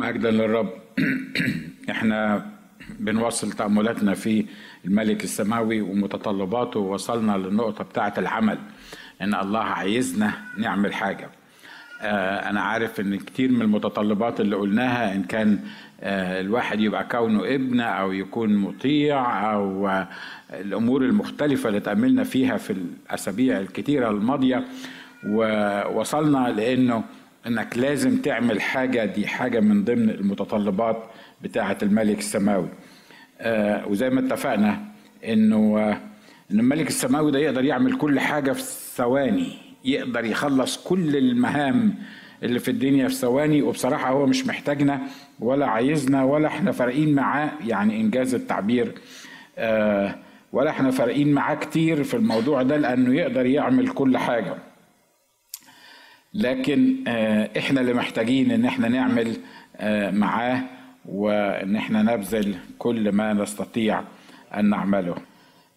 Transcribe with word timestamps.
مجدا 0.00 0.30
للرب 0.30 0.72
إحنا 1.90 2.46
بنواصل 2.98 3.52
تأملاتنا 3.52 4.14
في 4.14 4.46
الملك 4.84 5.24
السماوي 5.24 5.80
ومتطلباته. 5.80 6.80
ووصلنا 6.80 7.32
للنقطة 7.36 7.84
بتاعة 7.84 8.14
العمل 8.18 8.58
إن 9.22 9.34
الله 9.34 9.60
عايزنا 9.60 10.32
نعمل 10.58 10.94
حاجة. 10.94 11.30
آه، 12.02 12.50
أنا 12.50 12.60
عارف 12.60 13.00
إن 13.00 13.16
كتير 13.16 13.52
من 13.52 13.62
المتطلبات 13.62 14.40
اللي 14.40 14.56
قلناها 14.56 15.14
إن 15.14 15.22
كان 15.22 15.58
آه، 16.00 16.40
الواحد 16.40 16.80
يبقى 16.80 17.04
كونه 17.04 17.44
ابن 17.54 17.80
أو 17.80 18.12
يكون 18.12 18.56
مطيع 18.56 19.52
أو 19.52 19.88
آه، 19.88 20.08
الأمور 20.50 21.02
المختلفة 21.02 21.68
اللي 21.68 21.80
تأملنا 21.80 22.24
فيها 22.24 22.56
في 22.56 22.72
الأسابيع 22.72 23.60
الكتيرة 23.60 24.10
الماضية. 24.10 24.64
ووصلنا 25.26 26.48
لإنه 26.48 27.04
إنك 27.46 27.78
لازم 27.78 28.16
تعمل 28.22 28.60
حاجة 28.60 29.04
دي 29.04 29.26
حاجة 29.26 29.60
من 29.60 29.84
ضمن 29.84 30.10
المتطلبات 30.10 31.04
بتاعة 31.42 31.78
الملك 31.82 32.18
السماوي. 32.18 32.68
آه، 33.40 33.86
وزي 33.88 34.10
ما 34.10 34.20
اتفقنا 34.20 34.78
إنه 35.28 35.78
آه، 35.78 36.00
إن 36.52 36.60
الملك 36.60 36.88
السماوي 36.88 37.32
ده 37.32 37.38
يقدر 37.38 37.64
يعمل 37.64 37.96
كل 37.98 38.20
حاجة 38.20 38.52
في 38.52 38.62
ثواني 38.96 39.52
يقدر 39.84 40.24
يخلص 40.24 40.76
كل 40.84 41.16
المهام 41.16 41.94
اللي 42.42 42.58
في 42.58 42.70
الدنيا 42.70 43.08
في 43.08 43.14
ثواني 43.14 43.62
وبصراحة 43.62 44.10
هو 44.10 44.26
مش 44.26 44.46
محتاجنا 44.46 45.00
ولا 45.40 45.66
عايزنا 45.66 46.24
ولا 46.24 46.46
إحنا 46.48 46.72
فارقين 46.72 47.14
معاه 47.14 47.50
يعني 47.66 48.00
إنجاز 48.00 48.34
التعبير. 48.34 48.92
آه، 49.58 50.14
ولا 50.52 50.70
إحنا 50.70 50.90
فارقين 50.90 51.32
معاه 51.32 51.54
كتير 51.54 52.04
في 52.04 52.14
الموضوع 52.14 52.62
ده 52.62 52.76
لأنه 52.76 53.14
يقدر 53.14 53.46
يعمل 53.46 53.88
كل 53.88 54.16
حاجة. 54.18 54.54
لكن 56.34 56.96
آه، 57.08 57.50
إحنا 57.58 57.80
اللي 57.80 57.94
محتاجين 57.94 58.50
إن 58.50 58.64
إحنا 58.64 58.88
نعمل 58.88 59.36
آه، 59.76 60.10
معاه 60.10 60.60
وإن 61.08 61.76
إحنا 61.76 62.02
نبذل 62.02 62.54
كل 62.78 63.12
ما 63.12 63.32
نستطيع 63.32 64.00
أن 64.56 64.70
نعمله. 64.70 65.14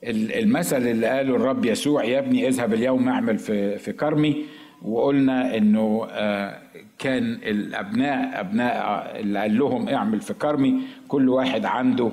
ال- 0.03 0.31
المثل 0.33 0.87
اللي 0.87 1.07
قاله 1.07 1.35
الرب 1.35 1.65
يسوع 1.65 2.03
يا 2.03 2.19
ابني 2.19 2.47
اذهب 2.47 2.73
اليوم 2.73 3.09
اعمل 3.09 3.37
في 3.37 3.77
في 3.77 3.91
كرمي. 3.93 4.45
وقلنا 4.81 5.57
إنه 5.57 6.07
آه، 6.11 6.59
كان 6.99 7.23
الأبناء 7.33 8.39
أبناء 8.39 9.11
اللي 9.19 9.39
قال 9.39 9.57
لهم 9.57 9.89
اعمل 9.89 10.21
في 10.21 10.33
كرمي 10.33 10.81
كل 11.07 11.29
واحد 11.29 11.65
عنده 11.65 12.11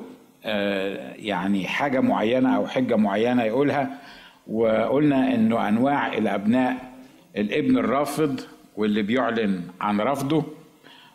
يعني 1.17 1.67
حاجة 1.67 2.00
معينة 2.00 2.56
أو 2.56 2.67
حجة 2.67 2.97
معينة 2.97 3.43
يقولها. 3.43 3.98
وقلنا 4.47 5.34
إنه 5.34 5.69
أنواع 5.69 6.12
الأبناء 6.17 6.90
الابن 7.36 7.78
الرافض 7.78 8.41
واللي 8.77 9.03
بيعلن 9.03 9.62
عن 9.81 10.00
رفضه 10.00 10.45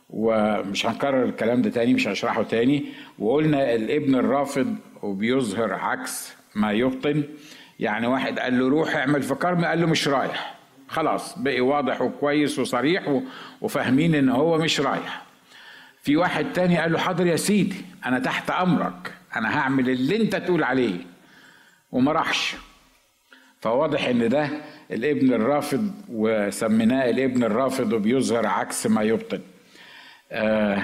ومش 0.09 0.85
هنكرر 0.85 1.23
الكلام 1.25 1.61
ده 1.61 1.69
تاني 1.69 1.93
مش 1.93 2.07
هشرحه 2.07 2.43
تاني. 2.43 2.85
وقلنا 3.19 3.75
الابن 3.75 4.15
الرافض 4.15 4.75
وبيظهر 5.01 5.73
عكس 5.73 6.33
ما 6.55 6.71
يبطن. 6.71 7.23
يعني 7.79 8.07
واحد 8.07 8.39
قال 8.39 8.59
له 8.59 8.69
روح 8.69 8.95
اعمل 8.95 9.23
في 9.23 9.35
كرم 9.35 9.65
قال 9.65 9.81
له 9.81 9.87
مش 9.87 10.07
رايح. 10.07 10.55
خلاص 10.87 11.39
بقي 11.39 11.61
واضح 11.61 12.01
وكويس 12.01 12.59
وصريح 12.59 13.21
وفاهمين 13.61 14.15
إن 14.15 14.29
هو 14.29 14.57
مش 14.57 14.79
رايح. 14.79 15.21
في 16.01 16.15
واحد 16.17 16.53
تاني 16.53 16.77
قال 16.77 16.91
له 16.91 16.99
حاضر 16.99 17.27
يا 17.27 17.35
سيدي 17.35 17.75
أنا 18.05 18.19
تحت 18.19 18.49
أمرك. 18.49 19.13
أنا 19.35 19.59
هعمل 19.59 19.89
اللي 19.89 20.15
أنت 20.21 20.35
تقول 20.35 20.63
عليه. 20.63 20.97
وما 21.91 22.11
راحش. 22.11 22.55
فواضح 23.61 24.07
إن 24.07 24.29
ده 24.29 24.49
الابن 24.91 25.33
الرافض 25.33 25.91
وسميناه 26.09 27.09
الابن 27.09 27.43
الرافض 27.43 27.93
وبيظهر 27.93 28.45
عكس 28.47 28.87
ما 28.87 29.01
يبطن 29.01 29.39
آه 30.31 30.83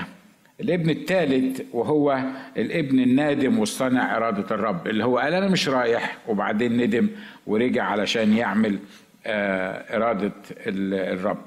الابن 0.62 0.90
الثالث 0.90 1.62
وهو 1.74 2.24
الابن 2.58 3.00
النادم 3.00 3.60
والصانع 3.60 4.18
إرادة 4.18 4.56
الرب 4.56 4.88
اللي 4.88 5.04
هو 5.04 5.18
قال 5.18 5.34
أنا 5.34 5.48
مش 5.50 5.70
رايح 5.70 6.18
وبعدين 6.28 6.78
ندم 6.78 7.08
ورجع 7.48 7.84
علشان 7.84 8.34
يعمل 8.38 8.80
آه 9.26 9.96
إرادة 9.98 10.32
ال- 10.68 10.94
الرب. 11.20 11.38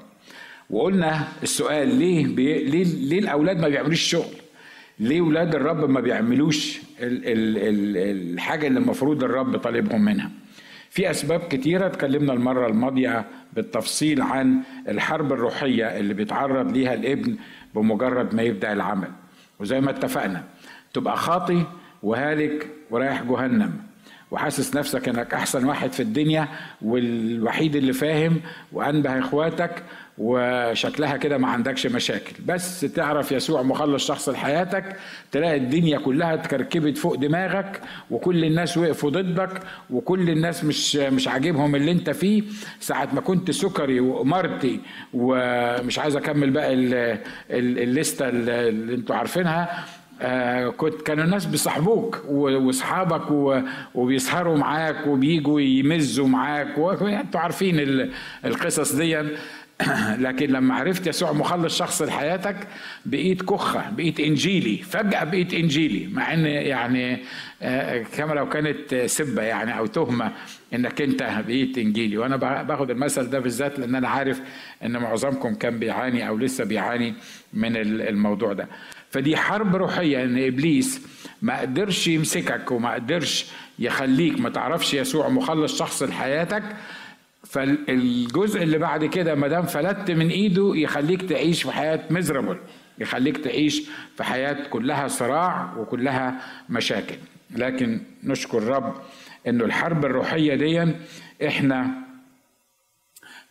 وقلنا 0.69 1.27
السؤال 1.43 1.95
ليه 1.95 2.27
بي 2.27 2.63
ليه, 2.63 2.83
ليه 2.83 3.19
الأولاد 3.19 3.59
ما 3.59 3.67
بيعملوش 3.67 4.01
شغل؟ 4.01 4.35
ليه 4.99 5.21
ولاد 5.21 5.55
الرب 5.55 5.89
ما 5.89 5.99
بيعملوش 5.99 6.77
ال 6.99 7.25
ال 7.27 7.57
ال 7.57 7.97
الحاجة 8.33 8.67
اللي 8.67 8.79
المفروض 8.79 9.23
الرب 9.23 9.57
طالبهم 9.57 10.01
منها؟ 10.05 10.31
في 10.95 11.11
أسباب 11.11 11.39
كتيرة 11.39 11.85
اتكلمنا 11.87 12.33
المرة 12.33 12.67
الماضية 12.67 13.25
بالتفصيل 13.53 14.21
عن 14.21 14.59
الحرب 14.87 15.33
الروحية 15.33 15.85
اللي 15.99 16.13
بيتعرض 16.13 16.71
ليها 16.71 16.93
الابن 16.93 17.35
بمجرد 17.75 18.35
ما 18.35 18.41
يبدأ 18.41 18.73
العمل. 18.73 19.07
وزي 19.59 19.81
ما 19.81 19.89
اتفقنا 19.91 20.43
تبقى 20.93 21.17
خاطي 21.17 21.63
وهالك 22.03 22.67
ورايح 22.91 23.23
جهنم. 23.23 23.73
وحاسس 24.31 24.75
نفسك 24.75 25.09
إنك 25.09 25.33
أحسن 25.33 25.65
واحد 25.65 25.93
في 25.93 25.99
الدنيا 25.99 26.47
والوحيد 26.81 27.75
اللي 27.75 27.93
فاهم 27.93 28.41
وأنبه 28.71 29.19
إخواتك 29.19 29.83
وشكلها 30.17 31.17
كده 31.17 31.37
ما 31.37 31.47
عندكش 31.47 31.87
مشاكل. 31.87 32.33
بس 32.45 32.81
تعرف 32.81 33.31
يسوع 33.31 33.61
مخلص 33.61 34.07
شخص 34.07 34.29
لحياتك 34.29 34.95
تلاقي 35.31 35.57
الدنيا 35.57 35.99
كلها 35.99 36.33
اتكركبت 36.33 36.97
فوق 36.97 37.15
دماغك 37.15 37.81
وكل 38.11 38.45
الناس 38.45 38.77
وقفوا 38.77 39.09
ضدك 39.09 39.49
وكل 39.89 40.29
الناس 40.29 40.63
مش 40.63 40.95
مش 40.95 41.27
عاجبهم 41.27 41.75
اللي 41.75 41.91
أنت 41.91 42.09
فيه. 42.09 42.43
ساعة 42.79 43.09
ما 43.13 43.21
كنت 43.21 43.51
سكري 43.51 43.99
وقمرتي 43.99 44.79
ومش 45.13 45.99
عايز 45.99 46.15
أكمل 46.15 46.49
بقى 46.51 46.73
ال- 46.73 46.93
ال- 47.51 47.79
الليستة 47.79 48.29
اللي 48.29 48.69
اللي 48.69 48.95
أنتوا 48.95 49.15
عارفينها 49.15 49.85
آه 50.21 50.69
كنت 50.69 51.01
كانوا 51.01 51.23
الناس 51.23 51.45
بيصاحبوك 51.45 52.21
واصحابك 52.29 53.31
وبيسهروا 53.95 54.57
معاك 54.57 55.07
وبيجوا 55.07 55.61
يمزوا 55.61 56.27
معاك 56.27 56.77
وانتوا 56.77 57.39
عارفين 57.39 57.79
ال- 57.79 58.11
القصص 58.45 58.95
دي 58.95 59.21
لكن 60.25 60.47
لما 60.49 60.75
عرفت 60.75 61.07
يسوع 61.07 61.31
مخلص 61.31 61.77
شخص 61.77 62.01
لحياتك 62.01 62.55
بقيت 63.05 63.41
كخة 63.41 63.89
بقيت 63.89 64.19
إنجيلي. 64.19 64.77
فجأة 64.77 65.23
بقيت 65.23 65.53
إنجيلي 65.53 66.07
مع 66.13 66.33
إن 66.33 66.45
يعني 66.45 67.17
آه، 67.61 68.03
كما 68.17 68.33
لو 68.33 68.49
كانت 68.49 68.95
سبة 68.95 69.41
يعني 69.41 69.77
أو 69.77 69.85
تهمة 69.85 70.31
إنك 70.73 71.01
أنت 71.01 71.23
بقيت 71.47 71.77
إنجيلي. 71.77 72.17
وأنا 72.17 72.35
باخد 72.63 72.91
المثل 72.91 73.29
ده 73.29 73.39
بالذات 73.39 73.79
لأن 73.79 73.95
أنا 73.95 74.07
عارف 74.09 74.41
إن 74.83 74.97
معظمكم 74.97 75.55
كان 75.55 75.79
بيعاني 75.79 76.27
أو 76.27 76.37
لسه 76.37 76.63
بيعاني 76.63 77.13
من 77.53 77.77
ال- 77.77 78.01
الموضوع 78.01 78.53
ده. 78.53 78.67
فدي 79.15 79.37
حرب 79.37 79.75
روحية 79.75 80.23
إن 80.23 80.37
إبليس 80.45 81.01
ما 81.41 81.59
قدرش 81.61 82.07
يمسكك 82.07 82.71
وما 82.71 82.93
قدرش 82.93 83.45
يخليك 83.79 84.39
ما 84.39 84.49
تعرفش 84.49 84.93
يسوع 84.93 85.29
مخلص 85.29 85.79
شخص 85.79 86.03
لحياتك. 86.03 86.63
فالجزء 87.43 88.63
اللي 88.63 88.77
بعد 88.77 89.05
كده 89.05 89.35
ما 89.35 89.47
دام 89.47 89.63
فلتت 89.63 90.11
من 90.11 90.29
إيده 90.29 90.71
يخليك 90.75 91.21
تعيش 91.29 91.63
في 91.63 91.71
حياة 91.71 91.99
مزربل 92.09 92.57
يخليك 92.99 93.37
تعيش 93.37 93.81
في 94.17 94.23
حياة 94.23 94.67
كلها 94.69 95.07
صراع 95.07 95.73
وكلها 95.77 96.41
مشاكل. 96.69 97.15
لكن 97.55 98.01
نشكر 98.23 98.57
الرب 98.57 98.93
إنه 99.47 99.65
الحرب 99.65 100.05
الروحية 100.05 100.55
دي 100.55 100.93
إحنا 101.47 102.04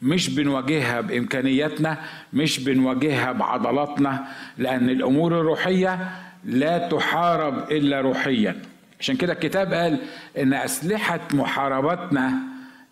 مش 0.04 0.30
بنواجهها 0.30 1.00
بإمكانياتنا 1.00 1.98
مش 2.32 2.60
بنواجهها 2.60 3.32
بعضلاتنا 3.32 4.24
لأن 4.58 4.88
الأمور 4.90 5.40
الروحية 5.40 6.10
لا 6.44 6.88
تحارب 6.88 7.72
إلا 7.72 8.00
روحيا. 8.00 8.56
عشان 9.00 9.16
كده 9.16 9.32
الكتاب 9.32 9.72
قال 9.74 9.98
إن 10.38 10.54
أسلحة 10.54 11.20
محاربتنا 11.34 12.32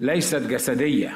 ليست 0.01 0.37
جسدية 0.37 1.13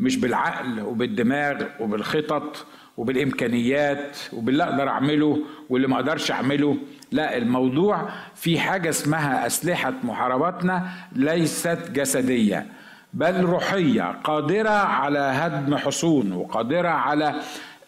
مش 0.00 0.16
بالعقل 0.16 0.80
وبالدماغ 0.80 1.62
وبالخطط 1.80 2.66
وبالإمكانيات 2.96 4.18
وباللي 4.32 4.64
أقدر 4.64 4.88
أعمله 4.88 5.38
واللي 5.70 5.88
ما 5.88 5.96
أقدرش 5.96 6.30
أعمله. 6.30 6.76
لا 7.12 7.36
الموضوع 7.36 8.08
في 8.34 8.58
حاجة 8.58 8.88
اسمها 8.88 9.46
أسلحة 9.46 9.94
محاربتنا 10.04 10.88
ليست 11.12 11.78
جسدية. 11.92 12.66
بل 13.12 13.40
روحية 13.44 14.02
قادرة 14.24 14.70
على 14.70 15.18
هدم 15.18 15.76
حصون 15.76 16.32
وقادرة 16.32 16.88
على 16.88 17.28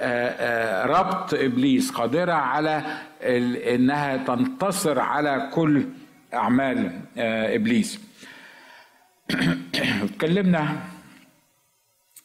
آه، 0.00 0.29
آه، 0.29 0.87
ربط 0.87 1.35
إبليس 1.35 1.91
قادرة 1.91 2.32
على 2.32 2.82
إنها 3.75 4.17
تنتصر 4.17 5.00
على 5.00 5.50
كل 5.55 5.85
أعمال 6.35 7.00
آه، 7.19 7.55
إبليس. 7.56 8.00
اتكلمنا 10.05 10.76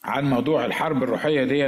عن 0.04 0.24
موضوع 0.30 0.64
الحرب 0.64 1.02
الروحية 1.02 1.44
دي 1.44 1.66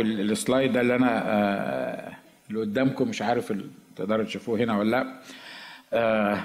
ال- 0.00 0.30
السلايد 0.30 0.72
ده 0.72 0.80
اللي 0.80 0.94
آه، 1.24 2.12
اللي 2.50 2.60
قدامكم 2.60 3.08
مش 3.08 3.22
عارف 3.22 3.52
تقدروا 3.96 4.24
تشوفوه 4.24 4.58
هنا 4.58 4.78
ولا 4.78 5.20
آه، 5.92 6.40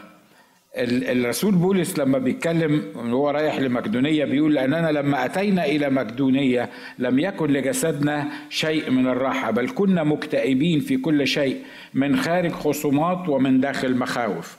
الرسول 0.79 1.55
بولس 1.55 1.99
لما 1.99 2.17
بيتكلم 2.17 2.83
وهو 2.95 3.29
رايح 3.29 3.59
لمقدونية 3.59 4.25
بيقول 4.25 4.53
لأننا 4.53 4.91
لما 4.91 5.25
أتينا 5.25 5.65
إلى 5.65 5.89
مقدونية 5.89 6.69
لم 6.99 7.19
يكن 7.19 7.47
لجسدنا 7.51 8.27
شيء 8.49 8.91
من 8.91 9.07
الراحة 9.07 9.51
بل 9.51 9.69
كنا 9.75 10.03
مكتئبين 10.03 10.79
في 10.79 10.97
كل 10.97 11.27
شيء 11.27 11.57
من 11.93 12.17
خارج 12.17 12.51
خصومات 12.51 13.29
ومن 13.29 13.59
داخل 13.59 13.95
مخاوف. 13.97 14.57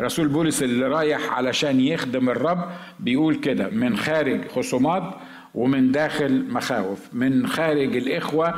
رسول 0.00 0.28
بولس 0.28 0.62
اللي 0.62 0.86
رايح 0.86 1.32
علشان 1.32 1.80
يخدم 1.80 2.30
الرب 2.30 2.70
بيقول 3.00 3.34
كده 3.34 3.68
من 3.68 3.96
خارج 3.96 4.48
خصومات 4.48 5.14
ومن 5.54 5.92
داخل 5.92 6.44
مخاوف 6.48 7.00
من 7.12 7.46
خارج 7.46 7.96
الإخوة 7.96 8.54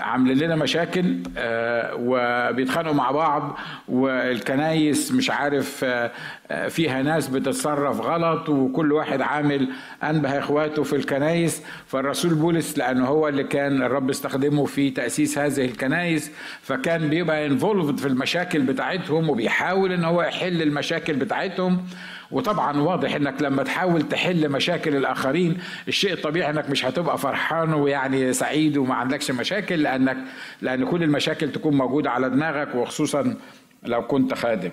عاملين 0.00 0.38
لنا 0.38 0.56
مشاكل 0.56 1.16
آه، 1.38 1.94
وبيتخانقوا 1.98 2.94
مع 2.94 3.10
بعض 3.10 3.58
والكنايس 3.88 5.12
مش 5.12 5.30
عارف 5.30 5.84
آه، 5.84 6.10
آه، 6.50 6.68
فيها 6.68 7.02
ناس 7.02 7.28
بتتصرف 7.28 8.00
غلط 8.00 8.48
وكل 8.48 8.92
واحد 8.92 9.20
عامل 9.20 9.68
أنبه 10.02 10.38
إخواته 10.38 10.82
في 10.82 10.96
الكنايس. 10.96 11.62
فالرسول 11.86 12.34
بولس 12.34 12.78
لأنه 12.78 13.06
هو 13.06 13.28
اللي 13.28 13.44
كان 13.44 13.82
الرب 13.82 14.10
استخدمه 14.10 14.64
في 14.64 14.90
تأسيس 14.90 15.38
هذه 15.38 15.64
الكنايس 15.64 16.30
فكان 16.62 17.08
بيبقى 17.08 17.46
involved 17.46 17.98
في 17.98 18.06
المشاكل 18.06 18.62
بتاعتهم 18.62 19.30
وبيحاول 19.30 19.92
إن 19.92 20.04
هو 20.04 20.22
يحل 20.22 20.62
المشاكل 20.62 21.14
بتاعتهم. 21.14 21.86
وطبعا 22.30 22.80
واضح 22.80 23.14
إنك 23.14 23.42
لما 23.42 23.62
تحاول 23.62 24.02
تحل 24.08 24.48
مشاكل 24.48 24.96
الآخرين 24.96 25.58
الشيء 25.88 26.12
الطبيعي 26.12 26.50
إنك 26.50 26.70
مش 26.70 26.84
هتبقى 26.84 27.18
فرحان 27.18 27.74
ويعني 27.74 28.32
سعيد 28.32 28.76
وما 28.76 28.94
عندكش 28.94 29.30
مشاكل 29.30 29.82
لانك 29.82 30.16
لأن 30.62 30.84
كل 30.84 31.02
المشاكل 31.02 31.52
تكون 31.52 31.76
موجودة 31.76 32.10
على 32.10 32.30
دماغك 32.30 32.74
وخصوصا 32.74 33.36
لو 33.82 34.06
كنت 34.06 34.34
خادم. 34.34 34.70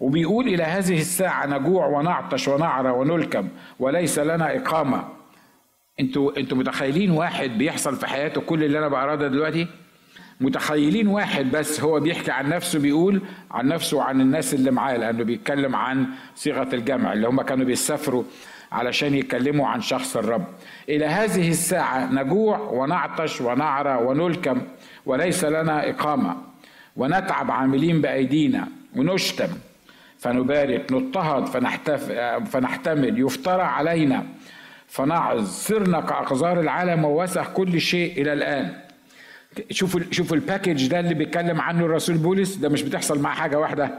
وبيقول 0.00 0.48
إلى 0.48 0.62
هذه 0.62 1.00
الساعة 1.00 1.46
نجوع 1.46 1.86
ونعطش 1.86 2.48
ونعرى 2.48 2.90
ونلكم 2.90 3.48
وليس 3.78 4.18
لنا 4.18 4.56
إقامة. 4.56 5.04
أنتوا 6.00 6.36
أنتوا 6.38 6.58
متخيلين 6.58 7.10
واحد 7.10 7.50
بيحصل 7.50 7.96
في 7.96 8.06
حياته 8.06 8.40
كل 8.40 8.64
اللي 8.64 8.78
أنا 8.78 8.88
بقراه 8.88 9.14
ده 9.14 9.28
دلوقتي؟ 9.28 9.66
متخيلين 10.40 11.08
واحد 11.08 11.50
بس 11.50 11.80
هو 11.80 12.00
بيحكي 12.00 12.30
عن 12.30 12.48
نفسه 12.48 12.78
بيقول 12.78 13.22
عن 13.50 13.68
نفسه 13.68 13.96
وعن 13.96 14.20
الناس 14.20 14.54
اللي 14.54 14.70
معاه 14.70 14.96
لأنه 14.96 15.24
بيتكلم 15.24 15.76
عن 15.76 16.06
صيغة 16.34 16.68
الجمع 16.74 17.12
اللي 17.12 17.28
هم 17.28 17.42
كانوا 17.42 17.64
بيسافروا 17.66 18.24
علشان 18.72 19.14
يتكلموا 19.14 19.68
عن 19.68 19.80
شخص 19.80 20.16
الرب. 20.16 20.44
إلى 20.88 21.06
هذه 21.06 21.48
الساعة 21.48 22.12
نجوع 22.12 22.58
ونعطش 22.58 23.40
ونعرى 23.40 24.02
ونلكم 24.02 24.60
وليس 25.06 25.44
لنا 25.44 25.90
إقامة 25.90 26.36
ونتعب 26.96 27.50
عاملين 27.50 28.00
بأيدينا 28.00 28.68
ونشتم. 28.96 29.48
فنبارك 30.18 30.92
نضطهد 30.92 31.46
فنحتف 31.46 32.12
فنحتمل. 32.50 33.20
يفترى 33.20 33.62
علينا. 33.62 34.24
فنعظ. 34.88 35.46
صرنا 35.46 36.00
كأقذار 36.00 36.60
العالم 36.60 37.04
ووسخ 37.04 37.48
كل 37.52 37.80
شيء 37.80 38.22
إلى 38.22 38.32
الآن. 38.32 38.85
شوفوا 39.70 40.00
شوفوا 40.10 40.36
الباكج 40.36 40.86
ده 40.86 41.00
اللي 41.00 41.14
بيتكلم 41.14 41.60
عنه 41.60 41.84
الرسول 41.84 42.16
بولس؟ 42.18 42.54
ده 42.56 42.68
مش 42.68 42.82
بتحصل 42.82 43.20
مع 43.20 43.34
حاجة 43.34 43.58
واحدة. 43.58 43.90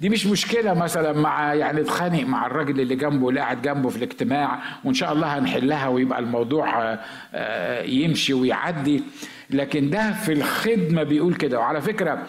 دي 0.00 0.08
مش 0.08 0.26
مشكلة 0.26 0.74
مثلا 0.74 1.12
مع 1.12 1.54
يعني 1.54 1.80
اتخانق 1.80 2.22
مع 2.24 2.46
الراجل 2.46 2.80
اللي 2.80 2.96
جنبه 2.96 3.28
اللي 3.28 3.40
قاعد 3.40 3.62
جنبه 3.62 3.88
في 3.88 3.96
الاجتماع 3.96 4.62
وإن 4.84 4.94
شاء 4.94 5.12
الله 5.12 5.38
هنحلها 5.38 5.88
ويبقى 5.88 6.18
الموضوع 6.18 6.98
آه، 7.34 7.82
يمشي 7.82 8.34
ويعدي. 8.34 9.02
لكن 9.50 9.90
ده 9.90 10.12
في 10.12 10.32
الخدمة 10.32 11.02
بيقول 11.02 11.34
كده. 11.34 11.58
وعلى 11.58 11.80
فكرة 11.80 12.22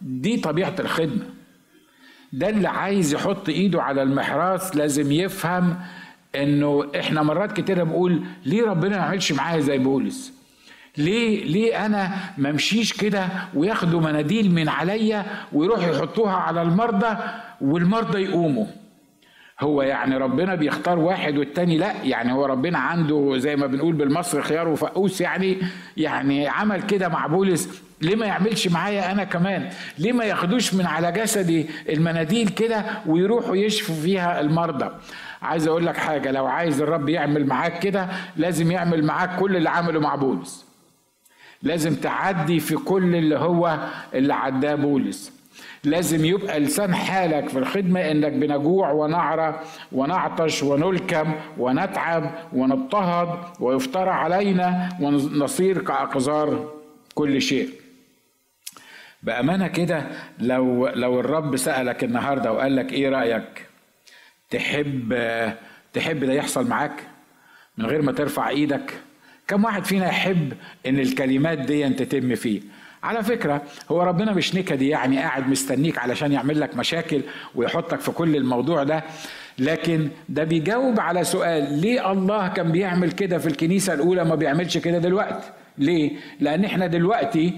دي 0.00 0.36
طبيعة 0.36 0.74
الخدمة. 0.80 1.24
ده 2.32 2.48
اللي 2.48 2.68
عايز 2.68 3.14
يحط 3.14 3.48
إيده 3.48 3.82
على 3.82 4.02
المحراث 4.02 4.76
لازم 4.76 5.12
يفهم 5.12 5.76
إنه 6.34 6.90
إحنا 7.00 7.22
مرات 7.22 7.60
كتير 7.60 7.84
بنقول 7.84 8.22
ليه 8.46 8.62
ربنا 8.64 8.90
ما 8.98 9.04
يعملش 9.04 9.32
معايا 9.32 9.60
زي 9.60 9.78
بولس؟ 9.78 10.41
ليه 10.98 11.44
ليه 11.44 11.86
أنا 11.86 12.10
ما 12.38 12.50
أمشيش 12.50 12.92
كده 12.92 13.28
وياخدوا 13.54 14.00
مناديل 14.00 14.54
من 14.54 14.68
عليا 14.68 15.24
ويروحوا 15.52 15.94
يحطوها 15.94 16.32
على 16.32 16.62
المرضى 16.62 17.16
والمرضى 17.60 18.22
يقوموا؟ 18.22 18.66
هو 19.60 19.82
يعني 19.82 20.16
ربنا 20.16 20.54
بيختار 20.54 20.98
واحد 20.98 21.38
والتاني 21.38 21.78
لا 21.78 21.92
يعني 22.04 22.32
هو 22.32 22.44
ربنا 22.46 22.78
عنده 22.78 23.34
زي 23.38 23.56
ما 23.56 23.66
بنقول 23.66 23.94
بالمصري 23.94 24.42
خيار 24.42 24.68
وفقوس 24.68 25.20
يعني 25.20 25.58
يعني 25.96 26.48
عمل 26.48 26.82
كده 26.82 27.08
مع 27.08 27.26
بولس. 27.26 27.82
ليه 28.00 28.16
ما 28.16 28.26
يعملش 28.26 28.68
معايا 28.68 29.12
أنا 29.12 29.24
كمان؟ 29.24 29.70
ليه 29.98 30.12
ما 30.12 30.24
ياخدوش 30.24 30.74
من 30.74 30.86
على 30.86 31.12
جسدي 31.12 31.66
المناديل 31.88 32.48
كده 32.48 32.84
ويروحوا 33.06 33.56
يشفوا 33.56 33.94
فيها 33.94 34.40
المرضى؟ 34.40 34.88
عايز 35.42 35.68
أقول 35.68 35.86
لك 35.86 35.96
حاجة 35.96 36.30
لو 36.30 36.46
عايز 36.46 36.82
الرب 36.82 37.08
يعمل 37.08 37.46
معاك 37.46 37.78
كده 37.78 38.08
لازم 38.36 38.70
يعمل 38.70 39.04
معاك 39.04 39.38
كل 39.38 39.56
اللي 39.56 39.70
عمله 39.70 40.00
مع 40.00 40.14
بولس. 40.14 40.71
لازم 41.62 41.94
تعدي 41.94 42.60
في 42.60 42.76
كل 42.76 43.16
اللي 43.16 43.36
هو 43.38 43.88
اللي 44.14 44.34
عداه 44.34 44.74
بولس. 44.74 45.32
لازم 45.84 46.24
يبقى 46.24 46.60
لسان 46.60 46.94
حالك 46.94 47.48
في 47.48 47.58
الخدمة 47.58 48.10
إنك 48.10 48.32
بنجوع 48.32 48.90
ونعرى 48.92 49.60
ونعطش 49.92 50.62
ونلكم 50.62 51.34
ونتعب 51.58 52.30
ونضطهد 52.52 53.38
ويفترى 53.60 54.10
علينا 54.10 54.88
ونصير 55.00 55.78
كأقذار 55.82 56.72
كل 57.14 57.42
شيء. 57.42 57.70
بأمانة 59.22 59.66
كده 59.66 60.06
لو 60.38 60.88
لو 60.88 61.20
الرب 61.20 61.56
سألك 61.56 62.04
النهارده 62.04 62.52
وقال 62.52 62.76
لك 62.76 62.92
إيه 62.92 63.08
رأيك؟ 63.08 63.66
تحب 64.50 65.14
تحب 65.92 66.24
ده 66.24 66.32
يحصل 66.32 66.68
معاك 66.68 67.02
من 67.78 67.86
غير 67.86 68.02
ما 68.02 68.12
ترفع 68.12 68.48
إيدك؟ 68.48 68.92
كم 69.48 69.64
واحد 69.64 69.84
فينا 69.84 70.06
يحب 70.06 70.52
إن 70.86 70.98
الكلمات 70.98 71.58
دي 71.58 71.88
تتم 71.88 72.34
فيه 72.34 72.60
على 73.02 73.22
فكرة 73.22 73.62
هو 73.90 74.02
ربنا 74.02 74.32
مش 74.32 74.54
نكدي 74.54 74.88
يعني 74.88 75.18
قاعد 75.18 75.48
مستنيك 75.48 75.98
علشان 75.98 76.32
يعمل 76.32 76.60
لك 76.60 76.76
مشاكل 76.76 77.20
ويحطك 77.54 78.00
في 78.00 78.10
كل 78.10 78.36
الموضوع 78.36 78.82
ده 78.82 79.04
لكن 79.58 80.08
ده 80.28 80.44
بيجاوب 80.44 81.00
على 81.00 81.24
سؤال 81.24 81.78
ليه 81.80 82.12
الله 82.12 82.48
كان 82.48 82.72
بيعمل 82.72 83.12
كده 83.12 83.38
في 83.38 83.46
الكنيسة 83.46 83.94
الأولى 83.94 84.24
ما 84.24 84.34
بيعملش 84.34 84.78
كده 84.78 84.98
دلوقتي 84.98 85.50
ليه؟ 85.78 86.10
لأن 86.40 86.64
إحنا 86.64 86.86
دلوقتي 86.86 87.52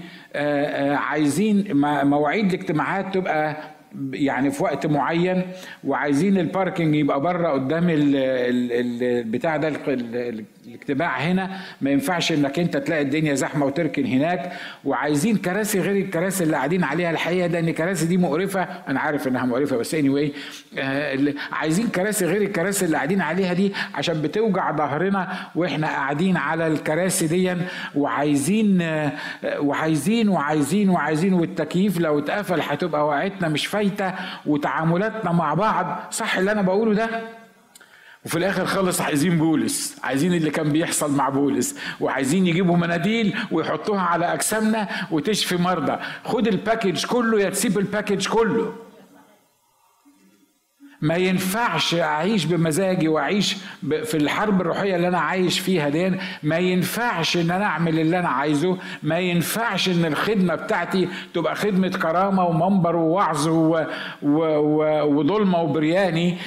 عايزين 0.95 1.65
مواعيد 2.05 2.53
الاجتماعات 2.53 3.13
تبقى 3.13 3.57
يعني 4.13 4.51
في 4.51 4.63
وقت 4.63 4.85
معين 4.87 5.41
وعايزين 5.83 6.37
الباركنج 6.37 6.95
يبقى 6.95 7.21
بره 7.21 7.47
قدام 7.47 7.85
البتاع 7.89 9.57
ده 9.57 9.67
الاجتماع 10.67 11.17
هنا 11.17 11.49
ما 11.81 11.89
ينفعش 11.89 12.31
انك 12.31 12.59
انت 12.59 12.77
تلاقي 12.77 13.01
الدنيا 13.01 13.33
زحمة 13.35 13.65
وتركن 13.65 14.05
هناك. 14.05 14.51
وعايزين 14.85 15.37
كراسي 15.37 15.79
غير 15.79 16.05
الكراسي 16.05 16.43
اللي 16.43 16.55
قاعدين 16.55 16.83
عليها 16.83 17.11
الحقيقة 17.11 17.47
لأن 17.47 17.67
الكراسي 17.67 18.05
دي 18.05 18.17
مقرفة. 18.17 18.61
أنا 18.87 18.99
عارف 18.99 19.27
إنها 19.27 19.45
مقرفة 19.45 19.77
بس 19.77 19.93
اني 19.95 20.31
anyway 20.31 20.35
آه 20.79 21.33
عايزين 21.51 21.87
كراسي 21.87 22.25
غير 22.25 22.41
الكراسي 22.41 22.85
اللي 22.85 22.97
قاعدين 22.97 23.21
عليها 23.21 23.53
دي 23.53 23.73
عشان 23.95 24.21
بتوجع 24.21 24.71
ظهرنا 24.75 25.33
وإحنا 25.55 25.87
قاعدين 25.87 26.37
على 26.37 26.67
الكراسي 26.67 27.27
دي. 27.27 27.55
وعايزين 27.95 28.81
آه 28.81 29.11
وعايزين 29.59 30.29
وعايزين 30.29 30.89
وعايزين 30.89 31.33
والتكييف 31.33 31.99
لو 31.99 32.19
اتقفل 32.19 32.61
هتبقى 32.61 33.07
وقعتنا 33.07 33.47
مش 33.47 33.67
فايتة 33.67 34.13
وتعاملاتنا 34.45 35.31
مع 35.31 35.53
بعض. 35.53 35.99
صح 36.11 36.37
اللي 36.37 36.51
أنا 36.51 36.61
بقوله 36.61 36.93
ده؟ 36.93 37.09
وفي 38.25 38.37
الآخر 38.37 38.65
خالص 38.65 39.01
عايزين 39.01 39.37
بولس 39.37 39.95
عايزين 40.03 40.33
اللي 40.33 40.49
كان 40.49 40.71
بيحصل 40.71 41.15
مع 41.15 41.29
بولس 41.29 41.75
وعايزين 41.99 42.47
يجيبوا 42.47 42.77
مناديل 42.77 43.35
ويحطوها 43.51 44.01
على 44.01 44.33
أجسامنا 44.33 44.87
وتشفي 45.11 45.55
مرضى. 45.55 45.97
خد 46.23 46.47
ال 46.47 46.54
package 46.54 47.05
كله 47.05 47.41
يا 47.41 47.49
تسيب 47.49 47.77
ال 47.77 47.83
package 47.83 48.27
كله. 48.27 48.73
ما 51.01 51.15
ينفعش 51.15 51.95
أعيش 51.95 52.45
بمزاجي 52.45 53.07
وأعيش 53.07 53.55
في 54.03 54.17
الحرب 54.17 54.61
الروحية 54.61 54.95
اللي 54.95 55.07
أنا 55.07 55.19
عايش 55.19 55.59
فيها 55.59 55.89
دي. 55.89 56.11
ما 56.43 56.57
ينفعش 56.57 57.37
إن 57.37 57.51
أنا 57.51 57.65
أعمل 57.65 57.99
اللي 57.99 58.19
أنا 58.19 58.29
عايزه. 58.29 58.77
ما 59.03 59.19
ينفعش 59.19 59.89
إن 59.89 60.05
الخدمة 60.05 60.55
بتاعتي 60.55 61.07
تبقى 61.33 61.55
خدمة 61.55 61.87
كرامة 61.89 62.45
ومنبر 62.45 62.95
ووعظ 62.95 63.47
وظلمة 64.23 65.61
وبرياني 65.61 66.37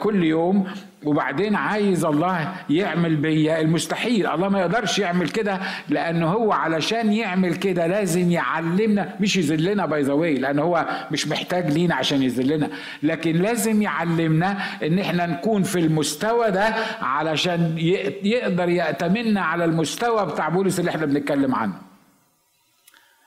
كل 0.00 0.24
يوم. 0.24 0.66
وبعدين 1.04 1.56
عايز 1.56 2.04
الله 2.04 2.54
يعمل 2.70 3.16
بيا 3.16 3.60
المستحيل. 3.60 4.26
الله 4.26 4.48
ما 4.48 4.60
يقدرش 4.60 4.98
يعمل 4.98 5.28
كده 5.28 5.60
لأنه 5.88 6.26
هو 6.26 6.52
علشان 6.52 7.12
يعمل 7.12 7.54
كده 7.54 7.86
لازم 7.86 8.30
يعلمنا. 8.30 9.14
مش 9.20 9.36
يذلنا 9.36 9.86
باي 9.86 10.02
ذا 10.02 10.14
لأن 10.14 10.58
هو 10.58 10.86
مش 11.12 11.28
محتاج 11.28 11.70
لينا 11.70 11.94
عشان 11.94 12.22
يذلنا 12.22 12.68
لكن 13.02 13.36
لازم 13.36 13.82
يعلمنا 13.82 14.58
إن 14.82 14.98
إحنا 14.98 15.26
نكون 15.26 15.62
في 15.62 15.78
المستوى 15.78 16.50
ده 16.50 16.74
علشان 17.02 17.74
يقدر 18.22 18.68
يأتمنا 18.68 19.40
على 19.40 19.64
المستوى 19.64 20.26
بتاع 20.26 20.48
بولس 20.48 20.80
اللي 20.80 20.90
إحنا 20.90 21.06
بنتكلم 21.06 21.54
عنه. 21.54 21.74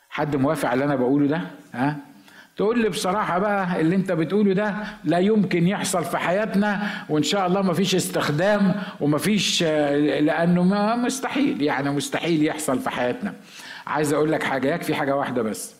حد 0.10 0.36
موافق 0.36 0.70
على 0.70 0.74
اللي 0.74 0.86
أنا 0.86 0.96
بقوله 0.96 1.28
ده؟ 1.28 1.42
ها؟ 1.74 1.98
تقول 2.58 2.82
لي 2.82 2.90
بصراحة 2.90 3.40
بقى 3.40 3.82
اللي 3.82 3.96
انت 3.96 4.12
بتقوله 4.12 4.54
ده 4.54 4.76
لا 5.04 5.18
يمكن 5.20 5.68
يحصل 5.68 6.06
في 6.06 6.18
حياتنا 6.18 6.90
وإن 7.10 7.24
شاء 7.24 7.48
الله 7.48 7.62
ما 7.62 7.74
فيش 7.74 7.96
استخدام 7.96 8.76
وما 9.02 9.18
فيش 9.18 9.64
لأنه 9.64 10.64
ما 10.64 10.96
مستحيل 10.96 11.62
يعني 11.62 11.90
مستحيل 11.90 12.44
يحصل 12.46 12.80
في 12.80 12.90
حياتنا. 12.90 13.34
عايز 13.88 14.14
أقول 14.14 14.32
لك 14.32 14.44
حاجة 14.44 14.76
يكفي 14.76 14.96
حاجة 14.96 15.16
واحدة 15.16 15.42
بس. 15.42 15.76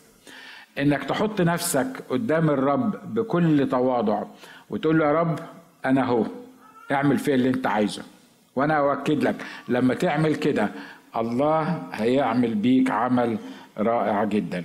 إنك 0.78 1.04
تحط 1.04 1.40
نفسك 1.40 1.86
قدام 2.10 2.50
الرب 2.50 3.14
بكل 3.14 3.68
تواضع 3.68 4.22
وتقول 4.70 4.98
له 4.98 5.04
يا 5.06 5.12
رب 5.12 5.38
أنا 5.84 6.04
هو 6.04 6.26
اعمل 6.92 7.18
فيا 7.18 7.34
اللي 7.34 7.48
انت 7.48 7.66
عايزه. 7.66 8.02
وأنا 8.56 8.78
أؤكد 8.78 9.22
لك 9.24 9.36
لما 9.68 9.94
تعمل 9.94 10.34
كده 10.34 10.68
الله 11.16 11.82
هيعمل 11.92 12.54
بيك 12.54 12.90
عمل 12.90 13.38
رائع 13.78 14.24
جدا. 14.24 14.64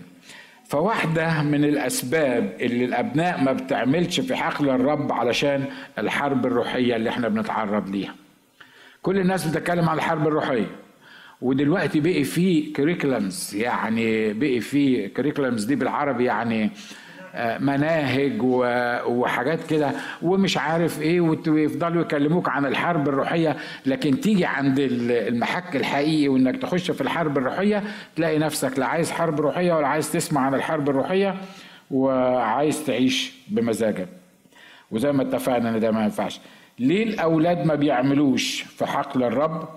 فواحدة 0.70 1.42
من 1.44 1.64
الأسباب 1.64 2.58
اللي 2.62 2.86
الأبناء 2.86 3.44
ما 3.44 3.54
بتعملش 3.54 4.20
في 4.20 4.36
حقل 4.36 4.70
الرب 4.70 5.12
علشان 5.12 5.66
الحرب 6.00 6.46
الروحية 6.46 6.96
اللي 6.96 7.10
إحنا 7.10 7.28
بنتعرض 7.28 7.90
ليها. 7.90 8.16
كل 9.02 9.18
الناس 9.20 9.48
بتتكلم 9.48 9.90
عن 9.90 9.98
الحرب 9.98 10.28
الروحية 10.28 10.68
ودلوقتي 11.42 12.00
بقي 12.00 12.24
في 12.24 12.62
كريكولمز 12.62 13.56
يعني 13.56 14.34
بقي 14.34 14.60
في 14.60 15.08
كريكولمز 15.08 15.64
دي 15.64 15.76
بالعربي 15.76 16.24
يعني 16.26 16.70
مناهج 17.60 18.42
وحاجات 19.08 19.68
كده 19.68 19.92
ومش 20.22 20.58
عارف 20.58 21.02
إيه 21.02 21.22
ويفضلوا 21.22 22.02
يكلموك 22.02 22.50
عن 22.50 22.66
الحرب 22.66 23.10
الروحية. 23.10 23.58
لكن 23.86 24.20
تيجي 24.20 24.46
عند 24.46 24.80
المحك 24.80 25.76
الحقيقي 25.76 26.28
وإنك 26.28 26.62
تخش 26.62 26.92
في 26.92 27.02
الحرب 27.02 27.38
الروحية 27.38 27.84
تلاقي 28.16 28.40
نفسك 28.40 28.80
لا 28.80 28.86
عايز 28.86 29.12
حرب 29.12 29.42
روحية 29.42 29.74
ولا 29.74 29.88
عايز 29.88 30.12
تسمع 30.12 30.42
عن 30.42 30.54
الحرب 30.54 30.90
الروحية 30.90 31.36
وعايز 31.92 32.86
تعيش 32.86 33.34
بمزاجك. 33.48 34.08
وزي 34.92 35.12
ما 35.12 35.22
اتفقنا 35.24 35.70
إن 35.70 35.80
ده 35.80 35.92
ما 35.92 36.04
ينفعش. 36.04 36.40
ليه 36.80 37.04
الأولاد 37.04 37.66
ما 37.66 37.76
بيعملوش 37.76 38.62
في 38.62 38.86
حقل 38.86 39.24
الرب؟ 39.24 39.70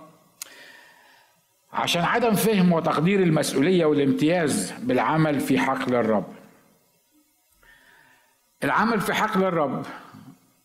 عشان 1.72 2.02
عدم 2.02 2.32
فهم 2.32 2.72
وتقدير 2.72 3.22
المسؤولية 3.22 3.84
والامتياز 3.84 4.74
بالعمل 4.82 5.40
في 5.40 5.58
حقل 5.58 5.94
الرب. 5.94 6.24
العمل 8.64 9.00
في 9.00 9.14
حقل 9.14 9.44
الرب 9.44 9.86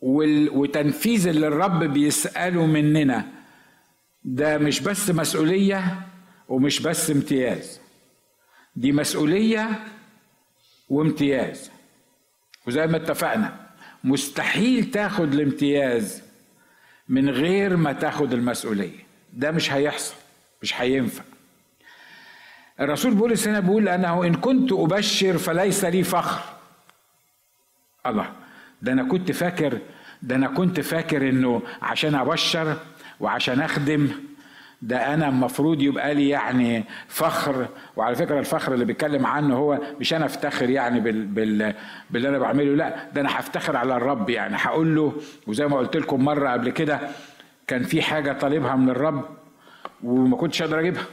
وتنفيذ 0.01 1.27
اللي 1.27 1.47
الرب 1.47 1.83
بيسأله 1.83 2.65
مننا 2.65 3.25
ده 4.23 4.57
مش 4.57 4.79
بس 4.79 5.09
مسؤولية 5.09 6.01
ومش 6.49 6.79
بس 6.79 7.11
امتياز. 7.11 7.79
دي 8.75 8.91
مسؤولية 8.91 9.69
وامتياز. 10.89 11.71
وزي 12.67 12.87
ما 12.87 12.97
اتفقنا 12.97 13.67
مستحيل 14.03 14.91
تاخد 14.91 15.33
الامتياز 15.33 16.21
من 17.09 17.29
غير 17.29 17.77
ما 17.77 17.93
تاخد 17.93 18.33
المسؤولية. 18.33 18.99
ده 19.33 19.51
مش 19.51 19.71
هيحصل 19.71 20.15
مش 20.61 20.81
هينفع. 20.81 21.23
الرسول 22.79 23.13
بولس 23.13 23.47
هنا 23.47 23.59
بيقول 23.59 23.89
أنه 23.89 24.23
إن 24.23 24.33
كنت 24.35 24.71
أبشر 24.71 25.37
فليس 25.37 25.85
لي 25.85 26.03
فخر. 26.03 26.56
الله. 28.09 28.25
ده 28.81 28.91
أنا 28.91 29.03
كنت 29.03 29.31
فاكر 29.31 29.77
ده 30.21 30.35
أنا 30.35 30.47
كنت 30.47 30.79
فاكر 30.79 31.29
إنه 31.29 31.61
عشان 31.81 32.15
أبشر 32.15 32.75
وعشان 33.19 33.61
أخدم 33.61 34.07
ده 34.81 35.13
أنا 35.13 35.27
المفروض 35.29 35.81
يبقى 35.81 36.13
لي 36.15 36.29
يعني 36.29 36.83
فخر. 37.07 37.67
وعلى 37.95 38.15
فكرة 38.15 38.39
الفخر 38.39 38.73
اللي 38.73 38.85
بيتكلم 38.85 39.25
عنه 39.25 39.55
هو 39.57 39.79
مش 39.99 40.13
أنا 40.13 40.25
أفتخر 40.25 40.69
يعني 40.69 40.99
بال 40.99 41.25
بال 41.25 41.73
باللي 42.09 42.29
أنا 42.29 42.37
بعمله 42.37 42.75
لا 42.75 42.95
ده 43.13 43.21
أنا 43.21 43.39
هفتخر 43.39 43.77
على 43.77 43.95
الرب 43.97 44.29
يعني. 44.29 44.55
هقول 44.59 44.95
له 44.95 45.13
وزي 45.47 45.67
ما 45.67 45.77
قلت 45.77 45.97
لكم 45.97 46.25
مرة 46.25 46.49
قبل 46.49 46.69
كده 46.69 46.99
كان 47.67 47.83
في 47.83 48.01
حاجة 48.01 48.31
طالبها 48.33 48.75
من 48.75 48.89
الرب 48.89 49.25
وما 50.03 50.37
كنتش 50.37 50.61
أقدر 50.61 50.79
أجيبها 50.79 51.03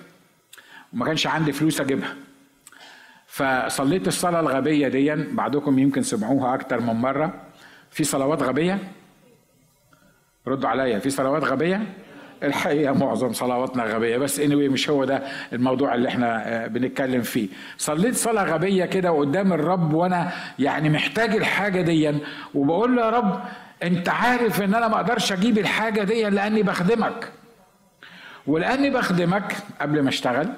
وما 0.92 1.04
كانش 1.04 1.26
عندي 1.26 1.52
فلوس 1.52 1.80
أجيبها. 1.80 2.14
فصليت 3.34 4.08
الصلاة 4.08 4.40
الغبية 4.40 4.88
دي 4.88 5.14
بعضكم 5.14 5.78
يمكن 5.78 6.02
سمعوها 6.02 6.54
أكتر 6.54 6.80
من 6.80 6.94
مرة. 6.94 7.32
في 7.90 8.04
صلوات 8.04 8.42
غبية؟ 8.42 8.78
ردوا 10.48 10.68
عليا. 10.68 10.98
في 10.98 11.10
صلوات 11.10 11.44
غبية؟ 11.44 11.82
الحقيقة 12.42 12.92
معظم 12.92 13.32
صلواتنا 13.32 13.84
غبية. 13.84 14.18
بس 14.18 14.40
anyway 14.40 14.70
مش 14.70 14.90
هو 14.90 15.04
ده 15.04 15.22
الموضوع 15.52 15.94
اللي 15.94 16.08
إحنا 16.08 16.66
بنتكلم 16.66 17.22
فيه. 17.22 17.48
صليت 17.78 18.14
صلاة 18.14 18.44
غبية 18.44 18.84
كده 18.84 19.10
قدام 19.10 19.52
الرب 19.52 19.94
وأنا 19.94 20.32
يعني 20.58 20.90
محتاج 20.90 21.36
الحاجة 21.36 21.80
دي 21.80 22.12
وبقول 22.54 22.96
له 22.96 23.02
يا 23.02 23.10
رب 23.10 23.40
أنت 23.82 24.08
عارف 24.08 24.62
إن 24.62 24.74
أنا 24.74 24.88
ما 24.88 24.96
أقدرش 24.96 25.32
أجيب 25.32 25.58
الحاجة 25.58 26.02
دي 26.02 26.22
لأني 26.30 26.62
بخدمك. 26.62 27.28
ولأني 28.46 28.90
بخدمك 28.90 29.56
قبل 29.80 30.02
ما 30.02 30.08
أشتغل 30.08 30.48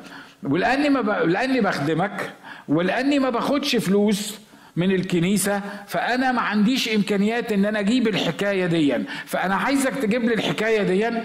ولأني 0.47 0.88
ما 0.88 1.00
ب... 1.00 1.09
لأني 1.11 1.61
بخدمك 1.61 2.31
ولأني 2.69 3.19
ما 3.19 3.31
باخدش 3.31 3.76
فلوس 3.76 4.38
من 4.76 4.91
الكنيسة 4.91 5.61
فأنا 5.87 6.33
ما 6.33 6.41
عنديش 6.41 6.88
إمكانيات 6.88 7.53
إن 7.53 7.65
أنا 7.65 7.81
أجيب 7.81 8.09
الحكاية 8.09 8.67
دي 8.67 8.99
فأنا 9.26 9.55
عايزك 9.55 9.95
تجيب 9.95 10.25
لي 10.25 10.35
الحكاية 10.35 10.83
دي 10.83 11.19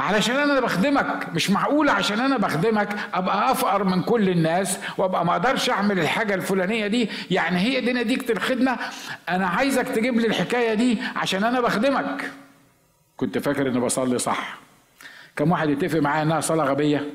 علشان 0.00 0.36
أنا 0.36 0.60
بخدمك 0.60 1.28
مش 1.34 1.50
معقول 1.50 1.88
عشان 1.88 2.20
أنا 2.20 2.36
بخدمك 2.36 2.88
أبقى 3.14 3.52
أفقر 3.52 3.84
من 3.84 4.02
كل 4.02 4.28
الناس 4.28 4.78
وأبقى 4.98 5.24
ما 5.24 5.32
أقدرش 5.32 5.70
أعمل 5.70 5.98
الحاجة 6.00 6.34
الفلانية 6.34 6.86
دي. 6.86 7.08
يعني 7.30 7.58
هي 7.58 7.80
دي 7.80 7.92
نتيجة 7.92 8.32
الخدمة. 8.32 8.76
أنا 9.28 9.46
عايزك 9.46 9.88
تجيب 9.88 10.20
لي 10.20 10.26
الحكاية 10.26 10.74
دي 10.74 10.98
عشان 11.16 11.44
أنا 11.44 11.60
بخدمك. 11.60 12.30
كنت 13.16 13.38
فاكر 13.38 13.68
إني 13.68 13.80
بصلي 13.80 14.18
صح. 14.18 14.58
كم 15.36 15.50
واحد 15.52 15.70
يتفق 15.70 15.98
معايا 15.98 16.22
إنها 16.22 16.40
صلاة 16.40 16.64
غبية؟ 16.64 17.10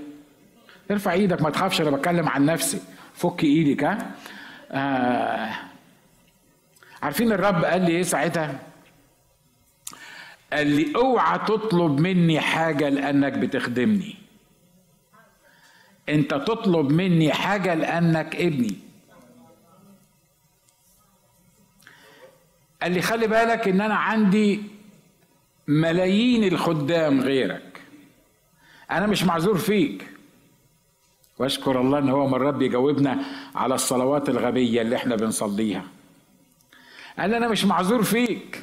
ارفع 0.92 1.12
إيدك 1.12 1.42
ما 1.42 1.50
تخافش 1.50 1.82
أنا 1.82 1.90
بتكلم 1.90 2.30
عن 2.30 2.46
نفسي. 2.46 2.82
فك 3.14 3.44
إيدك 3.44 3.84
ها؟ 3.84 4.12
آه. 4.72 5.56
عارفين 7.04 7.32
الرب 7.32 7.66
قال 7.66 7.82
لي 7.82 7.92
إيه 7.92 8.04
ساعتها؟ 8.04 8.60
قال 10.54 10.68
لي 10.68 10.96
أوعى 10.96 11.40
تطلب 11.40 12.00
مني 12.00 12.40
حاجة 12.40 12.90
لأنك 12.90 13.34
بتخدمني. 13.34 14.16
أنت 16.10 16.32
تطلب 16.34 16.92
مني 16.92 17.34
حاجة 17.34 17.74
لأنك 17.74 18.36
ابني. 18.36 18.76
قال 22.82 22.92
لي 22.92 23.02
خلي 23.02 23.28
بالك 23.28 23.68
إن 23.68 23.82
أنا 23.82 23.96
عندي 23.96 24.64
ملايين 25.68 26.44
الخدام 26.54 27.22
غيرك. 27.22 27.82
أنا 28.92 29.08
مش 29.08 29.24
معذور 29.24 29.58
فيك. 29.58 30.15
واشكر 31.40 31.82
الله 31.82 32.00
إن 32.00 32.10
هو 32.10 32.28
مرات 32.28 32.54
بيجاوبنا 32.54 33.18
على 33.56 33.76
الصلوات 33.76 34.30
الغبية 34.30 34.82
اللي 34.82 34.96
إحنا 34.96 35.16
بنصليها. 35.16 35.84
قال 37.20 37.34
أنا 37.34 37.48
مش 37.48 37.66
معذور 37.66 38.04
فيك. 38.04 38.62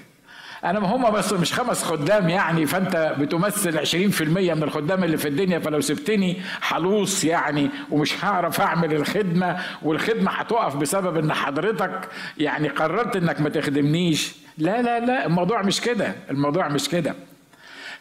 أنا 0.64 0.80
ما 0.80 0.88
هم 0.96 1.10
بس 1.10 1.32
مش 1.32 1.52
خمس 1.52 1.84
خدام 1.84 2.28
يعني 2.28 2.66
فأنت 2.66 3.14
بتمثل 3.18 3.78
20% 4.18 4.22
من 4.54 4.62
الخدام 4.62 5.04
اللي 5.04 5.16
في 5.16 5.28
الدنيا 5.28 5.58
فلو 5.58 5.80
سبتني 5.80 6.36
حلوص 6.60 7.24
يعني 7.24 7.70
ومش 7.90 8.24
هعرف 8.24 8.60
أعمل 8.60 8.94
الخدمة 8.94 9.60
والخدمة 9.82 10.30
هتقف 10.30 10.76
بسبب 10.76 11.16
إن 11.16 11.32
حضرتك 11.32 12.08
يعني 12.38 12.68
قررت 12.68 13.16
إنك 13.16 13.40
ما 13.40 13.48
تخدمنيش. 13.48 14.32
لا 14.58 14.82
لا 14.82 15.00
لا 15.00 15.26
الموضوع 15.26 15.62
مش 15.62 15.80
كده 15.80 16.14
الموضوع 16.30 16.68
مش 16.68 16.88
كده. 16.88 17.14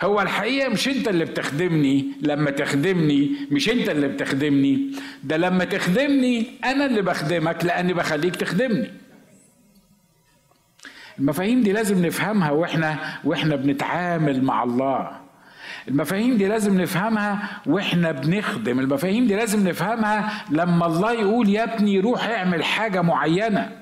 هو 0.04 0.22
الحقيقة 0.22 0.70
مش 0.70 0.88
انت 0.88 1.08
اللي 1.08 1.26
بتخدمني 1.26 2.06
لما 2.22 2.52
تخدمني 2.52 3.32
مش 3.52 3.70
انت 3.70 3.90
اللي 3.90 4.08
بتخدمني. 4.08 4.92
ده 5.24 5.38
لما 5.38 5.66
تخدمني 5.66 6.48
أنا 6.66 6.86
اللي 6.86 7.02
بخدمك 7.02 7.66
لأني 7.66 7.94
بخليك 7.94 8.36
تخدمني. 8.36 8.92
المفاهيم 11.20 11.62
دي 11.62 11.72
لازم 11.72 12.06
نفهمها 12.06 12.52
وإحنا 12.52 12.98
وإحنا 13.24 13.56
بنتعامل 13.56 14.44
مع 14.44 14.64
الله. 14.64 15.12
المفاهيم 15.88 16.38
دي 16.38 16.48
لازم 16.48 16.82
نفهمها 16.82 17.62
وإحنا 17.66 18.12
بنخدم. 18.12 18.80
المفاهيم 18.80 19.28
دي 19.28 19.36
لازم 19.36 19.68
نفهمها 19.68 20.44
لما 20.52 20.86
الله 20.86 21.12
يقول 21.12 21.50
يا 21.50 21.64
ابني 21.76 22.00
روح 22.00 22.24
اعمل 22.30 22.64
حاجة 22.64 23.02
معينة. 23.02 23.81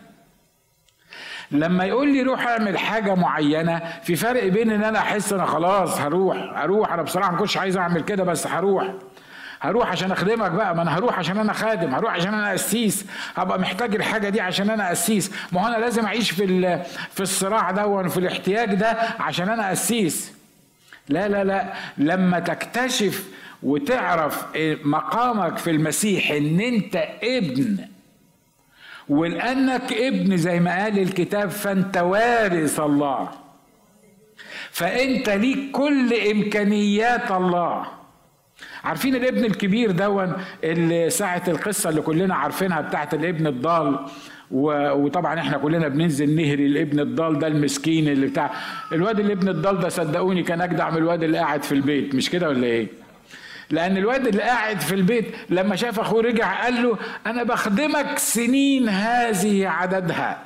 لما 1.51 1.83
يقول 1.85 2.13
لي 2.13 2.21
روح 2.21 2.47
اعمل 2.47 2.77
حاجة 2.77 3.15
معينة 3.15 3.81
في 4.03 4.15
فرق 4.15 4.47
بين 4.47 4.71
إن 4.71 4.83
أنا 4.83 4.99
أحس 4.99 5.33
أنا 5.33 5.45
خلاص 5.45 5.99
هروح 6.01 6.37
هروح 6.37 6.93
أنا 6.93 7.01
بصراحة 7.01 7.31
ما 7.31 7.37
كنتش 7.37 7.57
عايز 7.57 7.77
أعمل 7.77 8.01
كده 8.01 8.23
بس 8.23 8.47
هروح. 8.47 8.93
هروح 9.61 9.91
عشان 9.91 10.11
أخدمك 10.11 10.51
بقى 10.51 10.75
ما 10.75 10.81
أنا 10.81 10.97
هروح 10.97 11.19
عشان 11.19 11.37
أنا 11.37 11.53
خادم 11.53 11.95
هروح 11.95 12.13
عشان 12.13 12.33
أنا 12.33 12.51
قسيس 12.51 13.05
هبقى 13.35 13.59
محتاج 13.59 13.95
الحاجة 13.95 14.29
دي 14.29 14.41
عشان 14.41 14.69
أنا 14.69 14.89
قسيس. 14.89 15.31
ما 15.51 15.61
هو 15.63 15.67
أنا 15.67 15.77
لازم 15.77 16.05
أعيش 16.05 16.31
في 16.31 16.79
في 17.13 17.19
الصراع 17.21 17.71
ده 17.71 17.87
وفي 17.87 18.17
الاحتياج 18.17 18.73
ده 18.75 18.97
عشان 19.19 19.49
أنا 19.49 19.69
قسيس. 19.69 20.33
لا 21.09 21.27
لا 21.27 21.43
لا. 21.43 21.73
لما 21.97 22.39
تكتشف 22.39 23.27
وتعرف 23.63 24.45
مقامك 24.83 25.57
في 25.57 25.71
المسيح 25.71 26.31
إن 26.31 26.59
أنت 26.59 26.95
ابن 27.23 27.77
ولانك 29.09 29.93
ابن 29.93 30.37
زي 30.37 30.59
ما 30.59 30.83
قال 30.83 30.99
الكتاب 30.99 31.49
فأنت 31.49 31.97
وارث 31.97 32.79
الله. 32.79 33.29
فأنت 34.71 35.29
ليك 35.29 35.71
كل 35.71 36.13
إمكانيات 36.31 37.31
الله. 37.31 37.85
عارفين 38.83 39.15
الابن 39.15 39.45
الكبير 39.45 39.91
دون 39.91 40.33
اللي 40.63 41.09
ساعة 41.09 41.43
القصة 41.47 41.89
اللي 41.89 42.01
كلنا 42.01 42.35
عارفينها 42.35 42.81
بتاعت 42.81 43.13
الابن 43.13 43.47
الضال؟ 43.47 43.99
وطبعا 44.51 45.39
إحنا 45.39 45.57
كلنا 45.57 45.87
بننزل 45.87 46.35
نهري 46.35 46.65
الابن 46.65 46.99
الضال 46.99 47.39
ده 47.39 47.47
المسكين 47.47 48.07
اللي 48.07 48.27
بتاع 48.27 48.51
الواد 48.91 49.19
الابن 49.19 49.47
الضال 49.49 49.79
ده 49.79 49.89
صدقوني 49.89 50.43
كان 50.43 50.61
أجدع 50.61 50.89
من 50.89 50.97
الواد 50.97 51.23
اللي 51.23 51.37
قاعد 51.37 51.63
في 51.63 51.71
البيت 51.71 52.15
مش 52.15 52.29
كده 52.29 52.49
ولا 52.49 52.67
إيه؟ 52.67 52.87
لأن 53.71 53.97
الواد 53.97 54.27
اللي 54.27 54.41
قاعد 54.41 54.79
في 54.79 54.95
البيت 54.95 55.35
لما 55.49 55.75
شاف 55.75 55.99
أخوه 55.99 56.21
رجع 56.21 56.63
قال 56.63 56.83
له 56.83 56.97
أنا 57.25 57.43
بخدمك 57.43 58.17
سنين 58.17 58.89
هذه 58.89 59.67
عددها. 59.67 60.41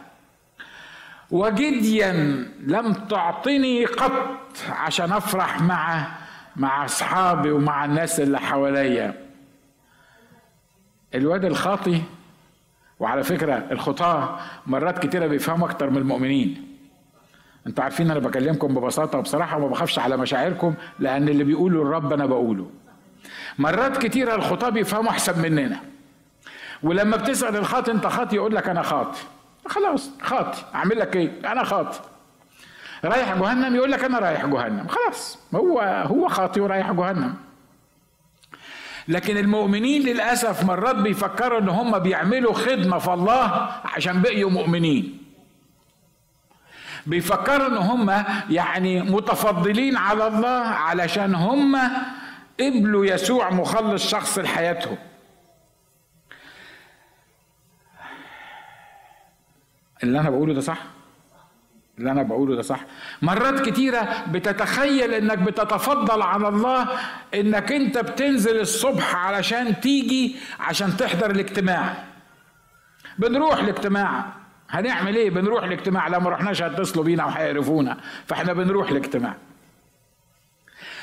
وجديا 1.31 2.11
لم 2.59 2.93
تعطني 2.93 3.85
قط 3.85 4.37
عشان 4.69 5.11
أفرح 5.11 5.61
مع 5.61 6.07
مع 6.55 6.85
أصحابي 6.85 7.51
ومع 7.51 7.85
الناس 7.85 8.19
اللي 8.19 8.39
حواليا. 8.39 9.13
الواد 11.15 11.45
الخاطي 11.45 12.01
وعلى 12.99 13.23
فكرة 13.23 13.67
الخطاة 13.71 14.39
مرات 14.67 15.05
كتيرة 15.05 15.27
بيفهموا 15.27 15.67
أكتر 15.69 15.89
من 15.89 15.97
المؤمنين. 15.97 16.67
أنتوا 17.67 17.83
عارفين 17.83 18.11
أنا 18.11 18.19
بكلمكم 18.19 18.75
ببساطة 18.75 19.17
وبصراحة 19.17 19.57
وما 19.57 19.67
بخافش 19.67 19.99
على 19.99 20.17
مشاعركم 20.17 20.73
لأن 20.99 21.29
اللي 21.29 21.43
بيقوله 21.43 21.81
الرب 21.81 22.13
أنا 22.13 22.25
بقوله. 22.25 22.69
مرات 23.57 23.97
كتيرة 23.97 24.35
الخطاة 24.35 24.69
بيفهموا 24.69 25.11
أحسن 25.11 25.41
مننا. 25.41 25.79
ولما 26.83 27.17
بتسأل 27.17 27.55
الخاطي 27.55 27.91
أنت 27.91 28.07
خاطي 28.07 28.35
يقول 28.35 28.55
لك 28.55 28.69
أنا 28.69 28.81
خاطي 28.81 29.19
خلاص 29.67 30.09
خاطي 30.21 30.63
أعمل 30.75 30.99
لك 30.99 31.15
إيه؟ 31.15 31.51
أنا 31.51 31.63
خاطي 31.63 31.99
رايح 33.05 33.33
جهنم؟ 33.33 33.75
يقول 33.75 33.91
لك 33.91 34.03
أنا 34.03 34.19
رايح 34.19 34.45
جهنم. 34.45 34.87
خلاص 34.87 35.39
هو 35.55 35.79
هو 36.07 36.27
خاطي 36.27 36.61
ورايح 36.61 36.91
جهنم. 36.91 37.35
لكن 39.07 39.37
المؤمنين 39.37 40.01
للأسف 40.01 40.63
مرات 40.63 40.95
بيفكروا 40.95 41.59
إن 41.59 41.69
هم 41.69 41.99
بيعملوا 41.99 42.53
خدمة 42.53 42.97
في 42.97 43.13
الله 43.13 43.69
عشان 43.85 44.21
بقيوا 44.21 44.49
مؤمنين. 44.49 45.17
بيفكروا 47.05 47.67
إن 47.67 47.77
هم 47.77 48.23
يعني 48.49 49.01
متفضلين 49.01 49.97
على 49.97 50.27
الله 50.27 50.63
علشان 50.67 51.35
هم 51.35 51.77
قبلوا 52.59 53.05
يسوع 53.05 53.49
مخلص 53.49 54.07
شخص 54.07 54.39
لحياتهم 54.39 54.97
اللي 60.03 60.19
أنا 60.19 60.29
بقوله 60.29 60.53
ده 60.53 60.61
صح؟ 60.61 60.77
اللي 61.97 62.11
أنا 62.11 62.23
بقوله 62.23 62.55
ده 62.55 62.61
صح. 62.61 62.79
مرات 63.21 63.69
كتيرة 63.69 64.23
بتتخيل 64.31 65.13
إنك 65.13 65.37
بتتفضل 65.37 66.21
على 66.21 66.47
الله 66.47 66.87
إنك 67.33 67.71
أنت 67.71 67.97
بتنزل 67.97 68.59
الصبح 68.59 69.15
علشان 69.15 69.79
تيجي 69.81 70.35
عشان 70.59 70.97
تحضر 70.97 71.31
الاجتماع. 71.31 72.03
بنروح 73.17 73.59
الاجتماع. 73.59 74.25
هنعمل 74.69 75.15
إيه؟ 75.15 75.29
بنروح 75.29 75.63
الاجتماع. 75.63 76.07
لو 76.07 76.19
ما 76.19 76.29
رحناش 76.29 76.63
هيتصلوا 76.63 77.03
بينا 77.05 77.25
وهيعرفونا 77.25 77.97
فإحنا 78.27 78.53
بنروح 78.53 78.89
الاجتماع. 78.89 79.35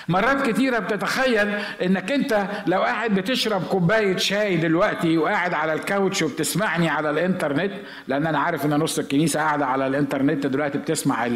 مرات 0.09 0.50
كتيرة 0.50 0.78
بتتخيل 0.78 1.54
إنك 1.83 2.12
أنت 2.12 2.47
لو 2.66 2.83
قاعد 2.83 3.14
بتشرب 3.14 3.62
كوباية 3.64 4.16
شاي 4.16 4.57
دلوقتي 4.57 5.19
وقاعد 5.19 5.54
على 5.54 5.73
الكاوتش 5.73 6.23
وبتسمعني 6.23 6.88
على 6.88 7.11
الإنترنت 7.11 7.73
لأن 8.09 8.26
أنا 8.26 8.38
عارف 8.38 8.64
إن 8.66 8.71
نص 8.71 8.99
الكنيسة 8.99 9.40
قاعدة 9.40 9.66
على 9.66 9.87
الإنترنت 9.87 10.47
دلوقتي 10.47 10.78
بتسمع 10.78 11.26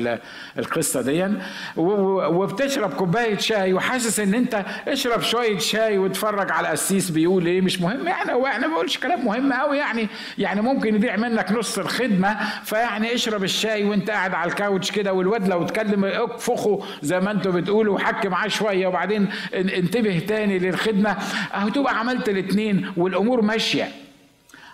القصة 0.58 1.02
دي. 1.02 1.28
وبتشرب 1.76 2.92
كوباية 2.94 3.38
شاي 3.38 3.72
وحاسس 3.72 4.20
إن 4.20 4.34
أنت 4.34 4.64
اشرب 4.88 5.20
شوية 5.22 5.58
شاي 5.58 5.98
واتفرج 5.98 6.50
على 6.52 6.66
القسيس 6.68 7.10
بيقول 7.10 7.46
إيه 7.46 7.60
مش 7.60 7.80
مهم. 7.80 8.06
يعني 8.08 8.32
هو 8.32 8.46
أنا 8.46 8.66
ما 8.66 8.74
بقولش 8.74 8.98
كلام 8.98 9.24
مهم 9.24 9.52
قوي 9.52 9.78
يعني 9.78 10.08
يعني 10.38 10.60
ممكن 10.62 10.94
يضيع 10.94 11.16
منك 11.16 11.52
نص 11.52 11.78
الخدمة. 11.78 12.36
فيعني 12.64 13.14
اشرب 13.14 13.44
الشاي 13.44 13.84
وأنت 13.84 14.10
قاعد 14.10 14.34
على 14.34 14.50
الكاوتش 14.50 14.90
كده 14.92 15.12
والواد 15.12 15.48
لو 15.48 15.62
اتكلم 15.62 16.04
اكفخه 16.04 16.82
زي 17.02 17.20
ما 17.20 17.30
أنتوا 17.30 17.52
بتقولوا 17.52 17.94
وحكي 17.94 18.28
معاه 18.28 18.46
شوية 18.54 18.86
وبعدين 18.86 19.28
انتبه 19.54 20.18
تاني 20.18 20.58
للخدمة. 20.58 21.10
أهو 21.54 21.68
تبقى 21.68 21.98
عملت 21.98 22.28
الاثنين 22.28 22.92
والأمور 22.96 23.40
ماشية. 23.42 23.88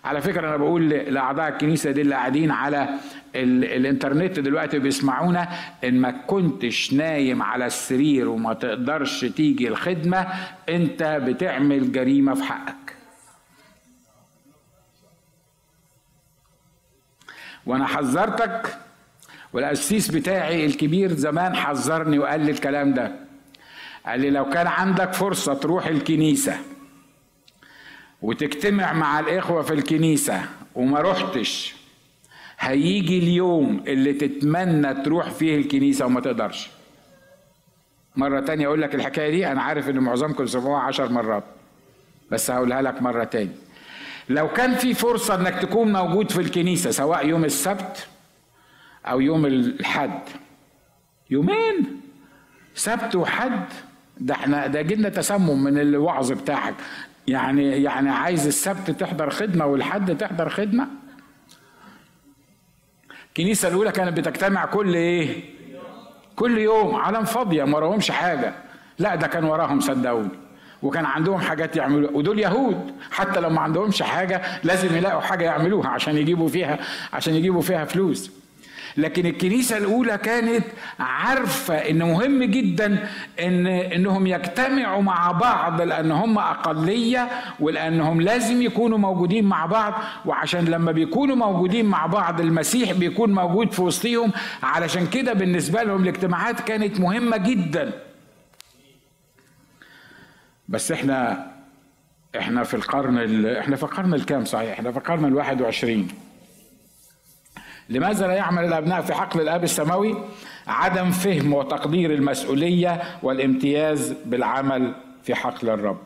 على 0.04 0.20
فكرة 0.20 0.48
أنا 0.48 0.56
بقول 0.56 0.88
لأعضاء 0.88 1.48
الكنيسة 1.48 1.90
دي 1.90 2.00
اللي 2.00 2.14
قاعدين 2.14 2.50
على 2.50 2.88
الإنترنت 3.34 4.40
دلوقتي 4.40 4.78
بيسمعونا 4.78 5.48
إن 5.84 6.00
ما 6.00 6.10
كنتش 6.10 6.92
نايم 6.92 7.42
على 7.42 7.66
السرير 7.66 8.28
وما 8.28 8.52
تقدرش 8.54 9.24
تيجي 9.24 9.68
الخدمة 9.68 10.26
أنت 10.68 11.02
بتعمل 11.02 11.92
جريمة 11.92 12.34
في 12.34 12.42
حقك. 12.44 12.96
وأنا 17.66 17.86
حذرتك 17.86 18.76
والقسيس 19.52 20.08
بتاعي 20.10 20.66
الكبير 20.66 21.12
زمان 21.12 21.56
حذرني 21.56 22.18
وقال 22.18 22.40
لي 22.40 22.50
الكلام 22.50 22.94
ده. 22.94 23.12
قال 24.06 24.20
لي 24.20 24.30
لو 24.30 24.48
كان 24.50 24.66
عندك 24.66 25.12
فرصة 25.12 25.54
تروح 25.54 25.86
الكنيسة 25.86 26.56
وتجتمع 28.22 28.92
مع 28.92 29.20
الإخوة 29.20 29.62
في 29.62 29.74
الكنيسة 29.74 30.42
وما 30.74 31.00
رحتش 31.00 31.74
هيجي 32.58 33.18
اليوم 33.18 33.82
اللي 33.86 34.12
تتمنى 34.12 34.94
تروح 34.94 35.30
فيه 35.30 35.56
الكنيسة 35.56 36.06
وما 36.06 36.20
تقدرش. 36.20 36.70
مرة 38.16 38.40
تانية 38.40 38.66
أقول 38.66 38.82
لك 38.82 38.94
الحكاية 38.94 39.30
دي 39.30 39.52
أنا 39.52 39.62
عارف 39.62 39.88
إن 39.88 39.98
معظمكم 39.98 40.46
سمعوها 40.46 40.80
عشر 40.80 41.08
مرات 41.08 41.44
بس 42.30 42.50
هقولها 42.50 42.82
لك 42.82 43.02
مرة 43.02 43.24
تاني. 43.24 43.50
لو 44.28 44.48
كان 44.48 44.74
في 44.74 44.94
فرصة 44.94 45.34
إنك 45.34 45.54
تكون 45.62 45.92
موجود 45.92 46.30
في 46.32 46.40
الكنيسة 46.40 46.90
سواء 46.90 47.26
يوم 47.26 47.44
السبت 47.44 48.08
أو 49.06 49.20
يوم 49.20 49.46
الحد 49.46 50.20
يومين 51.30 52.00
سبت 52.74 53.16
وحد 53.16 53.64
ده 54.20 54.34
إحنا 54.34 54.66
ده 54.66 54.82
جينا 54.82 55.08
تسمم 55.08 55.64
من 55.64 55.78
الوعظ 55.80 56.32
بتاعك. 56.32 56.74
يعني 57.28 57.82
يعني 57.82 58.10
عايز 58.10 58.46
السبت 58.46 58.90
تحضر 58.90 59.30
خدمة 59.30 59.66
والحد 59.66 60.16
تحضر 60.16 60.48
خدمة؟ 60.48 60.86
الكنيسه 63.28 63.68
الأولى 63.68 63.92
كانت 63.92 64.18
بتجتمع 64.18 64.64
كل 64.64 64.94
إيه؟ 64.94 65.44
كل 66.36 66.58
يوم 66.58 66.94
علم 66.94 67.24
فاضيه 67.24 67.64
ما 67.64 67.76
وراهمش 67.76 68.10
حاجة. 68.10 68.54
لا 68.98 69.14
ده 69.14 69.26
كان 69.26 69.44
وراهم 69.44 69.80
صدقوني. 69.80 70.28
وكان 70.82 71.04
عندهم 71.04 71.38
حاجات 71.38 71.76
يعملوها. 71.76 72.12
ودول 72.12 72.38
يهود 72.38 72.92
حتى 73.10 73.40
لو 73.40 73.50
ما 73.50 73.60
عندهمش 73.60 74.02
حاجة 74.02 74.42
لازم 74.64 74.96
يلاقوا 74.96 75.20
حاجة 75.20 75.44
يعملوها 75.44 75.88
عشان 75.88 76.16
يجيبوا 76.16 76.48
فيها 76.48 76.78
عشان 77.12 77.34
يجيبوا 77.34 77.62
فيها 77.62 77.84
فلوس. 77.84 78.39
لكن 78.96 79.26
الكنيسة 79.26 79.76
الأولى 79.76 80.18
كانت 80.18 80.64
عارفة 81.00 81.74
إن 81.74 81.98
مهم 81.98 82.44
جدا 82.44 83.08
إن 83.40 83.66
إنهم 83.66 84.26
يجتمعوا 84.26 85.02
مع 85.02 85.32
بعض 85.32 85.82
لأن 85.82 86.10
هم 86.12 86.38
أقلية 86.38 87.28
ولأنهم 87.60 88.20
لازم 88.20 88.62
يكونوا 88.62 88.98
موجودين 88.98 89.44
مع 89.44 89.66
بعض 89.66 89.94
وعشان 90.26 90.64
لما 90.64 90.92
بيكونوا 90.92 91.36
موجودين 91.36 91.86
مع 91.86 92.06
بعض 92.06 92.40
المسيح 92.40 92.92
بيكون 92.92 93.32
موجود 93.32 93.72
في 93.72 93.82
وسطهم 93.82 94.32
علشان 94.62 95.06
كده 95.06 95.32
بالنسبة 95.32 95.82
لهم 95.82 96.02
الاجتماعات 96.02 96.60
كانت 96.60 97.00
مهمة 97.00 97.36
جدا. 97.36 97.92
بس 100.68 100.92
إحنا 100.92 101.46
إحنا 102.38 102.62
في 102.64 102.74
القرن 102.74 103.46
إحنا 103.46 103.76
في 103.76 103.82
القرن 103.82 104.14
الكام 104.14 104.44
صحيح؟ 104.44 104.72
إحنا 104.72 104.90
في 104.90 104.96
القرن 104.98 105.24
الواحد 105.24 105.60
وعشرين. 105.62 106.08
لماذا 107.90 108.26
لا 108.26 108.32
يعمل 108.32 108.64
الأبناء 108.64 109.00
في 109.00 109.14
حقل 109.14 109.40
الأب 109.40 109.64
السماوي؟ 109.64 110.16
عدم 110.66 111.10
فهم 111.10 111.52
وتقدير 111.52 112.14
المسؤولية 112.14 113.02
والامتياز 113.22 114.14
بالعمل 114.24 114.94
في 115.22 115.34
حقل 115.34 115.68
الرب. 115.70 115.98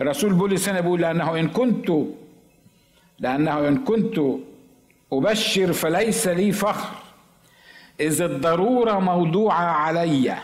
الرسول 0.00 0.32
بولس 0.32 0.68
هنا 0.68 0.80
بيقول 0.80 1.00
لأنه 1.00 1.38
إن 1.38 1.48
كنت 1.48 1.92
لأنه 3.18 3.68
إن 3.68 3.76
كنت 3.84 4.20
أبشر 5.12 5.72
فليس 5.72 6.28
لي 6.28 6.52
فخر. 6.52 6.94
إذ 8.00 8.22
الضرورة 8.22 8.98
موضوعة 8.98 9.64
علي 9.64 10.36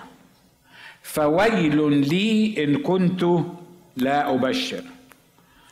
فويل 1.03 2.09
لي 2.09 2.65
إن 2.65 2.77
كنت 2.77 3.25
لا 3.97 4.35
أبشر. 4.35 4.83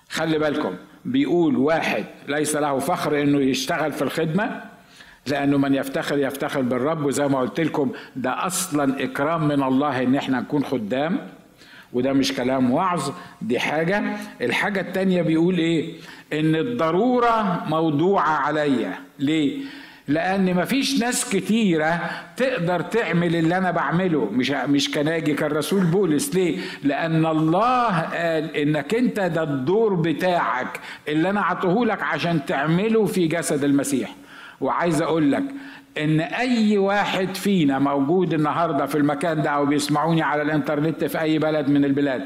خلي 0.09 0.39
بالكم 0.39 0.75
بيقول 1.05 1.57
واحد 1.57 2.05
ليس 2.29 2.57
له 2.57 2.79
فخر 2.79 3.21
إنه 3.21 3.41
يشتغل 3.41 3.93
في 3.93 4.03
الخدمة 4.03 4.76
لأنه 5.29 5.59
من 5.59 5.75
يفتخر 5.75 6.19
يفتخر 6.19 6.61
بالرب 6.61 7.05
وزي 7.05 7.29
ما 7.29 7.39
قلت 7.41 7.61
لكم 7.61 7.91
ده 8.17 8.47
أصلا 8.47 9.05
إكرام 9.05 9.49
من 9.49 9.63
الله 9.63 10.03
إن 10.03 10.15
إحنا 10.17 10.41
نكون 10.41 10.65
خدام 10.65 11.19
وده 11.93 12.13
مش 12.13 12.33
كلام 12.33 12.71
وعظ 12.71 13.11
دي 13.43 13.59
حاجة. 13.59 14.03
الحاجة 14.41 14.81
التانية 14.81 15.23
بيقول 15.23 15.59
إيه؟ 15.59 15.95
إن 16.33 16.55
الضرورة 16.57 17.65
موضوعة 17.69 18.29
عليا. 18.31 18.95
ليه؟ 19.19 19.59
لأن 20.09 20.55
مفيش 20.55 21.01
ناس 21.01 21.31
كتيرة 21.31 22.01
تقدر 22.37 22.81
تعمل 22.81 23.37
اللي 23.37 23.57
أنا 23.57 23.71
بعمله. 23.71 24.25
مش 24.33 24.51
مش 24.51 24.91
كناجي 24.91 25.35
كالرسول 25.35 25.85
بولس. 25.85 26.35
ليه؟ 26.35 26.59
لأن 26.83 27.27
الله 27.27 28.01
قال 28.01 28.57
إنك 28.57 28.95
أنت 28.95 29.21
ده 29.21 29.43
الدور 29.43 29.95
بتاعك 29.95 30.81
اللي 31.09 31.31
أنا 31.31 31.41
عطيهولك 31.41 32.03
عشان 32.03 32.47
تعمله 32.47 33.05
في 33.07 33.27
جسد 33.27 33.65
المسيح. 33.65 34.15
وعايز 34.61 35.03
أقول 35.03 35.33
لك 35.33 35.45
إن 35.99 36.21
أي 36.21 36.79
واحد 36.79 37.35
فينا 37.35 37.79
موجود 37.79 38.35
النهارده 38.35 38.87
في 38.87 38.99
المكان 38.99 39.43
ده 39.43 39.51
أو 39.51 39.67
بيسمعوني 39.67 40.23
على 40.23 40.43
الإنترنت 40.43 41.05
في 41.05 41.21
أي 41.21 41.39
بلد 41.39 41.69
من 41.69 41.85
البلاد 41.85 42.25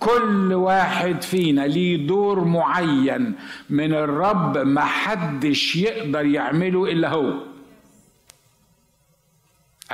كل 0.00 0.52
واحد 0.54 1.22
فينا 1.22 1.60
ليه 1.66 2.06
دور 2.06 2.44
معين 2.44 3.34
من 3.70 3.92
الرب 3.94 4.58
ما 4.58 4.80
حدش 4.84 5.76
يقدر 5.76 6.26
يعمله 6.26 6.84
إلا 6.92 7.08
هو. 7.08 7.34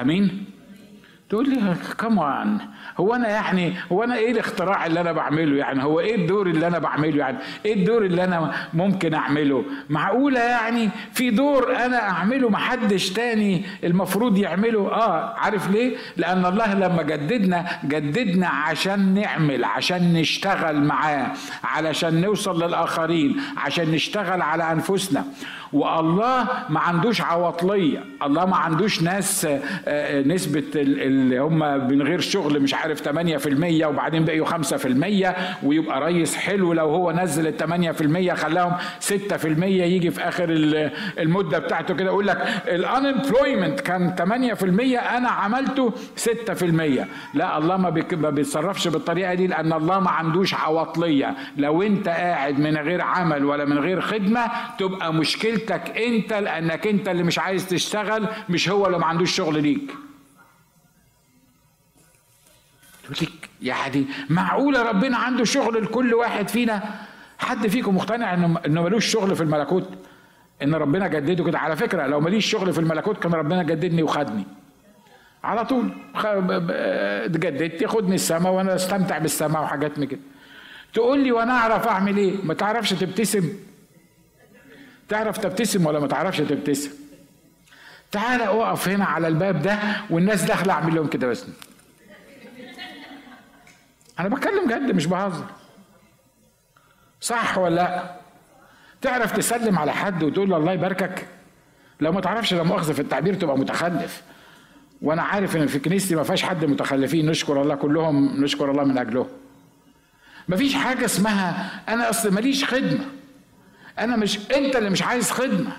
آمين؟ 0.01 0.44
تقول 1.28 1.48
لي 1.48 1.74
كمان 1.98 2.58
هو 3.00 3.14
أنا 3.14 3.28
يعني 3.28 3.74
هو 3.92 4.04
أنا 4.04 4.16
إيه 4.16 4.32
الاختراع 4.32 4.86
اللي 4.86 5.00
أنا 5.00 5.12
بعمله 5.12 5.56
يعني؟ 5.56 5.82
هو 5.84 6.00
إيه 6.00 6.14
الدور 6.16 6.46
اللي 6.46 6.66
أنا 6.66 6.78
بعمله 6.78 7.16
يعني؟ 7.16 7.38
إيه 7.64 7.74
الدور 7.74 8.04
اللي 8.04 8.24
أنا 8.24 8.54
ممكن 8.74 9.14
أعمله؟ 9.14 9.64
معقولة 9.90 10.40
يعني 10.40 10.88
في 11.12 11.30
دور 11.30 11.76
أنا 11.76 12.08
أعمله 12.08 12.50
محدش 12.50 13.10
تاني 13.10 13.64
المفروض 13.84 14.38
يعمله؟ 14.38 14.92
آه 14.92 15.34
عارف 15.34 15.70
ليه؟ 15.70 15.96
لأن 16.16 16.46
الله 16.46 16.74
لما 16.74 17.02
جددنا 17.02 17.66
جددنا 17.84 18.48
عشان 18.48 19.14
نعمل 19.14 19.64
عشان 19.64 20.12
نشتغل 20.12 20.82
معاه 20.84 21.32
علشان 21.64 22.20
نوصل 22.20 22.64
للآخرين 22.64 23.40
عشان 23.56 23.90
نشتغل 23.92 24.42
على 24.42 24.72
أنفسنا. 24.72 25.24
والله 25.72 26.46
ما 26.68 26.80
عندوش 26.80 27.20
عواطلية. 27.20 28.04
الله 28.22 28.46
ما 28.46 28.56
عندوش 28.56 29.02
ناس 29.02 29.44
آه، 29.44 29.60
آه، 29.86 30.22
نسبة 30.22 30.62
اللي 31.18 31.38
هم 31.38 31.88
من 31.88 32.02
غير 32.02 32.20
شغل 32.20 32.61
مش 32.62 32.74
عارف 32.74 33.09
8% 33.09 33.87
وبعدين 33.87 34.24
بقيوا 34.24 34.46
5% 34.46 35.35
ويبقى 35.62 36.00
ريس 36.07 36.37
حلو 36.37 36.72
لو 36.72 36.88
هو 36.90 37.12
نزل 37.12 37.46
ال 37.46 37.94
8% 38.35 38.35
خلاهم 38.35 38.72
6% 39.00 39.44
يجي 39.62 40.11
في 40.11 40.20
آخر 40.28 40.46
المدة 41.18 41.59
بتاعته 41.59 41.94
كده 41.94 42.07
يقول 42.07 42.26
لك 42.26 42.44
الانemployment 42.66 43.81
كان 43.83 44.14
8% 44.59 44.62
أنا 45.16 45.28
عملته 45.28 45.92
6% 46.16 46.64
لا 47.35 47.59
الله 47.59 47.76
ما 47.76 47.90
بيتصرفش 48.31 48.88
بالطريقة 48.88 49.35
دي 49.35 49.46
لأن 49.46 49.72
الله 49.72 50.00
ما 50.00 50.11
عندوش 50.11 50.54
عواطلية. 50.54 51.35
لو 51.57 51.83
أنت 51.83 52.09
قاعد 52.09 52.59
من 52.59 52.76
غير 52.76 53.00
عمل 53.02 53.44
ولا 53.44 53.64
من 53.64 53.78
غير 53.78 54.00
خدمة 54.00 54.46
تبقى 54.78 55.14
مشكلتك 55.14 55.98
أنت 55.98 56.33
لأنك 56.33 56.87
أنت 56.87 57.09
اللي 57.09 57.22
مش 57.22 57.38
عايز 57.38 57.68
تشتغل 57.68 58.26
مش 58.48 58.68
هو 58.68 58.87
اللي 58.87 58.98
ما 58.98 59.07
عندوش 59.07 59.33
شغل 59.37 59.62
ليك. 59.62 59.90
لك 63.10 63.50
يعني 63.62 64.06
معقولة 64.30 64.82
ربنا 64.82 65.16
عنده 65.16 65.44
شغل 65.44 65.82
لكل 65.82 66.14
واحد 66.14 66.48
فينا؟ 66.48 66.82
حد 67.38 67.66
فيكم 67.66 67.96
مقتنع 67.96 68.34
إنه 68.34 68.60
إنه 68.66 68.82
ملوش 68.82 69.06
شغل 69.06 69.36
في 69.36 69.42
الملكوت؟ 69.42 69.88
إن 70.62 70.74
ربنا 70.74 71.08
جدده 71.08 71.44
كده. 71.44 71.58
على 71.58 71.76
فكرة 71.76 72.06
لو 72.06 72.20
ماليش 72.20 72.46
شغل 72.46 72.72
في 72.72 72.78
الملكوت 72.80 73.18
كان 73.18 73.34
ربنا 73.34 73.62
جددني 73.62 74.02
وخدني. 74.02 74.46
على 75.44 75.64
طول. 75.64 75.90
جددت 77.26 77.82
ياخدني 77.82 78.14
السماء 78.14 78.52
وأنا 78.52 78.74
أستمتع 78.74 79.18
بالسماء 79.18 79.62
وحاجات 79.62 79.98
من 79.98 80.06
كده. 80.06 80.20
تقول 80.94 81.20
لي 81.20 81.32
وأنا 81.32 81.52
أعرف 81.52 81.88
أعمل 81.88 82.16
إيه؟ 82.16 82.36
ما 82.44 82.54
تعرفش 82.54 82.90
تبتسم. 82.90 83.48
تعرف 85.08 85.38
تبتسم 85.38 85.86
ولا 85.86 86.00
ما 86.00 86.06
تعرفش 86.06 86.38
تبتسم؟ 86.38 86.90
تعالى 88.12 88.44
اقف 88.44 88.88
هنا 88.88 89.04
على 89.04 89.28
الباب 89.28 89.62
ده 89.62 89.78
والناس 90.10 90.42
داخلة 90.42 90.72
أعمل 90.72 90.94
لهم 90.94 91.06
كده 91.06 91.26
بس. 91.26 91.46
أنا 94.18 94.28
بتكلم 94.28 94.68
جد 94.68 94.94
مش 94.94 95.07
بهزر. 95.07 95.44
صح 97.20 97.59
ولا 97.59 97.74
لأ؟ 97.74 98.16
تعرف 99.00 99.33
تسلم 99.37 99.78
على 99.78 99.92
حد 99.92 100.22
وتقول 100.22 100.50
له 100.50 100.57
الله 100.57 100.72
يباركك؟ 100.72 101.26
لو 102.00 102.12
ما 102.12 102.20
تعرفش 102.20 102.54
لا 102.54 102.62
مؤاخذه 102.62 102.92
في 102.92 103.00
التعبير 103.00 103.35
تبقى 103.35 103.59
متخلف. 103.59 104.22
وأنا 105.02 105.22
عارف 105.22 105.57
إن 105.57 105.66
في 105.66 105.78
كنيستي 105.78 106.14
ما 106.14 106.22
فيهاش 106.22 106.42
حد 106.42 106.64
متخلفين 106.64 107.31
نشكر 107.31 107.62
الله 107.62 107.74
كلهم 107.74 108.44
نشكر 108.44 108.70
الله 108.70 108.85
من 108.85 108.98
اجلهم 108.98 109.26
ما 110.48 110.57
فيش 110.57 110.74
حاجة 110.74 111.04
اسمها 111.04 111.81
أنا 111.88 112.11
أصل 112.11 112.35
ماليش 112.35 112.64
خدمة. 112.64 113.04
أنا 113.98 114.16
مش 114.16 114.38
أنت 114.50 114.76
اللي 114.76 114.90
مش 114.90 115.02
عايز 115.02 115.31
خدمة. 115.31 115.72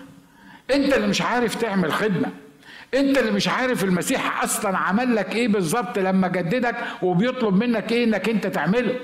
أنت 0.74 0.94
اللي 0.94 1.08
مش 1.08 1.22
عارف 1.22 1.56
تعمل 1.56 1.94
خدمة. 1.94 2.32
انت 2.94 3.18
اللي 3.18 3.32
مش 3.32 3.48
عارف 3.48 3.84
المسيح 3.84 4.44
أصلا 4.44 4.78
عمل 4.78 5.16
لك 5.16 5.36
إيه 5.36 5.48
بالظبط 5.48 6.00
لما 6.00 6.28
جددك 6.28 6.76
وبيطلب 7.02 7.64
منك 7.64 7.92
إيه 7.92 8.04
انك 8.04 8.30
انت 8.30 8.48
تعمله. 8.48 8.96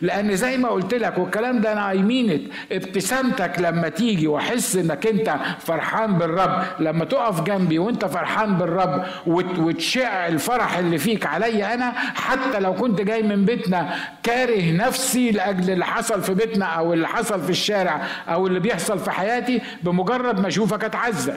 لأن 0.00 0.36
زي 0.36 0.56
ما 0.58 0.68
قلت 0.68 0.94
لك 0.94 1.18
والكلام 1.18 1.60
ده 1.60 1.72
أنا 1.72 1.90
ايمينت 1.90 2.52
ابتسامتك 2.72 3.52
لما 3.58 3.88
تيجي 3.88 4.26
وأحس 4.26 4.76
إنك 4.76 5.06
أنت 5.06 5.36
فرحان 5.58 6.18
بالرب 6.18 6.62
لما 6.80 7.04
تقف 7.04 7.40
جنبي 7.40 7.78
وأنت 7.78 8.04
فرحان 8.04 8.58
بالرب 8.58 9.04
وتشع 9.26 10.26
الفرح 10.26 10.76
اللي 10.76 10.98
فيك 10.98 11.26
عليا 11.26 11.74
أنا 11.74 11.90
حتى 12.14 12.60
لو 12.60 12.74
كنت 12.74 13.00
جاي 13.00 13.22
من 13.22 13.44
بيتنا 13.44 13.94
كاره 14.22 14.72
نفسي 14.72 15.30
لأجل 15.30 15.70
اللي 15.70 15.84
حصل 15.86 16.22
في 16.22 16.34
بيتنا 16.34 16.64
أو 16.66 16.92
اللي 16.92 17.08
حصل 17.08 17.42
في 17.42 17.50
الشارع 17.50 18.02
أو 18.28 18.46
اللي 18.46 18.60
بيحصل 18.60 18.98
في 18.98 19.10
حياتي 19.10 19.60
بمجرد 19.82 20.40
ما 20.40 20.48
أشوفك 20.48 20.84
أتعزى. 20.84 21.34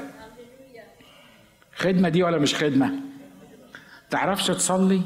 خدمة 1.76 2.10
دي 2.10 2.24
ولا 2.24 2.38
مش 2.38 2.56
خدمة؟ 2.56 2.94
تعرفش 4.10 4.48
تصلي؟ 4.48 5.02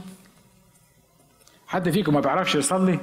حد 1.67 1.89
فيكم 1.89 2.13
ما 2.13 2.19
بيعرفش 2.19 2.55
يصلي؟ 2.55 2.99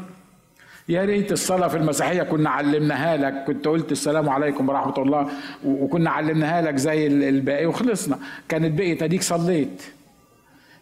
يا 0.89 1.05
ريت 1.05 1.33
الصلاة 1.33 1.69
في 1.69 1.77
المسيحية 1.77 2.23
كنا 2.23 2.51
علمناها 2.51 3.17
لك 3.17 3.45
كنت 3.47 3.69
قلت 3.69 3.93
السلام 3.93 4.29
عليكم 4.29 4.69
ورحمة 4.69 4.99
الله 4.99 5.31
وكنا 5.65 6.11
علمناها 6.11 6.63
لك 6.63 6.77
زي 6.77 7.07
الباقي 7.07 7.67
وخلصنا. 7.67 8.19
كانت 8.49 8.79
بقيت 8.79 9.03
أديك 9.03 9.23
صليت. 9.23 9.83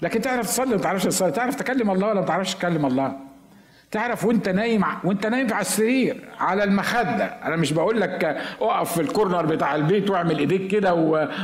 لكن 0.02 0.20
تعرف 0.20 0.46
تصلي 0.46 0.70
ما 0.76 0.82
تعرفش 0.82 1.04
تصلي 1.04 1.32
تعرف 1.32 1.54
تكلم 1.54 1.90
الله 1.90 2.06
ولا 2.08 2.20
ما 2.20 2.26
تعرفش 2.26 2.54
تكلم 2.54 2.86
الله؟ 2.86 3.16
تعرف 3.94 4.24
وانت 4.24 4.48
نايم 4.48 4.84
وانت 5.04 5.26
نايم 5.26 5.52
على 5.52 5.60
السرير 5.60 6.24
على 6.40 6.64
المخدة. 6.64 7.24
أنا 7.24 7.56
مش 7.56 7.72
بقول 7.72 8.00
لك 8.00 8.36
اقف 8.60 8.92
في 8.92 9.00
الكورنر 9.00 9.46
بتاع 9.46 9.74
البيت 9.74 10.10
واعمل 10.10 10.38
ايديك 10.38 10.66
كده 10.70 10.94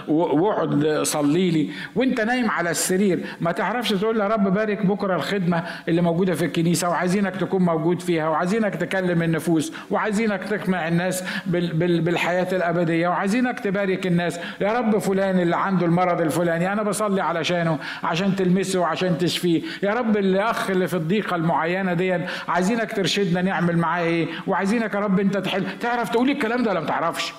واقعد 0.09 1.01
صلي 1.03 1.51
لي. 1.51 1.71
وانت 1.97 2.21
نايم 2.21 2.51
على 2.51 2.71
السرير. 2.71 3.21
ما 3.41 3.53
تعرفش 3.53 3.91
تقول 3.91 4.21
يا 4.21 4.27
رب 4.27 4.55
بارك 4.55 4.87
بكرة 4.87 5.17
الخدمة 5.17 5.65
اللي 5.89 6.03
موجودة 6.03 6.35
في 6.35 6.45
الكنيسة 6.45 6.89
وعايزينك 6.89 7.37
تكون 7.37 7.63
موجود 7.63 8.03
فيها 8.03 8.29
وعايزينك 8.29 8.75
تكلم 8.75 9.23
النفوس 9.23 9.73
وعايزينك 9.91 10.45
تقنع 10.45 10.89
الناس 10.89 11.25
بالحياة 11.47 12.49
الأبدية 12.53 13.09
وعايزينك 13.09 13.61
تبارك 13.61 14.07
الناس. 14.07 14.41
يا 14.61 14.73
رب 14.73 14.99
فلان 14.99 15.41
اللي 15.41 15.57
عنده 15.57 15.87
المرض 15.87 16.21
الفلاني 16.21 16.73
أنا 16.73 16.83
بصلي 16.83 17.21
علشانه 17.21 17.79
عشان 18.03 18.37
تلمسه 18.37 18.81
وعشان 18.81 19.19
تشفيه. 19.19 19.63
يا 19.83 19.95
رب 19.95 20.17
الأخ 20.17 20.71
اللي 20.71 20.89
في 20.89 20.95
الضيقة 20.95 21.37
المعينة 21.37 21.95
دي 21.95 22.19
عايزينك 22.49 22.93
ترشدنا 22.93 23.43
نعمل 23.43 23.79
معاه 23.79 24.03
إيه؟ 24.03 24.29
وعايزينك 24.47 24.95
يا 24.95 25.01
رب 25.01 25.21
انت 25.21 25.37
تحل. 25.37 25.79
تعرف 25.79 26.09
تقول 26.09 26.31
الكلام 26.31 26.63
ده 26.63 26.71
ولا 26.71 26.81
ما 26.81 26.87
تعرفش؟ 26.87 27.33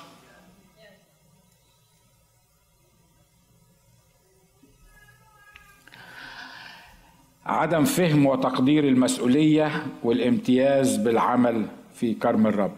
عدم 7.45 7.83
فهم 7.83 8.25
وتقدير 8.25 8.83
المسؤولية 8.87 9.87
والامتياز 10.03 10.97
بالعمل 10.97 11.65
في 11.93 12.13
كرم 12.13 12.47
الرب. 12.47 12.75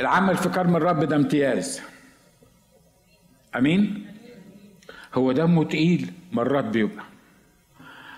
العمل 0.00 0.36
في 0.36 0.48
كرم 0.48 0.76
الرب 0.76 1.04
ده 1.04 1.16
امتياز. 1.16 1.80
أمين؟ 3.56 4.06
هو 5.14 5.32
دمه 5.32 5.64
تقيل 5.64 6.12
مرات 6.32 6.64
بيبقى. 6.64 7.04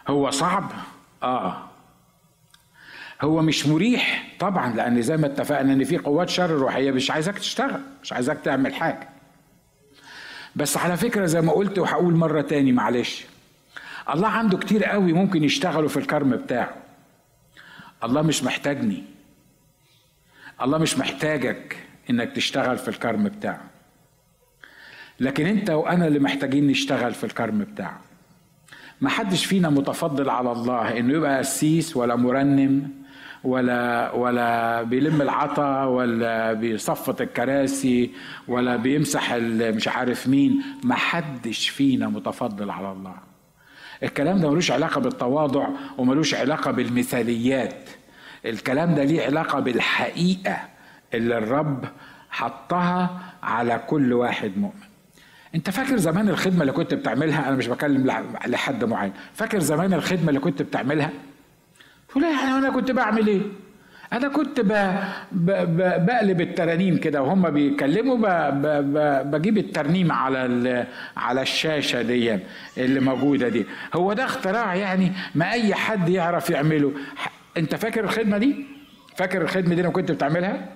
هو 0.09 0.31
صعب؟ 0.31 0.73
آه. 1.23 1.63
هو 3.23 3.43
مش 3.43 3.67
مريح 3.67 4.29
طبعا 4.39 4.75
لأن 4.75 5.03
زي 5.03 5.17
ما 5.17 5.27
اتفقنا 5.27 5.73
إن 5.73 5.85
في 5.85 5.99
قوات 5.99 6.29
شر 6.29 6.51
روحية 6.51 6.91
مش 6.91 7.11
عايزاك 7.11 7.39
تشتغل 7.39 7.81
مش 8.03 8.13
عايزاك 8.13 8.39
تعمل 8.45 8.75
حاجة. 8.75 9.09
بس 10.57 10.77
على 10.77 10.97
فكرة 10.97 11.27
زي 11.27 11.41
ما 11.41 11.53
قلت 11.53 11.79
وهقول 11.79 12.15
مرة 12.15 12.41
تاني 12.41 12.73
معلش. 12.73 13.25
الله 14.15 14.29
عنده 14.29 14.59
كتير 14.59 14.85
قوي 14.85 15.13
ممكن 15.13 15.45
يشتغلوا 15.45 15.89
في 15.89 15.97
الكرم 15.97 16.31
بتاعه. 16.31 16.75
الله 18.05 18.23
مش 18.23 18.45
محتاجني. 18.45 19.05
الله 20.63 20.79
مش 20.79 20.99
محتاجك 20.99 21.77
إنك 22.11 22.33
تشتغل 22.33 22.79
في 22.79 22.89
الكرم 22.89 23.25
بتاعه. 23.25 23.65
لكن 25.21 25.47
أنت 25.47 25.71
وأنا 25.71 26.07
اللي 26.07 26.19
محتاجين 26.19 26.67
نشتغل 26.67 27.15
في 27.15 27.25
الكرم 27.25 27.59
بتاعه. 27.59 28.01
ما 29.01 29.09
حدش 29.09 29.45
فينا 29.45 29.71
متفضل 29.71 30.31
على 30.31 30.53
الله 30.53 30.99
إنه 30.99 31.15
يبقى 31.15 31.39
قسيس 31.39 31.97
ولا 31.97 32.17
مرنم. 32.17 33.04
ولا 33.45 34.13
ولا 34.13 34.83
بيلم 34.83 35.23
العطا 35.23 35.85
ولا 35.85 36.53
بيصفط 36.53 37.21
الكراسي 37.21 38.11
ولا 38.49 38.77
بيمسح 38.77 39.35
مش 39.35 39.89
عارف 39.89 40.29
مين. 40.29 40.63
ما 40.85 40.95
حدش 40.95 41.69
فينا 41.69 42.09
متفضل 42.09 42.71
على 42.71 42.93
الله. 42.93 43.15
الكلام 44.03 44.41
ده 44.41 44.51
ملوش 44.51 44.71
علاقة 44.71 45.01
بالتواضع 45.01 45.69
وملوش 45.99 46.35
علاقة 46.35 46.71
بالمثاليات. 46.71 47.89
الكلام 48.47 48.95
ده 48.95 49.05
ليه 49.05 49.25
علاقة 49.27 49.61
بالحقيقة 49.61 50.57
اللي 51.15 51.39
الرب 51.39 51.85
حطها 52.31 53.21
على 53.43 53.81
كل 53.87 54.13
واحد 54.13 54.53
مؤمن. 54.59 54.85
انت 55.55 55.71
فاكر 55.71 55.97
زمان 55.97 56.29
الخدمة 56.29 56.61
اللي 56.61 56.73
كنت 56.73 56.95
بتعملها؟ 56.95 57.49
أنا 57.49 57.57
مش 57.57 57.69
بكلم 57.69 58.07
لحد 58.47 58.85
معين. 58.85 59.13
فاكر 59.35 59.59
زمان 59.59 59.93
الخدمة 59.95 60.29
اللي 60.29 60.41
كنت 60.41 60.63
بتعملها؟ 60.63 61.11
تقول 62.15 62.25
يعني 62.25 62.59
أنا 62.59 62.71
كنت 62.71 62.91
بعمل 62.91 63.27
إيه 63.27 63.41
أنا 64.13 64.29
كنت. 64.29 64.61
بقلب 65.33 66.41
الترانيم 66.41 66.97
كده 66.97 67.23
وهم 67.23 67.51
بيتكلموا. 67.51 68.17
بجيب 69.23 69.59
الترنيم 69.59 70.13
على. 70.13 70.87
على 71.17 71.43
الشاشة 71.43 72.03
دي 72.03 72.39
اللي 72.79 73.01
موجودة 73.01 73.49
دي 73.49 73.67
هو 73.95 74.13
ده 74.13 74.25
اختراع 74.25 74.75
يعني 74.75 75.13
ما 75.35 75.53
أي 75.53 75.75
حد 75.75 76.09
يعرف 76.09 76.51
يعمله 76.51 76.93
أنت 77.57 77.75
فاكر 77.75 78.05
الخدمة 78.05 78.39
دي 78.39 78.65
فاكر 79.17 79.43
الخدمة 79.43 79.75
دي 79.75 79.83
لما 79.83 79.93
كنت 79.93 80.11
بتعملها 80.13 80.69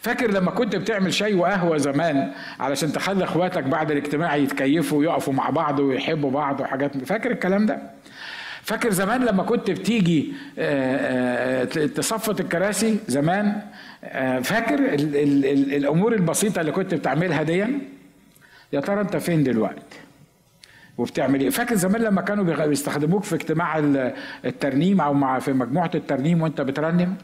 فاكر 0.00 0.30
لما 0.30 0.50
كنت 0.50 0.76
بتعمل 0.76 1.14
شاي 1.14 1.34
وقهوة 1.34 1.76
زمان 1.76 2.32
علشان 2.60 2.92
تخلي 2.92 3.24
اخواتك 3.24 3.62
بعد 3.64 3.90
الاجتماع 3.90 4.36
يتكيفوا 4.36 4.98
ويقفوا 4.98 5.32
مع 5.34 5.50
بعض 5.50 5.80
ويحبوا 5.80 6.30
بعض 6.30 6.60
وحاجات 6.60 7.04
فاكر 7.04 7.30
الكلام 7.30 7.66
ده 7.66 7.78
فاكر 8.68 8.90
زمان 8.90 9.24
لما 9.24 9.42
كنت 9.42 9.70
بتيجي 9.70 10.32
آه، 10.58 11.62
آه، 11.62 11.86
تصفط 11.86 12.40
الكراسي؟ 12.40 12.98
زمان 13.08 13.62
آه، 14.04 14.38
فاكر 14.40 14.74
ال 14.74 15.16
ال 15.16 15.44
ال 15.46 15.74
الأمور 15.74 16.14
البسيطة 16.14 16.60
اللي 16.60 16.72
كنت 16.72 16.94
بتعملها 16.94 17.42
دي 17.42 17.64
يا 18.72 18.80
ترى 18.80 19.00
أنت 19.00 19.16
فين 19.16 19.42
دلوقتي؟ 19.44 19.96
وبتعمل 20.98 21.40
إيه؟ 21.40 21.50
فاكر 21.50 21.74
زمان 21.74 22.02
لما 22.02 22.22
كانوا 22.22 22.66
بيستخدموك 22.66 23.24
في 23.24 23.34
اجتماع 23.34 23.78
الترنيم 24.44 25.00
أو 25.00 25.14
مع 25.14 25.38
في 25.38 25.52
مجموعة 25.52 25.90
الترنيم 25.94 26.42
وأنت 26.42 26.60
بترنم؟ 26.60 27.14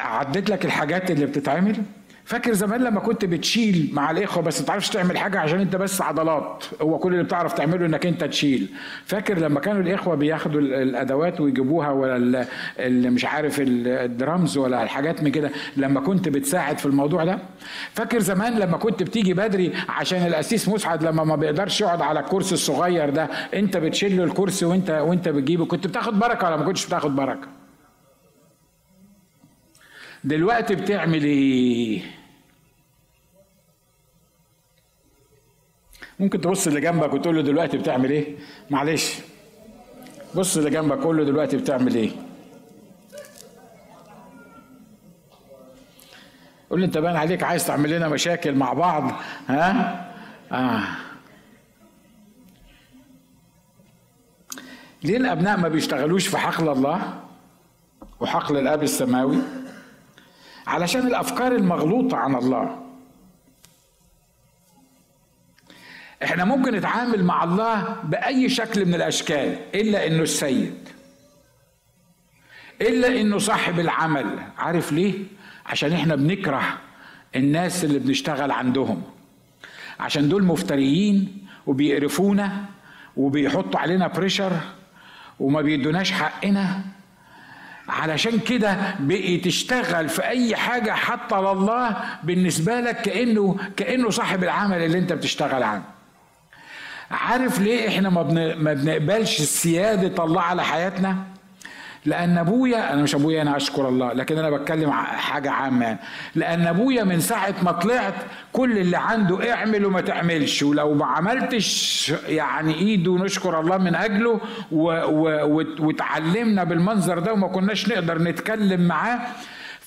عديت 0.00 0.50
لك 0.50 0.64
الحاجات 0.64 1.10
اللي 1.10 1.26
بتتعمل؟ 1.26 1.76
فاكر 2.24 2.52
زمان 2.52 2.80
لما 2.84 3.00
كنت 3.00 3.24
بتشيل 3.24 3.90
مع 3.92 4.10
الاخوه 4.10 4.42
بس 4.42 4.60
ما 4.60 4.66
تعرفش 4.66 4.88
تعمل 4.88 5.18
حاجة 5.18 5.38
عشان 5.40 5.60
انت 5.60 5.76
بس 5.76 6.02
عضلات. 6.02 6.64
هو 6.82 6.98
كل 6.98 7.12
اللي 7.12 7.24
بتعرف 7.24 7.52
تعمله 7.52 7.86
انك 7.86 8.06
انت 8.06 8.24
تشيل. 8.24 8.68
فاكر 9.06 9.38
لما 9.38 9.60
كانوا 9.60 9.82
الإخوة 9.82 10.14
بياخدوا 10.14 10.60
الأدوات 10.60 11.40
ويجيبوها 11.40 11.90
ولا 11.90 12.46
اللي 12.78 13.10
مش 13.10 13.24
عارف 13.24 13.56
الدرامز 13.60 14.56
ولا 14.58 14.82
الحاجات 14.82 15.22
من 15.22 15.30
كده 15.30 15.50
لما 15.76 16.00
كنت 16.00 16.28
بتساعد 16.28 16.78
في 16.78 16.86
الموضوع 16.86 17.24
ده. 17.24 17.38
فاكر 17.94 18.18
زمان 18.18 18.58
لما 18.58 18.76
كنت 18.76 19.02
بتيجي 19.02 19.34
بدري 19.34 19.72
عشان 19.88 20.26
الاسيس 20.26 20.68
مسعد 20.68 21.02
لما 21.04 21.24
ما 21.24 21.36
بيقدرش 21.36 21.80
يقعد 21.80 22.02
على 22.02 22.20
الكرسي 22.20 22.54
الصغير 22.54 23.10
ده 23.10 23.28
انت 23.54 23.76
بتشيل 23.76 24.16
له 24.16 24.24
الكرسي 24.24 24.64
وانت 24.64 24.90
وانت 24.90 25.28
بتجيبه. 25.28 25.64
كنت 25.66 25.86
بتاخد 25.86 26.18
بركة 26.18 26.46
ولا 26.46 26.56
ما 26.56 26.64
كنتش 26.64 26.86
بتاخد 26.86 27.16
بركة؟ 27.16 27.59
دلوقتي 30.24 30.74
بتعمل 30.74 31.24
إيه؟ 31.24 32.02
ممكن 36.20 36.40
تبص 36.40 36.66
اللي 36.66 36.80
جنبك 36.80 37.12
وتقول 37.14 37.36
له 37.36 37.42
دلوقتي 37.42 37.78
بتعمل 37.78 38.10
إيه؟ 38.10 38.36
معلش. 38.70 39.14
بص 40.34 40.56
اللي 40.56 40.70
جنبك 40.70 40.98
قول 40.98 41.16
له 41.16 41.24
دلوقتي 41.24 41.56
بتعمل 41.56 41.94
إيه؟ 41.94 42.10
قول 46.70 46.80
له 46.80 46.86
انت 46.86 46.98
باين 46.98 47.16
عليك 47.16 47.42
عايز 47.42 47.66
تعمل 47.66 47.90
لنا 47.90 48.08
مشاكل 48.08 48.54
مع 48.54 48.72
بعض 48.72 49.12
ها؟ 49.48 50.10
آه. 50.52 50.82
ليه 55.04 55.16
الأبناء 55.16 55.56
ما 55.56 55.68
بيشتغلوش 55.68 56.26
في 56.26 56.38
حقل 56.38 56.68
الله 56.68 57.20
وحقل 58.20 58.56
الأب 58.58 58.82
السماوي؟ 58.82 59.38
علشان 60.66 61.06
الأفكار 61.06 61.54
المغلوطة 61.54 62.16
عن 62.16 62.34
الله. 62.34 62.82
إحنا 66.24 66.44
ممكن 66.44 66.74
نتعامل 66.74 67.24
مع 67.24 67.44
الله 67.44 67.96
بأي 68.04 68.48
شكل 68.48 68.86
من 68.86 68.94
الأشكال 68.94 69.58
إلا 69.74 70.06
إنه 70.06 70.22
السيد. 70.22 70.88
إلا 72.80 73.20
إنه 73.20 73.38
صاحب 73.38 73.80
العمل. 73.80 74.38
عارف 74.58 74.92
ليه؟ 74.92 75.14
عشان 75.66 75.92
إحنا 75.92 76.14
بنكره 76.16 76.62
الناس 77.36 77.84
اللي 77.84 77.98
بنشتغل 77.98 78.50
عندهم. 78.50 79.02
عشان 80.00 80.28
دول 80.28 80.44
مفتريين 80.44 81.46
وبيقرفونا 81.66 82.64
وبيحطوا 83.16 83.80
علينا 83.80 84.06
بريشر 84.06 84.52
وما 85.40 85.60
بيدوناش 85.60 86.12
حقنا. 86.12 86.84
علشان 87.90 88.38
كده 88.38 88.94
بقي 89.00 89.36
تشتغل 89.36 90.08
في 90.08 90.24
أي 90.24 90.56
حاجة 90.56 90.90
حتى 90.90 91.34
لله 91.34 91.96
بالنسبة 92.24 92.80
لك 92.80 93.02
كانه 93.02 93.56
كأنه 93.76 94.10
صاحب 94.10 94.44
العمل 94.44 94.82
اللي 94.82 94.98
أنت 94.98 95.12
بتشتغل 95.12 95.62
عنه. 95.62 95.82
عارف 97.10 97.60
ليه 97.60 97.88
إحنا 97.88 98.10
ما, 98.10 98.22
بنقبلش 98.74 99.42
سياده 99.42 100.24
الله 100.24 100.40
على 100.40 100.64
حياتنا؟ 100.64 101.16
لأن 102.06 102.38
أبويا 102.38 102.92
أنا 102.92 103.02
مش 103.02 103.14
أبويا 103.14 103.42
أنا 103.42 103.56
أشكر 103.56 103.88
الله 103.88 104.12
لكن 104.12 104.38
أنا 104.38 104.50
بتكلم 104.50 104.90
حاجة 104.90 105.50
عامة 105.50 105.84
يعني. 105.86 105.98
لأن 106.34 106.66
أبويا 106.66 107.04
من 107.04 107.20
ساعة 107.20 107.54
ما 107.62 107.72
طلعت 107.72 108.14
كل 108.52 108.78
اللي 108.78 108.96
عنده 108.96 109.52
اعمل 109.54 109.84
وما 109.86 110.00
تعملش 110.00 110.62
ولو 110.62 110.94
ما 110.94 111.06
عملتش 111.06 112.12
يعني 112.28 112.74
إيده 112.74 113.12
نشكر 113.16 113.60
الله 113.60 113.78
من 113.78 113.94
أجله 113.94 114.40
وتعلمنا 115.80 116.64
بالمنظر 116.64 117.18
ده 117.18 117.32
وما 117.32 117.48
كناش 117.48 117.88
نقدر 117.88 118.22
نتكلم 118.22 118.80
معاه 118.88 119.18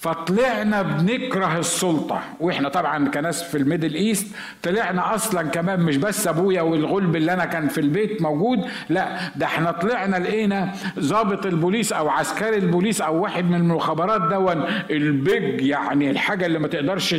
فطلعنا 0.04 0.82
بنكره 0.82 1.58
السلطة. 1.60 2.22
وإحنا 2.40 2.70
طبعا 2.70 3.08
كناس 3.10 3.44
في 3.44 3.58
ال 3.58 3.63
Middle 3.63 3.94
East 3.96 4.28
طلعنا 4.64 5.16
أصلا 5.16 5.42
كمان 5.50 5.80
مش 5.80 5.98
بس 5.98 6.28
أبويا 6.28 6.62
والغلب 6.62 7.16
اللي 7.16 7.34
أنا 7.34 7.46
كان 7.46 7.68
في 7.68 7.78
البيت 7.78 8.22
موجود 8.22 8.60
لا 8.90 9.18
ده 9.36 9.46
إحنا 9.46 9.72
طلعنا 9.72 10.16
لقينا 10.18 10.72
ضابط 11.00 11.46
البوليس 11.46 11.94
أو 11.94 12.10
عسكري 12.10 12.58
البوليس 12.58 13.02
أو 13.02 13.22
واحد 13.24 13.44
من 13.46 13.56
المخابرات 13.56 14.22
دون 14.22 14.64
البيج 14.90 15.62
يعني 15.62 16.10
الحاجة 16.12 16.46
اللي 16.46 16.60
ما 16.60 16.68
تقدرش 16.68 17.16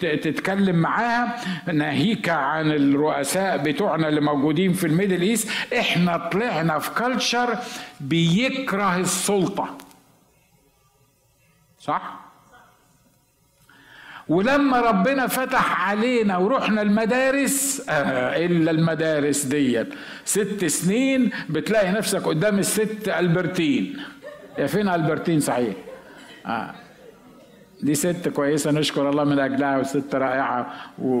تتكلم 0.00 0.76
معاها 0.76 1.36
ناهيك 1.72 2.28
عن 2.28 2.70
الرؤساء 2.70 3.56
بتوعنا 3.56 4.08
اللي 4.08 4.20
موجودين 4.20 4.72
في 4.72 4.86
ال 4.86 4.91
Middle 4.91 5.22
East. 5.22 5.48
إحنا 5.78 6.16
طلعنا 6.16 6.78
في 6.78 6.90
culture 6.90 7.58
بيكره 8.00 8.96
السلطة. 8.96 9.68
صح؟ 11.84 12.20
ولما 14.28 14.80
ربنا 14.80 15.26
فتح 15.26 15.88
علينا 15.88 16.36
ورحنا 16.36 16.82
المدارس 16.82 17.86
آه 17.88 18.46
إلا 18.46 18.70
المدارس 18.70 19.44
ديت. 19.44 19.88
ست 20.24 20.64
سنين 20.64 21.30
بتلاقي 21.48 21.92
نفسك 21.92 22.22
قدام 22.22 22.58
الست 22.58 23.08
ألبرتين. 23.08 23.96
يا 24.58 24.66
فين 24.66 24.88
ألبرتين 24.88 25.40
صحيح؟ 25.40 25.74
آه. 26.46 26.74
دي 27.82 27.94
ست 27.94 28.28
كويسة 28.28 28.70
نشكر 28.70 29.10
الله 29.10 29.24
من 29.24 29.38
أجلها 29.38 29.78
وست 29.78 30.14
رائعة 30.14 30.72
و, 30.98 31.18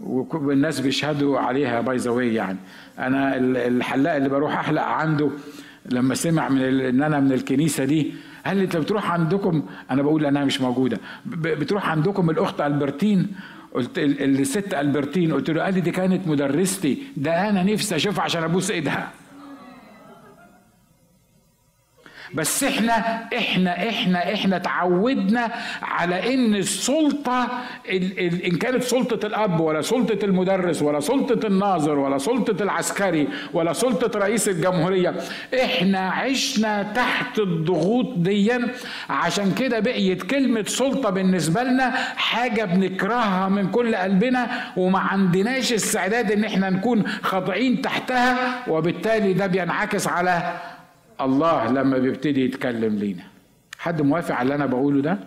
و... 0.00 0.26
والناس 0.32 0.80
بيشهدوا 0.80 1.38
عليها 1.38 1.80
by 1.80 1.96
the 1.96 2.22
يعني. 2.22 2.58
أنا 2.98 3.36
الحلاق 3.66 4.14
اللي 4.14 4.28
بروح 4.28 4.58
أحلق 4.58 4.82
عنده 4.82 5.30
لما 5.86 6.14
سمع 6.14 6.48
من 6.48 6.62
إن 6.80 7.02
أنا 7.02 7.20
من 7.20 7.32
الكنيسة 7.32 7.84
دي 7.84 8.14
هل 8.46 8.60
أنت 8.60 8.76
بتروح 8.76 9.10
عندكم؟ 9.10 9.62
أنا 9.90 10.02
بقول 10.02 10.26
انها 10.26 10.44
مش 10.44 10.60
موجودة. 10.60 10.98
بتروح 11.26 11.88
عندكم 11.88 12.30
الأخت 12.30 12.60
ألبرتين؟ 12.60 13.32
قلت 13.74 13.98
الست 13.98 14.74
ألبرتين؟ 14.74 15.32
قلت 15.32 15.50
له 15.50 15.62
قال 15.62 15.74
لي 15.74 15.80
دي 15.80 15.90
كانت 15.90 16.28
مدرستي. 16.28 17.02
ده 17.16 17.48
أنا 17.50 17.62
نفسي 17.62 17.96
أشوفها 17.96 18.24
عشان 18.24 18.42
أبوس 18.42 18.70
إيدها. 18.70 19.10
بس 22.36 22.64
إحنا 22.64 22.92
إحنا 23.38 23.88
إحنا 23.88 24.32
إحنا 24.34 24.58
تعودنا 24.58 25.50
على 25.82 26.34
إن 26.34 26.54
السلطة 26.56 27.48
إن 28.46 28.56
كانت 28.60 28.82
سلطة 28.82 29.26
الأب 29.26 29.60
ولا 29.60 29.82
سلطة 29.82 30.24
المدرس 30.24 30.82
ولا 30.82 31.00
سلطة 31.00 31.46
الناظر 31.46 31.98
ولا 31.98 32.18
سلطة 32.18 32.62
العسكري 32.62 33.28
ولا 33.52 33.72
سلطة 33.72 34.18
رئيس 34.18 34.48
الجمهورية 34.48 35.14
إحنا 35.62 35.98
عشنا 36.10 36.82
تحت 36.82 37.38
الضغوط 37.38 38.14
دي 38.18 38.52
عشان 39.10 39.54
كده 39.54 39.80
بقيت 39.80 40.22
كلمة 40.22 40.62
سلطة 40.62 41.10
بالنسبة 41.10 41.62
لنا 41.62 41.90
حاجة 42.16 42.64
بنكرهها 42.64 43.48
من 43.48 43.70
كل 43.70 43.94
قلبنا 43.96 44.46
وما 44.76 44.98
عندناش 44.98 45.72
استعداد 45.72 46.32
إن 46.32 46.44
إحنا 46.44 46.70
نكون 46.70 47.02
خاضعين 47.22 47.82
تحتها 47.82 48.36
وبالتالي 48.68 49.32
ده 49.32 49.46
بينعكس 49.46 50.08
على 50.08 50.52
الله 51.20 51.66
لما 51.72 51.98
بيبتدي 51.98 52.44
يتكلم 52.44 52.96
لينا. 52.96 53.22
حد 53.78 54.02
موافق 54.02 54.34
على 54.34 54.42
اللي 54.42 54.54
أنا 54.54 54.66
بقوله 54.66 55.02
ده؟ 55.02 55.18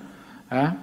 ها؟ 0.51 0.73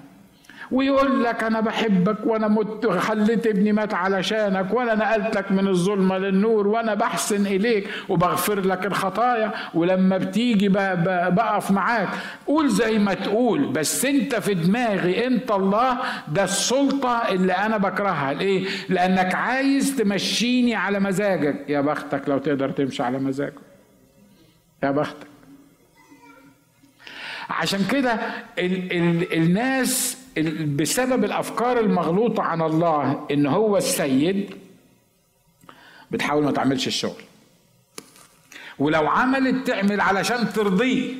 ويقول 0.71 1.23
لك 1.23 1.43
أنا 1.43 1.59
بحبك 1.61 2.17
وأنا 2.25 2.47
مت 2.47 2.87
خليت 2.87 3.47
ابني 3.47 3.71
مات 3.71 3.93
علشانك 3.93 4.73
وأنا 4.73 4.95
نقلتك 4.95 5.51
من 5.51 5.67
الظلمة 5.67 6.17
للنور 6.17 6.67
وأنا 6.67 6.93
بحسن 6.93 7.45
إليك 7.45 7.87
وبغفر 8.09 8.59
لك 8.59 8.85
الخطايا. 8.85 9.51
ولما 9.73 10.17
بتيجي 10.17 10.69
بقف 10.69 11.71
معاك 11.71 12.09
قول 12.47 12.69
زي 12.69 12.99
ما 12.99 13.13
تقول 13.13 13.67
بس 13.67 14.05
أنت 14.05 14.35
في 14.35 14.53
دماغي 14.53 15.27
أنت 15.27 15.51
الله 15.51 15.97
ده 16.27 16.43
السلطة 16.43 17.29
اللي 17.29 17.53
أنا 17.53 17.77
بكرهها. 17.77 18.33
ليه؟ 18.33 18.67
لأنك 18.89 19.35
عايز 19.35 19.95
تمشيني 19.95 20.75
على 20.75 20.99
مزاجك. 20.99 21.69
يا 21.69 21.81
بختك 21.81 22.29
لو 22.29 22.37
تقدر 22.37 22.69
تمشي 22.69 23.03
على 23.03 23.19
مزاجك. 23.19 23.53
يا 24.83 24.91
بختك 24.91 25.27
عشان 27.49 27.85
كده 27.91 28.11
ال 28.59 28.91
ال 28.93 29.33
الناس 29.33 30.17
بسبب 30.75 31.23
الأفكار 31.23 31.79
المغلوطة 31.79 32.43
عن 32.43 32.61
الله 32.61 33.27
إن 33.31 33.45
هو 33.45 33.77
السيد 33.77 34.53
بتحاول 36.11 36.43
ما 36.43 36.51
تعملش 36.51 36.87
الشغل. 36.87 37.21
ولو 38.79 39.07
عملت 39.07 39.67
تعمل 39.67 40.01
علشان 40.01 40.53
ترضيه 40.53 41.13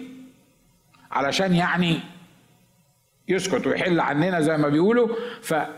علشان 1.12 1.54
يعني 1.54 2.00
يسكت 3.28 3.68
ويحل 3.68 4.00
عننا 4.00 4.42
زي 4.42 4.58
ما 4.58 4.70
بيقولوا 4.70 5.08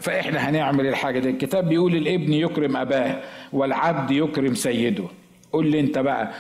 فاحنا 0.02 0.50
هنعمل 0.50 0.88
الحاجة 0.88 1.20
دي. 1.20 1.30
الكتاب 1.30 1.70
بيقول 1.70 1.96
الابن 1.96 2.34
يكرم 2.34 2.78
أباه 2.78 3.22
والعبد 3.54 4.12
يكرم 4.12 4.56
سيده. 4.56 5.06
قول 5.54 5.72
لي 5.72 5.80
أنت 5.80 5.98
بقى 5.98 6.34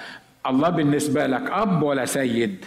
الله 0.47 0.69
بالنسبة 0.69 1.27
لك 1.27 1.51
أب 1.51 1.83
ولا 1.83 2.05
سيد؟ 2.05 2.65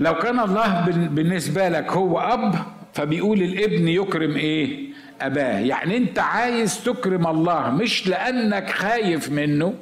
لو 0.00 0.14
كان 0.14 0.40
الله 0.40 0.80
بالنسبة 1.08 1.68
لك 1.68 1.92
هو 1.92 2.20
أب 2.20 2.54
فبيقول 2.94 3.42
الابن 3.42 3.88
يكرم 3.88 4.36
إيه؟ 4.36 4.88
أباه. 5.20 5.58
يعني 5.58 5.96
أنت 5.96 6.18
عايز 6.18 6.84
تكرم 6.84 7.26
الله 7.26 7.70
مش 7.70 8.06
لأنك 8.08 8.70
خايف 8.70 9.30
منه 9.30 9.74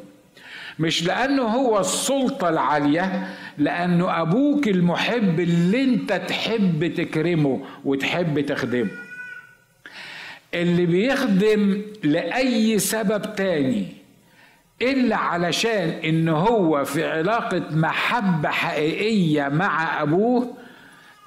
مش 0.78 1.04
لأنه 1.04 1.42
هو 1.42 1.80
السلطة 1.80 2.48
العالية 2.48 3.26
لأنه 3.58 4.22
أبوك 4.22 4.68
المحب 4.68 5.40
اللي 5.40 5.84
أنت 5.84 6.12
تحب 6.12 6.94
تكرمه 6.94 7.64
وتحب 7.84 8.40
تخدمه. 8.40 8.90
اللي 10.54 10.86
بيخدم 10.86 11.82
لأي 12.04 12.78
سبب 12.78 13.34
تاني 13.34 13.86
إلا 14.82 15.16
علشان 15.16 15.88
إن 15.88 16.28
هو 16.28 16.84
في 16.84 17.10
علاقة 17.10 17.62
محبة 17.70 18.48
حقيقية 18.48 19.48
مع 19.48 20.02
أبوه 20.02 20.56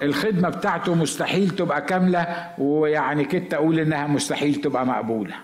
الخدمة 0.02 0.48
بتاعته 0.48 0.94
مستحيل 0.94 1.50
تبقى 1.50 1.82
كاملة 1.82 2.50
ويعني 2.58 3.24
كنت 3.24 3.54
أقول 3.54 3.78
إنها 3.80 4.06
مستحيل 4.06 4.54
تبقى 4.54 4.86
مقبولة 4.86 5.34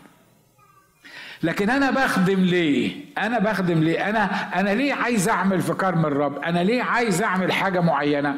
لكن 1.43 1.71
أنا 1.71 1.91
بخدم 1.91 2.41
ليه؟ 2.41 3.05
أنا 3.19 3.39
بخدم 3.39 3.79
ليه؟ 3.83 4.09
أنا 4.09 4.25
أنا 4.61 4.71
ليه 4.71 4.95
عايز 4.95 5.29
أعمل 5.29 5.61
في 5.61 5.73
كرم 5.75 6.07
الرب؟ 6.07 6.39
أنا 6.39 6.59
ليه 6.65 6.83
عايز 6.83 7.23
أعمل 7.23 7.53
حاجة 7.53 7.81
معينة؟ 7.81 8.35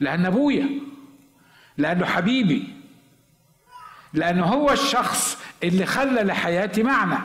لأن 0.00 0.26
أبويا 0.26 0.68
لأنه 1.78 2.06
حبيبي 2.06 2.68
لأنه 4.14 4.44
هو 4.44 4.70
الشخص 4.70 5.42
اللي 5.64 5.86
خلى 5.86 6.22
لحياتي 6.22 6.82
معنى 6.82 7.18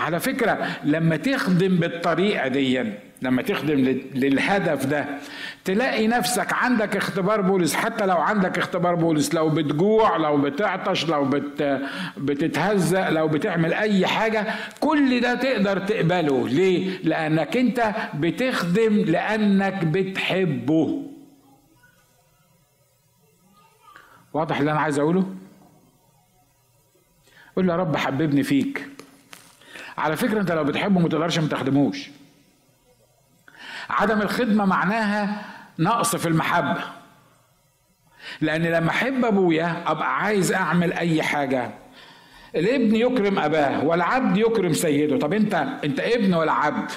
على 0.00 0.20
فكرة 0.20 0.66
لما 0.84 1.16
تخدم 1.16 1.76
بالطريقة 1.76 2.48
دي 2.48 2.84
لما 3.22 3.42
تخدم 3.42 3.74
للهدف 4.14 4.86
ده 4.86 5.06
تلاقي 5.64 6.06
نفسك 6.06 6.52
عندك 6.52 6.96
اختبار 6.96 7.40
بولس 7.40 7.74
حتى 7.74 8.06
لو 8.06 8.16
عندك 8.16 8.58
اختبار 8.58 8.94
بولس 8.94 9.34
لو 9.34 9.48
بتجوع 9.48 10.16
لو 10.16 10.36
بتعطش 10.40 11.06
لو 11.08 11.24
بت 11.24 11.80
بتتهزأ 12.16 13.10
لو 13.10 13.28
بتعمل 13.28 13.72
أي 13.72 14.06
حاجة 14.06 14.46
كل 14.80 15.20
ده 15.20 15.34
تقدر 15.34 15.78
تقبله. 15.78 16.48
ليه؟ 16.48 16.98
لأنك 17.04 17.56
أنت 17.56 17.94
بتخدم 18.14 18.94
لأنك 18.96 19.84
بتحبه. 19.84 21.02
واضح 24.32 24.58
اللي 24.58 24.72
أنا 24.72 24.80
عايز 24.80 24.98
أقوله؟ 24.98 25.34
قول 27.56 27.68
يا 27.68 27.76
رب 27.76 27.96
حببني 27.96 28.42
فيك. 28.42 28.88
على 30.00 30.16
فكرة 30.16 30.40
انت 30.40 30.52
لو 30.52 30.64
بتحبه 30.64 31.00
ما 31.00 31.08
تقدرش 31.08 31.38
ما 31.38 31.48
تخدموش. 31.48 32.10
عدم 33.90 34.22
الخدمة 34.22 34.64
معناها 34.64 35.44
نقص 35.78 36.16
في 36.16 36.26
المحبة. 36.28 36.82
لأن 38.40 38.62
لما 38.62 38.90
أحب 38.90 39.24
أبويا 39.24 39.82
أبقى 39.86 40.16
عايز 40.16 40.52
أعمل 40.52 40.92
أي 40.92 41.22
حاجة. 41.22 41.70
الابن 42.56 42.96
يكرم 42.96 43.38
أباه 43.38 43.84
والعبد 43.84 44.36
يكرم 44.36 44.72
سيده. 44.72 45.18
طب 45.18 45.32
أنت 45.32 45.54
أنت 45.84 46.00
ابن 46.00 46.34
ولا 46.34 46.52
عبد؟ 46.52 46.90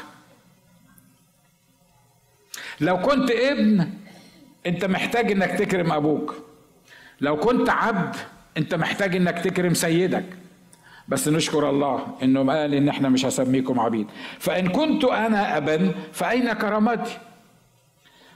لو 2.81 3.01
كنت 3.01 3.31
ابن 3.31 3.89
أنت 4.65 4.85
محتاج 4.85 5.31
إنك 5.31 5.51
تكرم 5.51 5.91
أبوك. 5.91 6.35
لو 7.21 7.37
كنت 7.37 7.69
عبد 7.69 8.15
أنت 8.57 8.75
محتاج 8.75 9.15
إنك 9.15 9.39
تكرم 9.39 9.73
سيدك. 9.73 10.25
بس 11.07 11.27
نشكر 11.27 11.69
الله 11.69 12.05
إنه 12.23 12.51
قال 12.53 12.73
إن 12.73 12.89
إحنا 12.89 13.09
مش 13.09 13.25
هسميكم 13.25 13.79
عبيد. 13.79 14.07
فإن 14.39 14.67
كنت 14.67 15.03
أنا 15.05 15.57
ابا 15.57 15.91
فأين 16.11 16.53
كرامتي؟ 16.53 17.17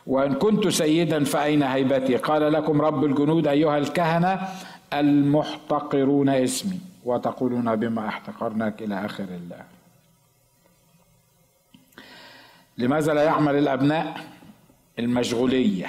وإن 0.08 0.34
كنت 0.34 0.68
سيدا 0.68 1.24
فأين 1.24 1.64
هيبتي؟ 1.64 2.16
قال 2.16 2.54
لكم 2.54 2.82
رب 2.82 3.06
الجنود 3.06 3.48
أيها 3.48 3.78
الكهنة 3.78 4.48
المحتقرون 4.94 6.30
اسمي 6.30 6.80
وتقولون 7.04 7.76
بما 7.76 8.08
احتقرناك 8.08 8.82
إلى 8.82 9.06
آخر 9.06 9.24
الله. 9.24 9.64
لماذا 12.78 13.14
لا 13.14 13.24
يعمل 13.24 13.56
الأبناء 13.56 14.18
المشغولية 15.00 15.88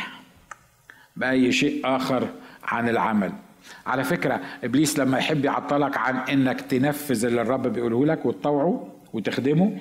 بأي 1.16 1.52
شيء 1.52 1.96
آخر 1.96 2.28
عن 2.64 2.88
العمل؟ 2.88 3.32
على 3.86 4.04
فكرة 4.04 4.40
إبليس 4.64 4.98
لما 4.98 5.18
يحب 5.18 5.44
يعطلك 5.44 5.96
عن 5.96 6.16
إنك 6.16 6.60
تنفذ 6.60 7.24
اللي 7.24 7.42
الرب 7.42 7.66
بيقوله 7.66 8.06
لك 8.06 8.26
وتطوعه 8.26 8.88
وتخدمه 9.12 9.78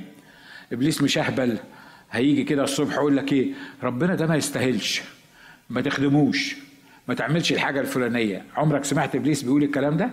إبليس 0.73 1.01
مش 1.01 1.17
أهبل. 1.17 1.57
هيجي 2.11 2.43
كده 2.43 2.63
الصبح 2.63 2.93
يقول 2.93 3.17
لك 3.17 3.33
إيه؟ 3.33 3.53
ربنا 3.83 4.15
ده 4.15 4.27
ما 4.27 4.35
يستاهلش. 4.35 5.01
ما 5.69 5.81
تخدموش. 5.81 6.55
ما 7.07 7.13
تعملش 7.13 7.51
الحاجة 7.51 7.79
الفلانية. 7.79 8.45
عمرك 8.57 8.83
سمعت 8.83 9.15
إبليس 9.15 9.43
بيقول 9.43 9.63
الكلام 9.63 9.97
ده؟ 9.97 10.09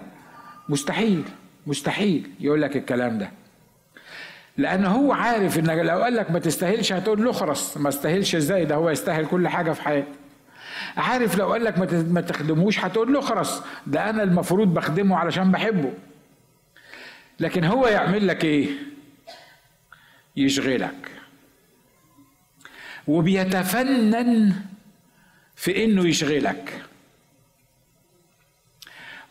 مستحيل. 0.68 1.22
مستحيل 1.66 2.30
يقول 2.40 2.62
لك 2.62 2.76
الكلام 2.76 3.18
ده. 3.18 3.30
لأن 4.56 4.84
هو 4.84 5.12
عارف 5.12 5.58
إن 5.58 5.66
لو 5.86 6.02
قال 6.02 6.14
لك 6.16 6.30
ما 6.30 6.38
تستاهلش 6.38 6.92
هتقول 6.92 7.24
له 7.24 7.32
خرس 7.32 7.76
ما 7.76 7.88
استاهلش 7.88 8.34
إزاي؟ 8.34 8.64
ده 8.64 8.74
هو 8.74 8.90
يستاهل 8.90 9.26
كل 9.26 9.48
حاجة 9.48 9.72
في 9.72 9.82
حياته. 9.82 10.23
عارف 10.96 11.36
لو 11.38 11.52
قال 11.52 11.64
لك 11.64 11.78
ما 12.12 12.20
تخدموش 12.20 12.78
هتقول 12.78 13.12
له 13.12 13.20
خلاص 13.20 13.62
ده 13.86 14.10
أنا 14.10 14.22
المفروض 14.22 14.74
بخدمه 14.74 15.16
علشان 15.16 15.52
بحبه. 15.52 15.92
لكن 17.40 17.64
هو 17.64 17.86
يعمل 17.86 18.26
لك 18.28 18.44
إيه؟ 18.44 18.68
يشغلك. 20.36 21.10
وبيتفنن 23.06 24.52
في 25.56 25.84
إنه 25.84 26.08
يشغلك. 26.08 26.82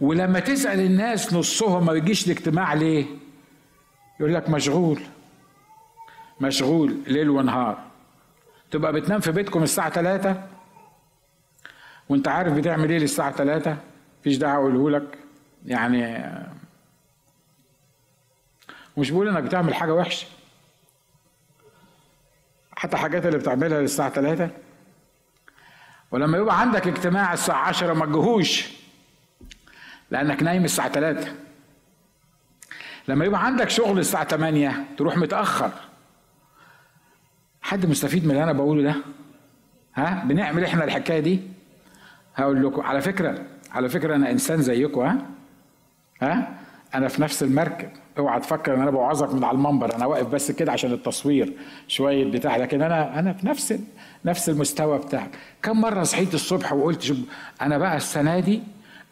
ولما 0.01 0.39
تسأل 0.39 0.79
الناس 0.79 1.33
نصهم 1.33 1.85
ما 1.85 1.93
يجيش 1.93 2.25
الاجتماع 2.27 2.73
ليه؟ 2.73 3.05
يقول 4.19 4.33
لك 4.33 4.49
مشغول. 4.49 4.99
مشغول 6.41 6.97
ليل 7.07 7.29
ونهار. 7.29 7.83
تبقى 8.71 8.93
بتنام 8.93 9.19
في 9.19 9.31
بيتكم 9.31 9.63
الساعة 9.63 9.89
3 9.89 10.43
وانت 12.09 12.27
عارف 12.27 12.53
بتعمل 12.53 12.89
إيه 12.89 12.99
للساعة 12.99 13.31
3 13.31 13.77
مفيش 14.19 14.37
داعي 14.37 14.55
اقوله 14.55 14.89
لك. 14.89 15.17
يعني 15.65 16.25
مش 18.97 19.11
بقول 19.11 19.27
انك 19.27 19.43
بتعمل 19.43 19.73
حاجة 19.73 19.93
وحشة. 19.93 20.27
حتى 22.75 22.93
الحاجات 22.93 23.25
اللي 23.25 23.37
بتعملها 23.37 23.81
للساعة 23.81 24.09
3 24.09 24.49
ولما 26.11 26.37
يبقى 26.37 26.59
عندك 26.61 26.87
اجتماع 26.87 27.33
الساعة 27.33 27.67
10 27.67 27.93
ما 27.93 28.05
تجهوش. 28.05 28.69
لأنك 30.11 30.43
نايم 30.43 30.65
الساعة 30.65 30.89
3 30.89 31.33
لما 33.07 33.25
يبقى 33.25 33.45
عندك 33.45 33.69
شغل 33.69 33.99
الساعة 33.99 34.23
8 34.27 34.85
تروح 34.97 35.17
متأخر. 35.17 35.71
حد 37.61 37.85
مستفيد 37.85 38.25
من 38.25 38.31
اللي 38.31 38.43
أنا 38.43 38.53
بقوله 38.53 38.83
ده؟ 38.83 38.95
ها؟ 39.95 40.23
بنعمل 40.25 40.63
إحنا 40.63 40.83
الحكاية 40.83 41.19
دي؟ 41.19 41.41
هقول 42.35 42.65
لكم 42.65 42.81
على 42.81 43.01
فكرة 43.01 43.41
على 43.71 43.89
فكرة 43.89 44.15
أنا 44.15 44.31
إنسان 44.31 44.61
زيكم 44.61 45.01
ها؟ 45.01 45.17
ها؟ 46.21 46.53
أنا 46.95 47.07
في 47.07 47.21
نفس 47.21 47.43
المركب. 47.43 47.89
اوعى 48.17 48.39
تفكر 48.39 48.73
إن 48.75 48.81
أنا 48.81 48.91
بوعظك 48.91 49.33
من 49.33 49.43
على 49.43 49.55
المنبر. 49.55 49.95
أنا 49.95 50.05
واقف 50.05 50.27
بس 50.27 50.51
كده 50.51 50.71
عشان 50.71 50.91
التصوير 50.91 51.53
شوية 51.87 52.31
بتاع 52.31 52.57
لكن 52.57 52.81
أنا 52.81 53.19
أنا 53.19 53.33
في 53.33 53.47
نفس 53.47 53.79
نفس 54.25 54.49
المستوى 54.49 54.97
بتاعك. 54.97 55.29
كم 55.63 55.81
مرة 55.81 56.03
صحيت 56.03 56.33
الصبح 56.33 56.73
وقلت 56.73 57.01
شوف 57.01 57.17
أنا 57.61 57.77
بقى 57.77 57.97
السنة 57.97 58.39
دي 58.39 58.63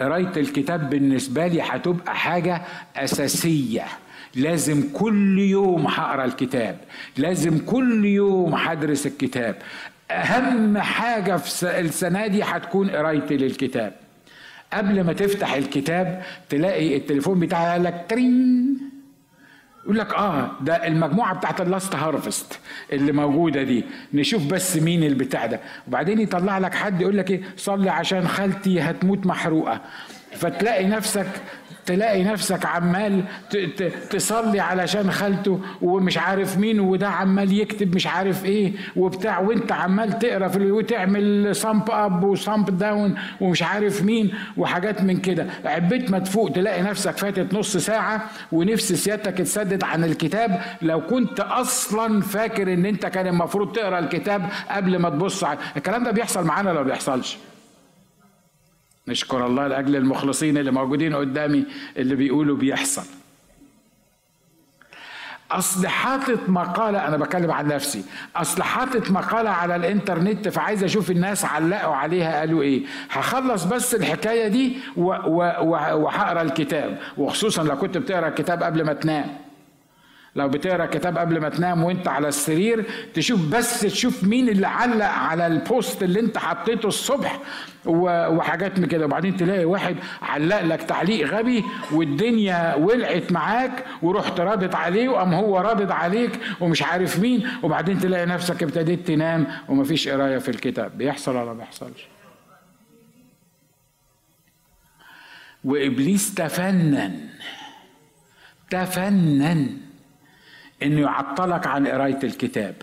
قرايه 0.01 0.31
الكتاب 0.37 0.89
بالنسبة 0.89 1.47
لي 1.47 1.61
هتبقى 1.61 2.15
حاجة 2.15 2.61
أساسية. 2.95 3.83
لازم 4.35 4.83
كل 4.93 5.39
يوم 5.39 5.87
هقرأ 5.87 6.25
الكتاب. 6.25 6.77
لازم 7.17 7.57
كل 7.65 8.05
يوم 8.05 8.55
هدرس 8.55 9.07
الكتاب. 9.07 9.55
أهم 10.11 10.77
حاجة 10.77 11.37
في 11.37 11.79
السنة 11.79 12.27
دي 12.27 12.43
هتكون 12.43 12.89
قرايتي 12.89 13.37
للكتاب. 13.37 13.93
قبل 14.73 15.03
ما 15.03 15.13
تفتح 15.13 15.53
الكتاب 15.53 16.23
تلاقي 16.49 16.97
التليفون 16.97 17.39
بتاعي 17.39 17.71
قال 17.71 17.83
لك 17.83 18.05
ترين. 18.09 18.77
يقول 19.83 19.97
لك 19.97 20.13
آه 20.13 20.51
ده 20.61 20.87
المجموعة 20.87 21.35
بتاعت 21.35 21.61
اللاست 21.61 21.95
هارفست 21.95 22.59
اللي 22.91 23.11
موجودة 23.11 23.63
دي. 23.63 23.85
نشوف 24.13 24.45
بس 24.45 24.77
مين 24.77 25.03
البتاع 25.03 25.45
ده. 25.45 25.59
وبعدين 25.87 26.19
يطلع 26.19 26.57
لك 26.57 26.73
حد 26.75 27.01
يقول 27.01 27.17
لك 27.17 27.31
إيه؟ 27.31 27.41
صلي 27.57 27.89
عشان 27.89 28.27
خالتي 28.27 28.81
هتموت 28.81 29.25
محروقة. 29.25 29.81
فتلاقي 30.31 30.85
نفسك 30.85 31.27
تلاقي 31.85 32.23
نفسك 32.23 32.65
عمال 32.65 33.23
تصلي 34.09 34.59
علشان 34.59 35.11
خالته 35.11 35.59
ومش 35.81 36.17
عارف 36.17 36.57
مين 36.57 36.79
وده 36.79 37.07
عمال 37.09 37.53
يكتب 37.59 37.95
مش 37.95 38.07
عارف 38.07 38.45
إيه 38.45 38.73
وبتاع 38.95 39.39
وأنت 39.39 39.71
عمال 39.71 40.19
تقرا 40.19 40.47
في 40.47 40.71
وتعمل 40.71 41.55
thumb 41.55 41.91
up 41.91 42.23
و 42.23 42.32
thumb 42.32 42.77
down 42.77 43.15
ومش 43.41 43.63
عارف 43.63 44.03
مين 44.03 44.33
وحاجات 44.57 45.01
من 45.01 45.17
كده. 45.17 45.47
عبال 45.65 46.11
ما 46.11 46.19
تفوق 46.19 46.51
تلاقي 46.51 46.81
نفسك 46.81 47.17
فاتت 47.17 47.53
نص 47.53 47.77
ساعة 47.77 48.21
ونفس 48.51 48.93
سيادتك 48.93 49.37
تسدت 49.37 49.83
عن 49.83 50.03
الكتاب. 50.03 50.61
لو 50.81 51.01
كنت 51.01 51.39
أصلا 51.39 52.21
فاكر 52.21 52.73
إن 52.73 52.85
أنت 52.85 53.05
كان 53.05 53.27
المفروض 53.27 53.71
تقرأ 53.71 53.99
الكتاب 53.99 54.49
قبل 54.69 54.97
ما 54.99 55.09
تبص 55.09 55.43
على 55.43 55.57
الكلام 55.77 56.03
ده 56.03 56.11
بيحصل 56.11 56.45
معانا 56.45 56.71
ولا 56.71 56.81
بيحصلش؟ 56.81 57.37
نشكر 59.07 59.45
الله 59.45 59.67
لأجل 59.67 59.95
المخلصين 59.95 60.57
اللي 60.57 60.71
موجودين 60.71 61.15
قدامي 61.15 61.65
اللي 61.97 62.15
بيقولوا 62.15 62.57
بيحصل. 62.57 63.03
أصل 65.51 65.87
حاطط 65.87 66.39
مقالة 66.49 67.07
أنا 67.07 67.17
بكلم 67.17 67.51
عن 67.51 67.67
نفسي. 67.67 68.03
أصل 68.35 68.63
حاطط 68.63 69.11
مقالة 69.11 69.49
على 69.49 69.75
الإنترنت 69.75 70.47
فعايز 70.47 70.83
أشوف 70.83 71.11
الناس 71.11 71.45
علقوا 71.45 71.95
عليها 71.95 72.39
قالوا 72.39 72.61
إيه؟ 72.61 72.83
هخلص 73.11 73.63
بس 73.63 73.95
الحكاية 73.95 74.47
دي 74.47 74.77
وهقرأ 74.97 76.41
الكتاب. 76.41 76.99
وخصوصا 77.17 77.63
لو 77.63 77.77
كنت 77.77 77.97
بتقرأ 77.97 78.27
الكتاب 78.27 78.63
قبل 78.63 78.85
ما 78.85 78.93
تنام. 78.93 79.37
لو 80.35 80.47
بتقرأ 80.49 80.85
كتاب 80.85 81.17
قبل 81.17 81.41
ما 81.41 81.49
تنام 81.49 81.83
وانت 81.83 82.07
على 82.07 82.27
السرير 82.27 82.85
تشوف 83.13 83.49
بس 83.49 83.81
تشوف 83.81 84.23
مين 84.23 84.49
اللي 84.49 84.67
علق 84.67 85.05
على 85.05 85.47
البوست 85.47 86.03
اللي 86.03 86.19
انت 86.19 86.37
حطيته 86.37 86.87
الصبح 86.87 87.39
وحاجات 87.85 88.79
من 88.79 88.85
كده. 88.85 89.05
وبعدين 89.05 89.37
تلاقي 89.37 89.65
واحد 89.65 89.95
علق 90.21 90.61
لك 90.61 90.83
تعليق 90.83 91.27
غبي 91.27 91.63
والدنيا 91.91 92.75
ولعت 92.75 93.31
معاك 93.31 93.85
ورحت 94.01 94.39
رادد 94.39 94.75
عليه 94.75 95.09
وقام 95.09 95.33
هو 95.33 95.57
رادد 95.57 95.91
عليك 95.91 96.39
ومش 96.59 96.83
عارف 96.83 97.19
مين. 97.19 97.47
وبعدين 97.63 97.99
تلاقي 97.99 98.25
نفسك 98.25 98.63
ابتديت 98.63 99.07
تنام 99.07 99.47
ومفيش 99.69 100.07
قراية 100.07 100.37
في 100.37 100.49
الكتاب. 100.49 100.97
بيحصل 100.97 101.35
ولا 101.35 101.45
ما 101.45 101.53
بيحصلش؟ 101.53 102.07
وإبليس 105.63 106.33
تفنن 106.33 107.19
تفنن. 108.69 109.77
إنه 110.83 111.01
يعطلك 111.01 111.67
عن 111.67 111.87
قراية 111.87 112.19
الكتاب. 112.23 112.75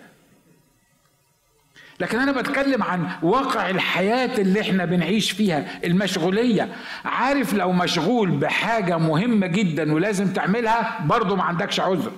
لكن 2.01 2.19
أنا 2.19 2.33
بتكلم 2.33 2.83
عن 2.83 3.09
واقع 3.23 3.71
الحياة 3.71 4.39
اللي 4.39 4.61
إحنا 4.61 4.85
بنعيش 4.85 5.31
فيها 5.31 5.81
المشغولية. 5.85 6.69
عارف 7.05 7.55
لو 7.55 7.73
مشغول 7.73 8.31
بحاجة 8.31 8.99
مهمة 8.99 9.47
جدا 9.47 9.93
ولازم 9.95 10.33
تعملها 10.33 11.07
برضه 11.07 11.37
ما 11.37 11.43
عندكش 11.43 11.81
عذر. 11.81 12.13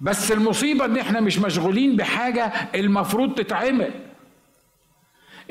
بس 0.00 0.32
المصيبة 0.32 0.84
إن 0.84 0.96
إحنا 0.96 1.20
مش 1.20 1.38
مشغولين 1.38 1.96
بحاجة 1.96 2.52
المفروض 2.74 3.34
تتعمل. 3.34 3.90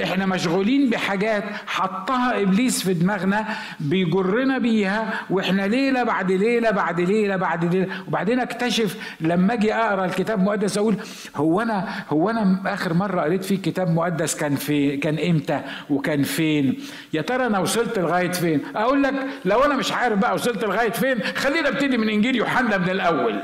إحنا 0.03 0.25
مشغولين 0.25 0.89
بحاجات 0.89 1.43
حطها 1.67 2.41
إبليس 2.41 2.83
في 2.83 2.93
دماغنا 2.93 3.45
بيجرنا 3.79 4.57
بيها 4.57 5.13
وإحنا 5.29 5.67
ليلة 5.67 6.03
بعد 6.03 6.31
ليلة 6.31 6.71
بعد 6.71 7.01
ليلة 7.01 7.35
بعد 7.35 7.75
ليلة. 7.75 7.87
وبعدين 8.07 8.39
اكتشف 8.39 8.97
لما 9.21 9.53
أجي 9.53 9.73
أقرأ 9.73 10.05
الكتاب 10.05 10.39
المقدس 10.39 10.77
أقول 10.77 10.95
هو 11.35 11.61
أنا 11.61 11.89
هو 12.09 12.29
أنا 12.29 12.61
آخر 12.65 12.93
مرة 12.93 13.21
قريت 13.21 13.43
فيه 13.43 13.57
كتاب 13.61 13.89
مقدس 13.89 14.35
كان 14.35 14.55
في 14.55 14.97
كان 14.97 15.19
إمتى؟ 15.19 15.61
وكان 15.89 16.23
فين؟ 16.23 16.79
يا 17.13 17.21
ترى 17.21 17.45
أنا 17.45 17.59
وصلت 17.59 17.99
لغاية 17.99 18.31
فين؟ 18.31 18.61
أقول 18.75 19.03
لك 19.03 19.13
لو 19.45 19.59
أنا 19.59 19.75
مش 19.75 19.91
عارف 19.91 20.19
بقى 20.19 20.33
وصلت 20.33 20.63
لغاية 20.63 20.91
فين 20.91 21.19
خلينا 21.23 21.69
ابتدي 21.69 21.97
من 21.97 22.09
إنجيل 22.09 22.35
يوحنا 22.35 22.77
من 22.77 22.89
الأول. 22.89 23.39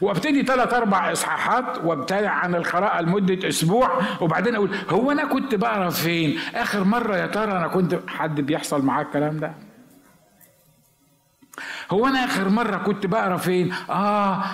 وابتدي 0.00 0.42
ثلاث 0.42 0.74
أربع 0.74 1.12
إصحاحات 1.12 1.78
وابتدع 1.84 2.30
عن 2.30 2.54
القراءة 2.54 3.00
لمدة 3.02 3.48
أسبوع 3.48 4.02
وبعدين 4.20 4.54
أقول 4.54 4.76
هو 4.88 5.10
أنا 5.10 5.24
كنت 5.24 5.54
بقرا 5.54 5.90
فين؟ 5.90 6.38
آخر 6.54 6.84
مرة 6.84 7.16
يا 7.16 7.26
ترى 7.26 7.52
أنا 7.52 7.68
كنت 7.68 8.00
حد 8.08 8.40
بيحصل 8.40 8.84
معاه 8.84 9.02
الكلام 9.02 9.36
ده؟ 9.40 9.54
هو 11.90 12.06
أنا 12.06 12.24
آخر 12.24 12.48
مرة 12.48 12.76
كنت 12.76 13.06
بقرا 13.06 13.36
فين؟ 13.36 13.72
آه 13.90 14.44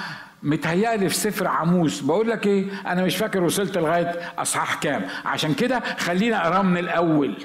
متهيألي 0.42 1.08
في 1.08 1.14
سفر 1.14 1.48
عموس. 1.48 2.00
بقول 2.00 2.30
لك 2.30 2.46
إيه؟ 2.46 2.66
أنا 2.86 3.04
مش 3.04 3.16
فاكر 3.16 3.42
وصلت 3.42 3.78
لغاية 3.78 4.32
إصحاح 4.38 4.74
كام. 4.74 5.06
عشان 5.24 5.54
كده 5.54 5.80
خلينا 5.80 6.42
اقراه 6.42 6.62
من 6.62 6.78
الأول. 6.78 7.36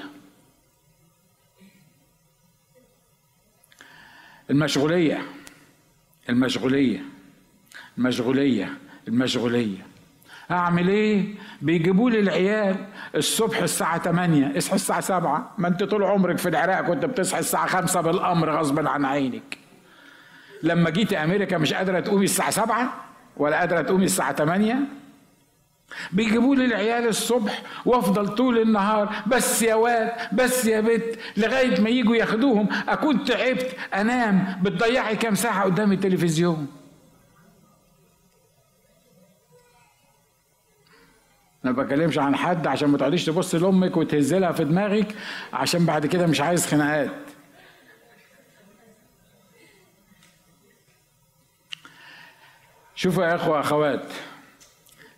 المشغولية. 4.50 5.22
المشغولية. 6.28 7.00
المشغولية 8.00 8.68
المشغولية. 9.08 9.86
أعمل 10.50 10.88
إيه؟ 10.88 11.24
بيجيبوا 11.62 12.10
لي 12.10 12.20
العيال 12.20 12.76
الصبح 13.14 13.58
الساعة 13.62 13.98
8 14.02 14.58
اصحى 14.58 14.74
الساعة 14.74 15.00
7 15.00 15.54
ما 15.58 15.68
أنت 15.68 15.82
طول 15.82 16.02
عمرك 16.04 16.38
في 16.38 16.48
العراق 16.48 16.80
كنت 16.80 17.04
بتصحى 17.04 17.38
الساعة 17.40 17.66
5 17.66 18.00
بالأمر 18.00 18.50
غصبا 18.50 18.88
عن 18.88 19.04
عينك. 19.04 19.58
لما 20.62 20.90
جيتي 20.90 21.16
أمريكا 21.24 21.58
مش 21.58 21.72
قادرة 21.74 22.00
تقومي 22.00 22.24
الساعة 22.24 22.50
7 22.50 22.94
ولا 23.36 23.58
قادرة 23.58 23.82
تقومي 23.82 24.04
الساعة 24.04 24.32
8 24.32 24.76
بيجيبوا 26.12 26.56
لي 26.56 26.64
العيال 26.64 27.08
الصبح 27.08 27.62
وأفضل 27.86 28.28
طول 28.28 28.58
النهار. 28.58 29.12
بس 29.26 29.62
يا 29.62 29.74
واد 29.74 30.12
بس 30.32 30.64
يا 30.64 30.80
بت 30.80 31.18
لغاية 31.36 31.80
ما 31.80 31.90
يجوا 31.90 32.16
ياخدوهم. 32.16 32.68
أكون 32.88 33.24
تعبت 33.24 33.76
أنام. 33.94 34.56
بتضيعي 34.62 35.16
كام 35.16 35.34
ساعة 35.34 35.64
قدام 35.64 35.92
التلفزيون؟ 35.92 36.79
ما 41.64 41.72
بكلمش 41.72 42.18
عن 42.18 42.36
حد 42.36 42.66
عشان 42.66 42.88
ما 42.88 42.98
تقعديش 42.98 43.24
تبص 43.24 43.54
لأمك 43.54 43.96
وتهزلها 43.96 44.52
في 44.52 44.64
دماغك 44.64 45.14
عشان 45.52 45.86
بعد 45.86 46.06
كده 46.06 46.26
مش 46.26 46.40
عايز 46.40 46.66
خناقات. 46.66 47.10
شوفوا 52.94 53.24
يا 53.24 53.34
إخوة 53.34 53.60
أخوات 53.60 54.04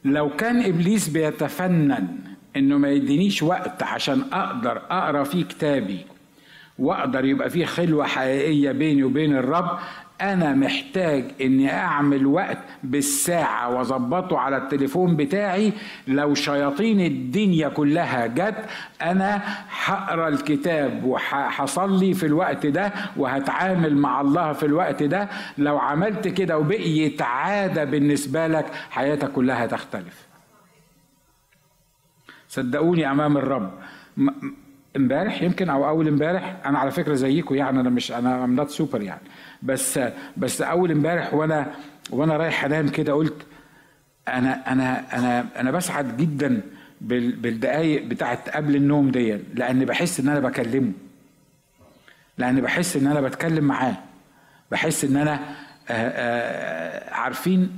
لو 0.05 0.37
كان 0.37 0.63
إبليس 0.65 1.09
بيتفنن 1.09 2.09
إنه 2.57 2.79
ما 2.79 2.89
يدينيش 2.91 3.43
وقت 3.43 3.83
عشان 3.83 4.25
أقدر 4.33 4.77
أقرأ 4.91 5.25
فيه 5.25 5.45
كتابي 5.45 6.07
وأقدر 6.79 7.25
يبقى 7.25 7.51
فيه 7.51 7.65
خلوة 7.65 8.07
حقيقية 8.07 8.73
بيني 8.73 9.05
وبين 9.05 9.37
الرب 9.37 9.79
أنا 10.23 10.53
محتاج 10.55 11.25
إني 11.41 11.73
أعمل 11.73 12.27
وقت 12.27 12.59
بالساعة 12.83 13.71
وأظبطه 13.71 14.39
على 14.39 14.57
التليفون 14.57 15.17
بتاعي. 15.17 15.73
لو 16.07 16.35
شياطين 16.35 17.01
الدنيا 17.01 17.69
كلها 17.69 18.27
جت 18.27 18.65
أنا 19.03 19.43
هقرأ 19.85 20.29
الكتاب 20.29 21.05
وهصلي 21.05 22.15
في 22.15 22.27
الوقت 22.27 22.67
ده 22.67 22.93
وهتعامل 23.17 23.97
مع 23.97 24.21
الله 24.21 24.53
في 24.53 24.67
الوقت 24.67 25.03
ده. 25.03 25.29
لو 25.59 25.79
عملت 25.79 26.29
كده 26.29 26.59
وبقيت 26.59 27.23
عادة 27.23 27.85
بالنسبة 27.85 28.47
لك 28.47 28.67
حياتك 28.91 29.33
كلها 29.33 29.67
تختلف. 29.67 30.27
صدقوني 32.49 33.11
أمام 33.11 33.37
الرب 33.37 33.71
امبارح 34.97 35.43
يمكن 35.43 35.71
أو 35.71 35.89
اول 35.89 36.09
امبارح 36.09 36.57
أنا 36.67 36.79
على 36.79 36.91
فكرة 36.91 37.15
زيكم 37.15 37.55
يعني 37.55 37.81
أنا 37.81 37.91
مش 37.91 38.13
أنا 38.13 38.45
I'm 38.45 38.55
not 38.57 38.71
super 38.71 39.03
يعني. 39.03 39.21
بس 39.63 40.01
بس 40.37 40.63
اول 40.63 40.91
امبارح 40.91 41.35
وأنا 41.35 41.73
وأنا 42.11 42.37
رايح 42.37 42.65
انام 42.65 42.89
كده 42.89 43.13
قلت 43.13 43.47
أنا 44.29 44.73
أنا 44.73 45.19
أنا 45.19 45.47
أنا 45.57 45.71
بسعد 45.71 46.17
جدا 46.17 46.61
بالدقايق 47.01 48.05
بتاعت 48.05 48.49
قبل 48.49 48.77
النوم 48.77 49.11
دي 49.11 49.39
لأن 49.55 49.85
بحس 49.85 50.21
ان 50.21 50.29
أنا 50.29 50.41
بكلمه. 50.41 50.93
لأن 52.39 52.61
بحس 52.61 52.97
ان 52.97 53.07
أنا 53.07 53.21
بتكلم 53.21 53.65
معاه. 53.65 53.95
بحس 54.71 55.05
ان 55.05 55.17
أنا 55.17 55.35
آه، 55.89 55.93
آه، 55.93 57.15
عارفين 57.15 57.71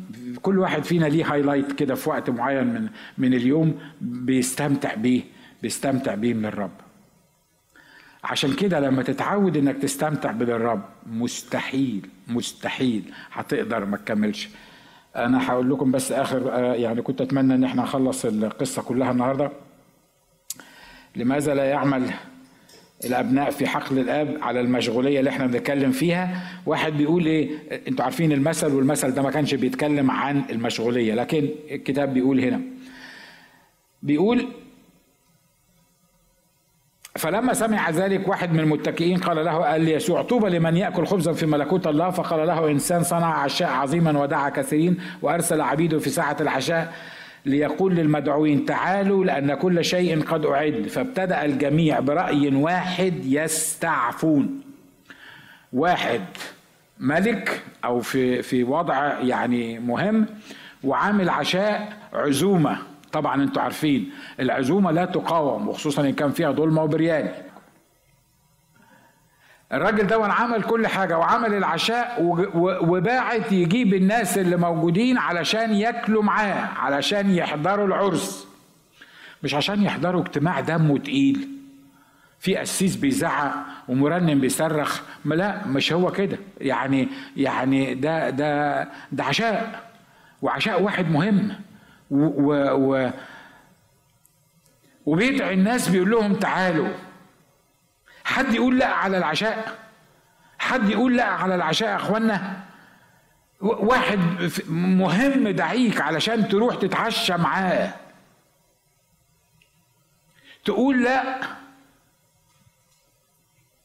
كل 0.42 0.58
واحد 0.58 0.84
فينا 0.84 1.06
ليه 1.06 1.32
هايلايت 1.32 1.72
كده 1.72 1.94
في 1.94 2.08
وقت 2.10 2.30
معين 2.30 2.66
من 2.66 2.88
من 3.18 3.34
اليوم 3.34 3.78
بيستمتع 4.00 4.94
بيه 4.94 5.22
بيستمتع 5.62 6.14
بيه 6.14 6.34
من 6.34 6.46
الرب. 6.46 6.70
عشان 8.24 8.52
كده 8.54 8.80
لما 8.80 9.02
تتعود 9.02 9.56
إنك 9.56 9.76
تستمتع 9.76 10.30
بالرب 10.32 10.82
مستحيل 11.06 12.08
مستحيل 12.28 13.02
هتقدر 13.32 13.84
ما 13.84 13.96
تكملش. 13.96 14.48
أنا 15.16 15.50
هقول 15.50 15.70
لكم 15.70 15.90
بس 15.92 16.12
آخر 16.12 16.52
آه، 16.52 16.74
يعني 16.74 17.02
كنت 17.02 17.20
أتمنى 17.20 17.54
إن 17.54 17.64
إحنا 17.64 17.82
نخلص 17.82 18.24
القصة 18.24 18.82
كلها 18.82 19.10
النهارده. 19.10 19.50
لماذا 21.16 21.54
لا 21.54 21.64
يعمل 21.64 22.10
الأبناء 23.04 23.50
في 23.50 23.66
حقل 23.66 23.98
الآب 23.98 24.38
على 24.42 24.60
المشغولية 24.60 25.18
اللي 25.18 25.30
إحنا 25.30 25.46
بنتكلم 25.46 25.92
فيها؟ 25.92 26.42
واحد 26.66 26.92
بيقول 26.92 27.26
إيه 27.26 27.50
أنتوا 27.88 28.04
عارفين 28.04 28.32
المثل 28.32 28.74
والمثل 28.74 29.10
ده 29.10 29.22
ما 29.22 29.30
كانش 29.30 29.54
بيتكلم 29.54 30.10
عن 30.10 30.42
المشغولية 30.50 31.14
لكن 31.14 31.48
الكتاب 31.70 32.14
بيقول 32.14 32.40
هنا. 32.40 32.60
بيقول 34.02 34.46
فلما 37.18 37.52
سمع 37.52 37.90
ذلك 37.90 38.28
واحد 38.28 38.52
من 38.52 38.60
المتكئين 38.60 39.18
قال 39.18 39.44
له 39.44 39.52
قال 39.52 39.88
يسوع 39.88 40.22
طوبى 40.22 40.48
لمن 40.48 40.76
يأكل 40.76 41.06
خبزا 41.06 41.32
في 41.32 41.46
ملكوت 41.46 41.86
الله؟ 41.86 42.10
فقال 42.10 42.46
له 42.46 42.70
إنسان 42.70 43.02
صنع 43.02 43.38
عشاء 43.38 43.70
عظيما 43.70 44.18
ودعا 44.20 44.50
كثيرين 44.50 44.96
وأرسل 45.22 45.60
عبيده 45.60 45.98
في 45.98 46.10
ساعة 46.10 46.36
العشاء 46.40 46.94
ليقول 47.46 47.94
للمدعوين 47.94 48.64
تعالوا 48.64 49.24
لأن 49.24 49.54
كل 49.54 49.84
شيء 49.84 50.22
قد 50.22 50.46
أعد. 50.46 50.86
فابتدأ 50.88 51.44
الجميع 51.44 52.00
برأي 52.00 52.54
واحد 52.54 53.14
يستعفون. 53.24 54.60
واحد 55.72 56.20
ملك 57.00 57.62
أو 57.84 58.00
في 58.00 58.42
في 58.42 58.64
وضع 58.64 59.20
يعني 59.20 59.78
مهم 59.78 60.26
وعامل 60.84 61.28
عشاء 61.28 61.92
عزومة. 62.12 62.78
طبعا 63.14 63.42
أنتوا 63.42 63.62
عارفين 63.62 64.10
العزومة 64.40 64.90
لا 64.90 65.04
تقاوم 65.04 65.68
وخصوصا 65.68 66.02
إن 66.02 66.12
كان 66.12 66.30
فيها 66.32 66.52
ظلمة 66.52 66.82
وبريان 66.82 67.28
الراجل 69.72 70.06
ده 70.06 70.24
عمل 70.24 70.62
كل 70.62 70.86
حاجة 70.86 71.18
وعمل 71.18 71.54
العشاء 71.54 72.16
وباعت 72.88 73.52
يجيب 73.52 73.94
الناس 73.94 74.38
اللي 74.38 74.56
موجودين 74.56 75.18
علشان 75.18 75.74
ياكلوا 75.74 76.22
معاه 76.22 76.68
علشان 76.76 77.30
يحضروا 77.30 77.86
العرس. 77.86 78.46
مش 79.42 79.54
عشان 79.54 79.82
يحضروا 79.82 80.20
اجتماع 80.22 80.60
دمه 80.60 80.98
تقيل. 80.98 81.48
في 82.40 82.56
قسيس 82.56 82.96
بيزعق 82.96 83.54
ومرنم 83.88 84.40
بيصرخ. 84.40 85.00
لا 85.24 85.66
مش 85.66 85.92
هو 85.92 86.12
كده. 86.12 86.38
يعني 86.60 87.08
يعني 87.36 87.94
ده 87.94 88.30
ده 88.30 88.82
ده 89.12 89.24
عشاء. 89.24 89.82
وعشاء 90.42 90.82
واحد 90.82 91.10
مهم. 91.10 91.54
و, 92.10 92.52
و, 92.72 93.10
وبيدعي 95.06 95.54
الناس 95.54 95.88
بيقول 95.88 96.10
لهم 96.10 96.34
تعالوا. 96.34 96.88
حد 98.24 98.54
يقول 98.54 98.78
لا 98.78 98.86
على 98.86 99.18
العشاء؟ 99.18 99.78
حد 100.58 100.90
يقول 100.90 101.16
لا 101.16 101.24
على 101.24 101.54
العشاء 101.54 101.88
يا 101.88 101.96
إخوانا؟ 101.96 102.64
واحد 103.60 104.18
مهم 104.68 105.48
دعيك 105.48 106.00
علشان 106.00 106.48
تروح 106.48 106.76
تتعشى 106.76 107.36
معاه. 107.36 107.94
تقول 110.64 111.04
لا. 111.04 111.40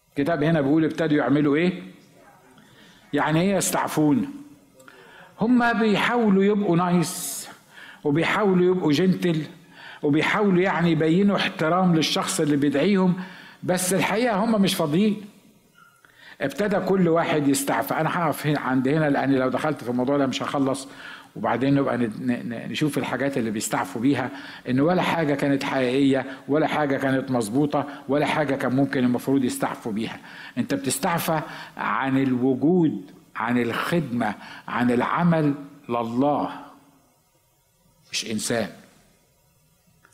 الكتاب 0.09 0.43
هنا 0.43 0.61
بيقول 0.61 0.86
ابتدوا 0.86 1.17
يعملوا 1.17 1.55
إيه؟ 1.55 1.84
يعني 3.13 3.41
إيه 3.41 3.55
يستعفون؟ 3.55 4.34
هم 5.41 5.80
بيحاولوا 5.80 6.43
يبقوا 6.43 6.78
نايس. 6.78 7.39
وبيحاولوا 8.04 8.76
يبقوا 8.76 8.91
جنتل 8.91 9.41
وبيحاولوا 10.04 10.62
يعني 10.62 10.91
يبينوا 10.91 11.36
احترام 11.38 11.95
للشخص 11.95 12.39
اللي 12.39 12.58
بيدعيهم 12.58 13.14
بس 13.64 13.93
الحقيقة 13.93 14.43
هم 14.43 14.62
مش 14.62 14.76
فاضيين. 14.76 15.22
ابتدى 16.41 16.80
كل 16.80 17.08
واحد 17.08 17.47
يستعفى. 17.47 17.93
أنا 17.93 18.10
هقف 18.20 18.47
عند 18.47 18.88
هنا 18.88 19.10
لأن 19.10 19.34
لو 19.34 19.50
دخلت 19.50 19.84
في 19.84 19.89
الموضوع 19.89 20.18
ده 20.18 20.28
مش 20.28 20.43
هخلص. 20.43 20.88
وبعدين 21.36 21.76
نبقى 21.76 21.97
نشوف 22.68 22.97
الحاجات 22.97 23.38
اللي 23.38 23.52
بيستعفوا 23.52 24.02
بيها 24.02 24.30
إن 24.70 24.80
ولا 24.80 25.02
حاجة 25.02 25.34
كانت 25.36 25.64
حقيقية 25.64 26.26
ولا 26.47 26.68
حاجة 26.68 26.97
كانت 26.97 27.32
مظبوطة 27.32 27.86
ولا 28.08 28.26
حاجة 28.26 28.56
كان 28.56 28.76
ممكن 28.76 29.04
المفروض 29.04 29.43
يستعفوا 29.43 29.91
بيها. 29.91 30.18
أنت 30.58 30.74
بتستعفى 30.74 31.41
عن 31.78 32.18
الوجود 32.18 33.12
عن 33.36 33.58
الخدمة 33.58 34.36
عن 34.68 34.91
العمل 34.91 35.54
لله. 35.89 36.50
مش 38.12 38.32
إنسان. 38.32 38.70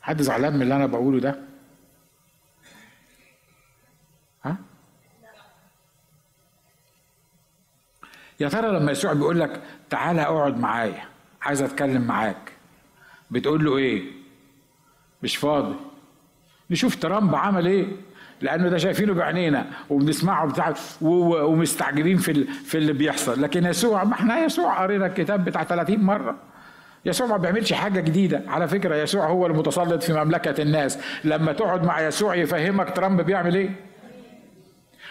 حد 0.02 0.22
زعلان 0.22 0.54
من 0.56 0.62
اللي 0.62 0.76
أنا 0.76 0.86
بقوله 0.86 1.20
ده؟ 1.20 1.38
يا 8.40 8.48
ترى 8.48 8.78
لما 8.78 8.92
يسوع 8.92 9.12
بيقول 9.12 9.40
لك 9.40 9.62
تعالى 9.90 10.22
اقعد 10.22 10.58
معايا 10.58 11.04
عايز 11.42 11.62
أتكلم 11.62 12.02
معاك 12.02 12.52
بتقول 13.30 13.64
له 13.64 13.76
إيه؟ 13.76 14.02
مش 15.22 15.36
فاضي. 15.36 15.74
نشوف 16.70 16.96
ترامب 16.96 17.34
عمل 17.34 17.66
إيه؟ 17.66 17.86
لأنه 18.40 18.68
ده 18.68 18.78
شايفينه 18.78 19.14
بعينينا 19.14 19.66
وبنسمعه 19.90 20.46
بتاع 20.46 20.74
ومستعجبين 21.00 22.16
في 22.18 22.44
في 22.44 22.78
اللي 22.78 22.92
بيحصل. 22.92 23.42
لكن 23.42 23.64
يسوع 23.66 24.04
ما 24.04 24.12
إحنا 24.14 24.38
يسوع 24.38 24.82
قرينا 24.82 25.06
الكتاب 25.06 25.44
بتاع 25.44 25.64
30 25.64 26.00
مرة. 26.04 26.36
يسوع 27.06 27.26
ما 27.26 27.36
بيعملش 27.36 27.72
حاجة 27.72 28.00
جديدة. 28.00 28.42
على 28.48 28.68
فكرة 28.68 28.96
يسوع 28.96 29.26
هو 29.26 29.46
المتسلط 29.46 30.02
في 30.02 30.12
مملكة 30.12 30.62
الناس. 30.62 30.98
لما 31.24 31.52
تقعد 31.52 31.84
مع 31.84 32.00
يسوع 32.00 32.34
يفهمك 32.34 32.96
ترامب 32.96 33.20
بيعمل 33.20 33.54
إيه؟ 33.54 33.70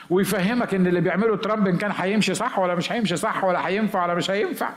ويفهمك 0.09 0.73
إن 0.73 0.87
اللي 0.87 1.01
بيعمله 1.01 1.37
ترامب 1.37 1.67
إن 1.67 1.77
كان 1.77 1.91
هيمشي 1.95 2.33
صح 2.33 2.59
ولا 2.59 2.75
مش 2.75 2.91
هيمشي 2.91 3.15
صح 3.15 3.43
ولا 3.43 3.67
هينفع 3.67 4.03
ولا 4.05 4.15
مش 4.15 4.31
هينفع. 4.31 4.69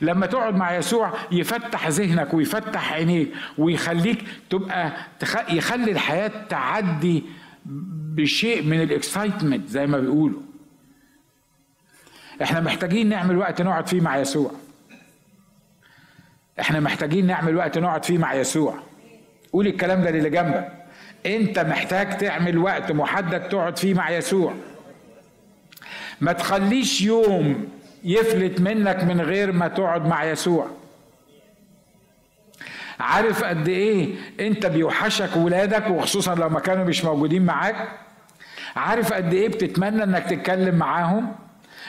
لما 0.00 0.26
تقعد 0.26 0.56
مع 0.56 0.76
يسوع 0.76 1.12
يفتح 1.32 1.88
ذهنك 1.88 2.34
ويفتح 2.34 2.92
عينيك 2.92 3.32
ويخليك 3.58 4.24
تبقى 4.50 4.92
يخلي 5.48 5.90
الحياة 5.90 6.30
تعدي 6.48 7.22
بشيء 8.16 8.62
من 8.62 8.82
الإكسايتمنت 8.82 9.68
زي 9.68 9.86
ما 9.86 9.98
بيقولوا. 9.98 10.40
إحنا 12.42 12.60
محتاجين 12.60 13.08
نعمل 13.08 13.36
وقت 13.38 13.62
نقعد 13.62 13.86
فيه 13.86 14.00
مع 14.00 14.16
يسوع. 14.16 14.50
إحنا 16.60 16.80
محتاجين 16.80 17.26
نعمل 17.26 17.56
وقت 17.56 17.78
نقعد 17.78 18.04
فيه 18.04 18.18
مع 18.18 18.34
يسوع. 18.34 18.74
قول 19.52 19.66
الكلام 19.66 20.02
ده 20.02 20.10
للي 20.10 20.30
جنبك. 20.30 20.68
انت 21.26 21.58
محتاج 21.58 22.16
تعمل 22.16 22.58
وقت 22.58 22.92
محدد 22.92 23.48
تقعد 23.48 23.78
فيه 23.78 23.94
مع 23.94 24.10
يسوع. 24.10 24.54
ما 26.20 26.32
تخليش 26.32 27.02
يوم 27.02 27.68
يفلت 28.04 28.60
منك 28.60 29.04
من 29.04 29.20
غير 29.20 29.52
ما 29.52 29.68
تقعد 29.68 30.06
مع 30.06 30.24
يسوع. 30.24 30.66
عارف 33.00 33.44
قد 33.44 33.68
إيه 33.68 34.14
انت 34.40 34.66
بيوحشك 34.66 35.36
ولادك 35.36 35.90
وخصوصا 35.90 36.34
لو 36.34 36.48
ما 36.48 36.60
كانوا 36.60 36.84
مش 36.84 37.04
موجودين 37.04 37.44
معاك؟ 37.44 37.88
عارف 38.76 39.12
قد 39.12 39.34
إيه 39.34 39.48
بتتمنى 39.48 40.04
انك 40.04 40.24
تتكلم 40.24 40.74
معاهم؟ 40.74 41.34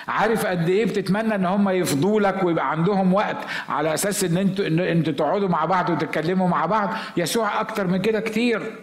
عارف 0.08 0.46
قد 0.46 0.70
إيه 0.70 0.86
بتتمنى 0.86 1.36
إن 1.36 1.46
هم 1.46 1.70
يفضوا 1.70 2.22
لك 2.22 2.44
ويبقى 2.44 2.72
عندهم 2.72 3.14
وقت 3.14 3.38
على 3.70 3.94
أساس 3.94 4.24
إن 4.24 4.38
أنتوا 4.38 4.68
إن 4.68 4.80
أنتوا 4.80 5.14
تقعدوا 5.14 5.50
مع 5.50 5.66
بعض 5.66 5.90
وتتكلموا 5.90 6.48
مع 6.48 6.66
بعض. 6.66 6.94
يسوع 7.18 7.62
أكتر 7.62 7.88
من 7.88 8.02
كده 8.02 8.20
كتير. 8.20 8.76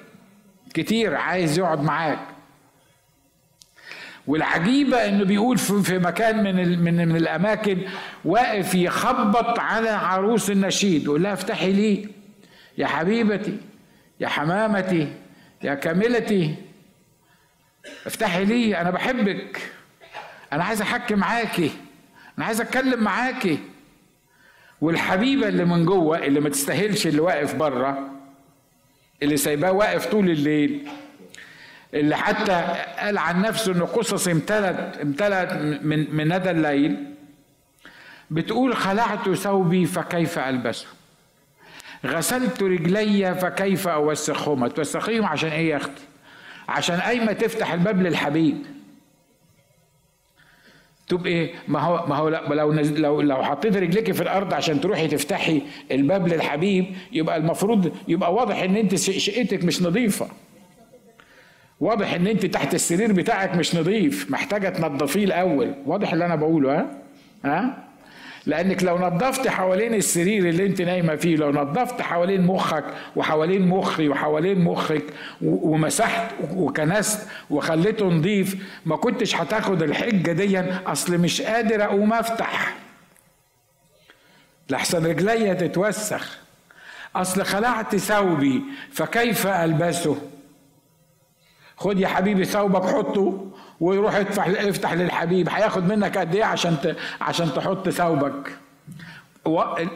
كتير 0.75 1.15
عايز 1.15 1.59
يقعد 1.59 1.83
معاك. 1.83 2.19
والعجيبة 4.27 5.09
إنه 5.09 5.25
بيقول 5.25 5.59
في 5.59 5.99
مكان 5.99 6.43
من 6.43 6.79
من 6.79 7.09
من 7.09 7.17
الأماكن 7.17 7.79
واقف 8.25 8.75
يخبط 8.75 9.59
على 9.59 9.91
عروس 9.91 10.51
النشيد. 10.51 11.05
يقول 11.05 11.23
لها 11.23 11.33
افتحي 11.33 11.73
لي. 11.73 12.09
يا 12.79 12.87
حبيبتي 12.87 13.59
يا 14.21 14.29
حمامتي 14.29 15.13
يا 15.63 15.75
كاملتي. 15.75 16.55
افتحي 18.07 18.45
لي 18.45 18.81
أنا 18.81 18.91
بحبك. 18.91 19.73
أنا 20.53 20.65
عايز 20.65 20.83
أحكي 20.83 21.15
معاكي. 21.15 21.71
أنا 22.39 22.47
عايز 22.47 22.61
أتكلم 22.61 23.05
معاكي. 23.05 23.59
والحبيبة 24.81 25.49
اللي 25.49 25.65
من 25.65 25.85
جوه 25.85 26.19
اللي 26.19 26.41
ما 26.41 26.49
تستاهلش 26.49 27.07
اللي 27.07 27.21
واقف 27.21 27.55
بره 27.55 28.09
اللي 29.23 29.37
سايباه 29.37 29.73
واقف 29.73 30.07
طول 30.07 30.31
الليل 30.31 30.89
اللي 31.95 32.17
حتى 32.17 32.77
قال 32.99 33.19
عن 33.19 33.43
نفسه 33.43 33.73
ان 33.73 33.83
قصص 33.83 34.29
امتلت 34.29 34.99
امتلت 35.03 35.53
من 35.83 36.17
من 36.17 36.37
ندى 36.37 36.51
الليل 36.51 37.07
بتقول 38.31 38.77
خلعت 38.77 39.31
ثوبي 39.31 39.87
فكيف 39.87 40.39
ألبسه؟ 40.39 40.87
غسلت 42.07 42.63
رجلي 42.63 43.35
فكيف 43.35 43.89
أوسخهما؟ 43.89 44.69
توسخيهم 44.69 45.25
عشان 45.25 45.51
إيه 45.51 45.71
يا 45.71 45.77
أختي؟ 45.77 46.03
عشان 46.69 47.01
قايمه 47.01 47.33
تفتح 47.33 47.73
الباب 47.73 48.03
للحبيب. 48.03 48.63
تبقى 51.13 51.31
إيه 51.31 51.51
ما 51.69 51.81
هو 51.81 52.07
ما 52.09 52.17
هو 52.17 52.29
لو 52.29 52.73
لو 52.73 53.21
لو 53.21 53.43
حطيت 53.43 53.77
رجلك 53.77 54.13
في 54.13 54.23
الأرض 54.23 54.55
عشان 54.55 54.81
تروحي 54.81 55.09
تفتحي 55.09 55.63
الباب 55.91 56.29
للحبيب 56.29 56.87
يبقى 57.13 57.37
المفروض 57.37 57.93
يبقى 58.09 58.35
واضح 58.35 58.63
إن 58.63 58.77
أنت 58.77 58.95
شقتك 58.95 59.65
مش 59.65 59.83
نظيفة. 59.83 60.29
واضح 61.81 62.15
إن 62.15 62.27
أنت 62.27 62.47
تحت 62.47 62.75
السرير 62.75 63.13
بتاعك 63.13 63.57
مش 63.57 63.77
نظيف 63.77 64.31
محتاجة 64.31 64.69
تنضفيه 64.69 65.25
الأول. 65.25 65.75
واضح 65.87 66.13
اللي 66.13 66.25
أنا 66.27 66.37
بقوله 66.37 66.79
ها؟ 66.79 66.99
ها؟ 67.45 67.85
لانك 68.47 68.83
لو 68.85 68.99
نظفت 68.99 69.49
حوالين 69.49 69.95
السرير 69.95 70.49
اللي 70.49 70.67
انت 70.67 70.83
نايمة 70.83 71.17
فيه 71.17 71.37
لو 71.37 71.51
نظفت 71.53 72.01
حوالين 72.03 72.47
مخك 72.47 72.85
وحوالين 73.17 73.69
مخي 73.69 74.09
وحوالين 74.09 74.65
مخك 74.65 75.05
ومسحت 75.43 76.31
وكنست 76.55 77.29
وخليته 77.51 78.07
نظيف 78.07 78.57
ما 78.87 78.97
كنتش 78.97 79.37
هتاخد 79.37 79.83
الحجة 79.83 80.33
دي 80.33 80.61
أصل 80.61 81.19
مش 81.19 81.43
قادر 81.43 81.85
أقوم 81.85 82.13
أفتح. 82.13 82.75
لحسن 84.71 85.07
رجليا 85.07 85.55
تتوسخ. 85.55 86.39
أصل 87.17 87.45
خلعت 87.45 87.97
ثوبي 87.97 88.63
فكيف 88.93 89.47
ألبسه؟ 89.47 90.17
خد 91.77 92.01
يا 92.01 92.09
حبيبي 92.09 92.45
ثوبك 92.45 92.85
حطه. 92.85 93.52
ويروح 93.83 94.17
يفتح 94.17 94.47
يفتح 94.47 94.93
للحبيب. 94.93 95.49
هياخد 95.49 95.85
منك 95.93 96.19
قد 96.19 96.35
إيه 96.35 96.45
عشان. 96.45 96.77
عشان 97.21 97.53
تحط 97.55 97.89
ثوبك؟ 97.89 98.57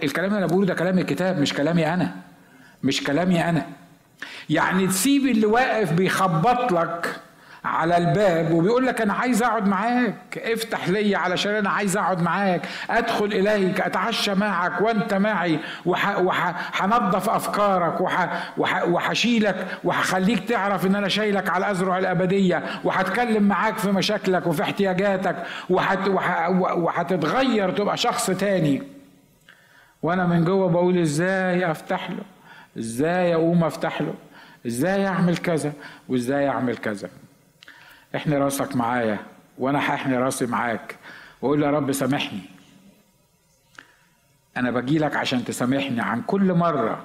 الكلام 0.03 0.27
اللي 0.29 0.39
أنا 0.39 0.47
بقوله 0.47 0.67
ده 0.67 0.75
كلام 0.75 0.99
الكتاب 0.99 1.41
مش 1.41 1.55
كلامي 1.55 1.95
أنا. 1.95 2.17
مش 2.83 3.05
كلامي 3.05 3.49
أنا. 3.49 3.67
يعني 4.51 4.87
تسيب 4.87 5.27
اللي 5.27 5.47
واقف 5.47 5.93
بيخبط 5.93 6.73
لك 6.73 7.21
على 7.67 7.97
الباب 7.97 8.53
وبيقول 8.53 8.87
لك 8.87 9.01
أنا 9.01 9.13
عايز 9.13 9.43
أقعد 9.43 9.69
معاك. 9.69 10.39
افتح 10.39 10.89
لي 10.89 11.17
علشان 11.17 11.55
أنا 11.55 11.71
عايز 11.71 11.97
أقعد 11.97 12.23
معاك. 12.23 12.67
أدخل 12.91 13.25
إليك 13.25 13.81
أتعشى 13.81 14.35
معك 14.35 14.81
وأنت 14.81 15.15
معي. 15.15 15.59
وهنظف 15.85 17.29
أفكارك 17.29 18.01
وهشيلك 18.87 19.67
وهخليك 19.85 20.49
تعرف 20.49 20.87
إن 20.87 20.97
أنا 20.97 21.09
شايلك 21.09 21.51
على 21.51 21.65
الازرع 21.67 21.99
الأبدية. 21.99 22.63
وهتكلم 22.85 23.43
معاك 23.43 23.79
في 23.79 23.93
مشاكلك 23.93 24.47
وفي 24.47 24.63
احتياجاتك. 24.63 25.37
وهتتغير 26.77 27.71
تبقى 27.71 27.97
شخص 27.97 28.31
تاني. 28.31 28.83
وأنا 30.03 30.27
من 30.27 30.45
جوه 30.45 30.69
بقول 30.69 30.99
إزاي 30.99 31.71
أفتح 31.71 32.11
له؟ 32.11 32.23
إزاي 32.79 33.35
أقوم 33.35 33.65
أفتح 33.65 34.03
له؟ 34.03 34.15
إزاي 34.67 35.07
أعمل 35.07 35.37
كذا؟ 35.37 35.73
وإزاي 36.09 36.49
أعمل 36.49 36.77
كذا؟ 36.77 37.09
احني 38.15 38.37
راسك 38.37 38.77
معايا 38.77 39.19
وأنا 39.59 39.79
هحني 39.79 40.17
راسي 40.17 40.47
معاك 40.47 40.97
واقول 41.43 41.63
يا 41.63 41.71
رب 41.71 41.93
سامحني. 41.93 42.41
أنا 44.57 44.71
باجي 44.71 44.99
لك 44.99 45.17
عشان 45.17 45.45
تسامحني 45.45 46.01
عن 46.01 46.23
كل 46.23 46.53
مرة. 46.53 47.05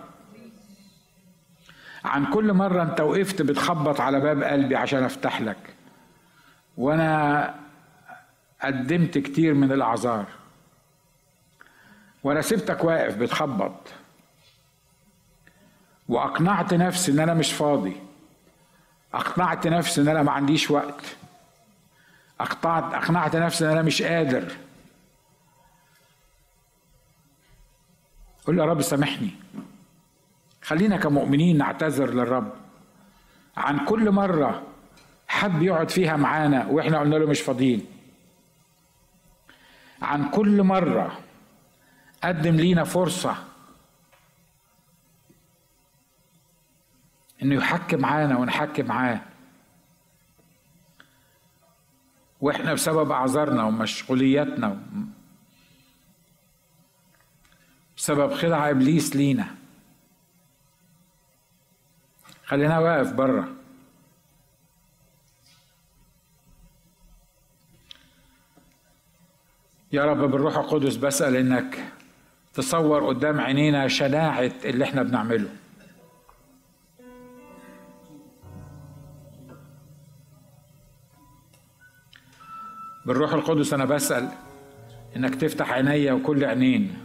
عن 2.06 2.26
كل 2.26 2.54
مرة 2.54 2.84
انت 2.84 3.02
وقفت 3.02 3.42
بتخبط 3.42 4.02
على 4.02 4.20
باب 4.20 4.44
قلبي 4.44 4.76
عشان 4.76 5.04
افتح 5.04 5.42
لك. 5.42 5.76
وأنا 6.78 7.56
قدمت 8.62 9.18
كتير 9.18 9.54
من 9.54 9.72
الاعذار. 9.72 10.26
وأنا 12.24 12.42
سبتك 12.42 12.84
واقف 12.84 13.18
بتخبط. 13.18 13.88
واقنعت 16.08 16.74
نفسي 16.74 17.12
ان 17.12 17.20
أنا 17.20 17.34
مش 17.34 17.54
فاضي. 17.54 18.11
أقنعت 19.14 19.68
نفسي 19.68 20.02
إن 20.02 20.08
أنا 20.08 20.24
ما 20.24 20.32
عنديش 20.32 20.72
وقت. 20.72 21.16
اقنعت 22.40 22.94
أقنعت 22.94 23.36
نفسي 23.36 23.66
إن 23.66 23.72
أنا 23.72 23.82
مش 23.82 24.02
قادر. 24.02 24.52
قول 28.46 28.60
يا 28.60 28.66
رب 28.66 28.82
سامحني. 28.82 29.30
خلينا 30.62 30.98
كمؤمنين 30.98 31.58
نعتذر 31.58 32.14
للرب. 32.14 32.52
عن 33.58 33.86
كل 33.86 34.12
مرة 34.12 34.64
حب 35.28 35.62
يقعد 35.62 35.90
فيها 35.90 36.16
معانا 36.16 36.66
وإحنا 36.66 37.00
قلنا 37.00 37.16
له 37.16 37.26
مش 37.26 37.42
فاضيين. 37.42 37.86
عن 40.02 40.30
كل 40.30 40.64
مرة 40.64 41.20
قدم 42.24 42.56
لينا 42.56 42.84
فرصة 42.84 43.36
إنه 47.44 47.56
يحكي 47.56 47.96
معانا 47.96 48.38
ونحكي 48.38 48.84
معاه. 48.84 49.22
وإحنا 52.42 52.74
بسبب 52.74 53.12
أعذارنا 53.12 53.64
ومشغولياتنا 53.64 54.82
بسبب 57.98 58.34
خدع 58.34 58.70
إبليس 58.70 59.16
لينا. 59.16 59.48
خلينا 62.46 62.80
واقف 62.80 63.14
بره 63.14 63.48
يا 69.92 70.06
رب 70.06 70.18
بالروح 70.18 70.58
القدس 70.58 70.96
بسأل 70.96 71.36
إنك 71.36 71.92
تصور 72.54 73.08
قدام 73.08 73.42
عينينا 73.42 73.88
شناعة 73.88 74.52
اللي 74.66 74.84
إحنا 74.84 75.04
بنعمله. 75.04 75.50
بالروح 83.06 83.34
القدس 83.34 83.74
أنا 83.74 83.86
بسأل 83.86 84.30
إنك 85.16 85.36
تفتح 85.36 85.72
عينيا 85.72 86.14
وكل 86.14 86.46
عينين 86.46 86.98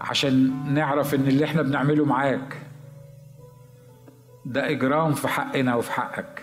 عشان 0.00 0.64
نعرف 0.74 1.14
إن 1.14 1.26
اللي 1.28 1.44
إحنا 1.44 1.62
بنعمله 1.62 2.04
معاك 2.04 2.58
ده 4.44 4.70
إجرام 4.70 5.12
في 5.14 5.28
حقنا 5.28 5.74
وفي 5.74 5.92
حقك. 5.92 6.42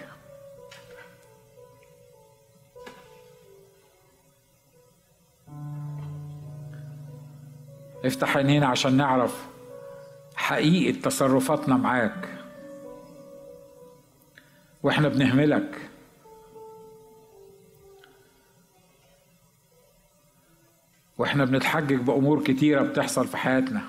افتح 8.05 8.37
عينينا 8.37 8.67
عشان 8.67 8.97
نعرف 8.97 9.45
حقيقة 10.35 11.01
تصرفاتنا 11.01 11.77
معاك. 11.77 12.29
وإحنا 14.83 15.07
بنهملك. 15.07 15.89
وإحنا 21.17 21.45
بنتحجج 21.45 21.95
بأمور 21.95 22.43
كتيرة 22.43 22.81
بتحصل 22.81 23.27
في 23.27 23.37
حياتنا. 23.37 23.81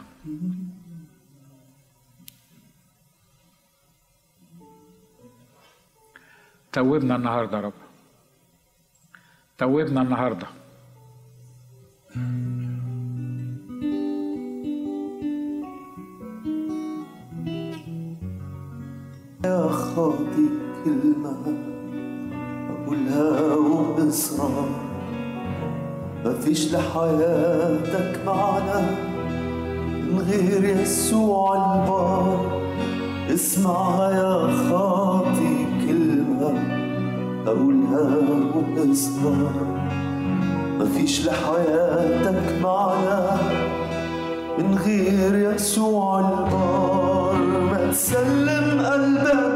توبنا 6.73 7.17
النهارده 7.17 7.57
يا 7.59 7.63
رب. 7.63 7.73
توبنا 9.59 10.03
النهارده. 10.03 10.47
يا 19.45 19.69
خاطي 19.69 20.49
كلمة 20.85 21.59
أقولها 22.71 23.55
وبإصرار 23.55 24.96
مفيش 26.27 26.73
لحياتك 26.75 28.21
معنى 28.27 28.87
من 30.11 30.27
غير 30.31 30.65
يسوع 30.65 31.55
البار. 31.55 32.63
اسمعها 33.35 34.11
يا 34.11 34.53
خاطي 34.71 35.67
كلمة 35.87 36.53
أقولها 37.47 38.09
وبإصرار 38.55 39.67
مفيش 40.81 41.27
لحياتك 41.27 42.63
معنى 42.63 43.21
من 44.59 44.79
غير 44.85 45.55
يسوع 45.55 46.19
البار. 46.19 47.37
ما 47.71 47.91
تسلم 47.91 48.81
قلبك 48.81 49.56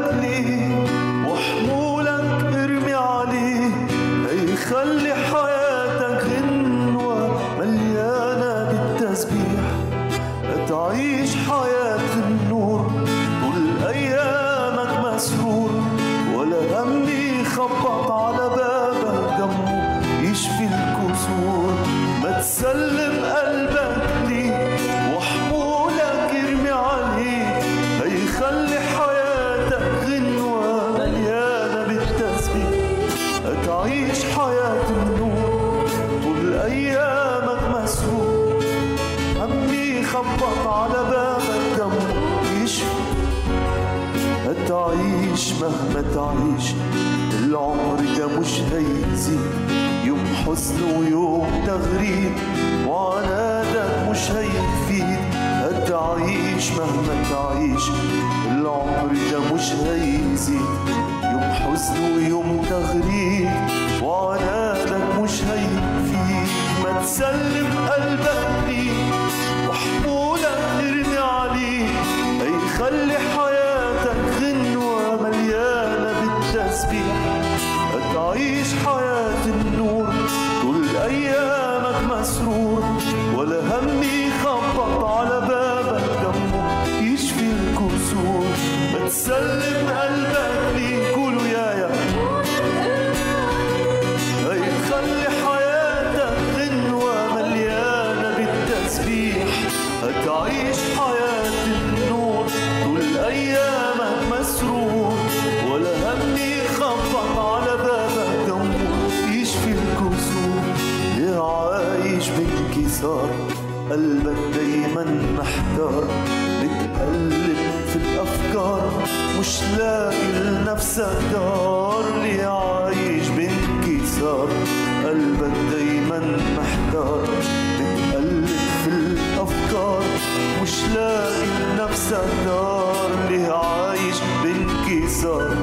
دار 132.19 133.11
ليه 133.29 133.51
عايش 133.51 134.15
بانكسار 134.43 135.55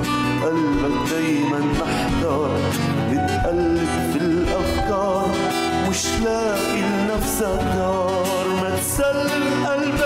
قلبك 0.44 1.10
دايما 1.10 1.58
محتار. 1.58 2.50
بتقلب 3.10 3.88
في 4.12 4.18
الأفكار. 4.18 5.28
مش 5.90 6.06
لاقي 6.24 6.82
لنفسك 6.82 7.62
دار 7.74 8.46
ما 8.62 8.76
تسلم 8.76 9.66
قلبك. 9.66 9.97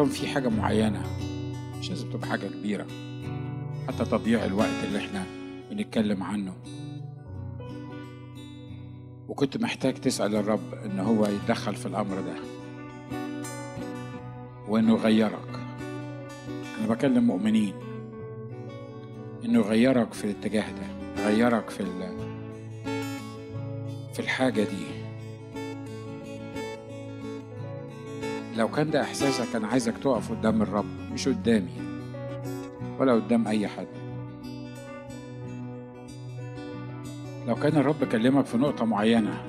كان 0.00 0.08
في 0.08 0.26
حاجة 0.28 0.48
معينة. 0.48 1.02
مش 1.78 1.90
لازم 1.90 2.10
تبقى 2.10 2.28
حاجة 2.28 2.46
كبيرة. 2.46 2.86
حتى 3.88 4.04
تضييع 4.04 4.44
الوقت 4.44 4.84
اللي 4.84 4.98
إحنا 4.98 5.24
بنتكلم 5.70 6.22
عنه. 6.22 6.52
وكنت 9.28 9.56
محتاج 9.56 9.94
تسأل 9.94 10.36
الرب 10.36 10.74
إن 10.84 10.98
هو 10.98 11.26
يتدخل 11.26 11.74
في 11.74 11.86
الأمر 11.86 12.20
ده. 12.20 12.34
وإنه 14.68 14.92
يغيرك. 14.92 15.60
أنا 16.78 16.88
بكلم 16.88 17.24
مؤمنين. 17.24 17.74
إنه 19.44 19.58
يغيرك 19.58 20.12
في 20.12 20.24
الاتجاه 20.24 20.70
ده. 20.70 21.22
يغيرك 21.22 21.70
في 21.70 21.84
في 24.12 24.20
الحاجة 24.20 24.62
دي. 24.62 24.99
لو 28.56 28.68
كان 28.68 28.90
ده 28.90 29.02
إحساسك 29.02 29.56
أنا 29.56 29.68
عايزك 29.68 29.98
تقف 29.98 30.30
قدام 30.30 30.62
الرب 30.62 30.86
مش 31.12 31.28
قدامي. 31.28 31.72
ولا 32.98 33.12
قدام 33.12 33.48
أي 33.48 33.68
حد. 33.68 33.86
لو 37.48 37.54
كان 37.54 37.76
الرب 37.76 38.04
كلمك 38.04 38.46
في 38.46 38.56
نقطة 38.58 38.84
معينة 38.84 39.42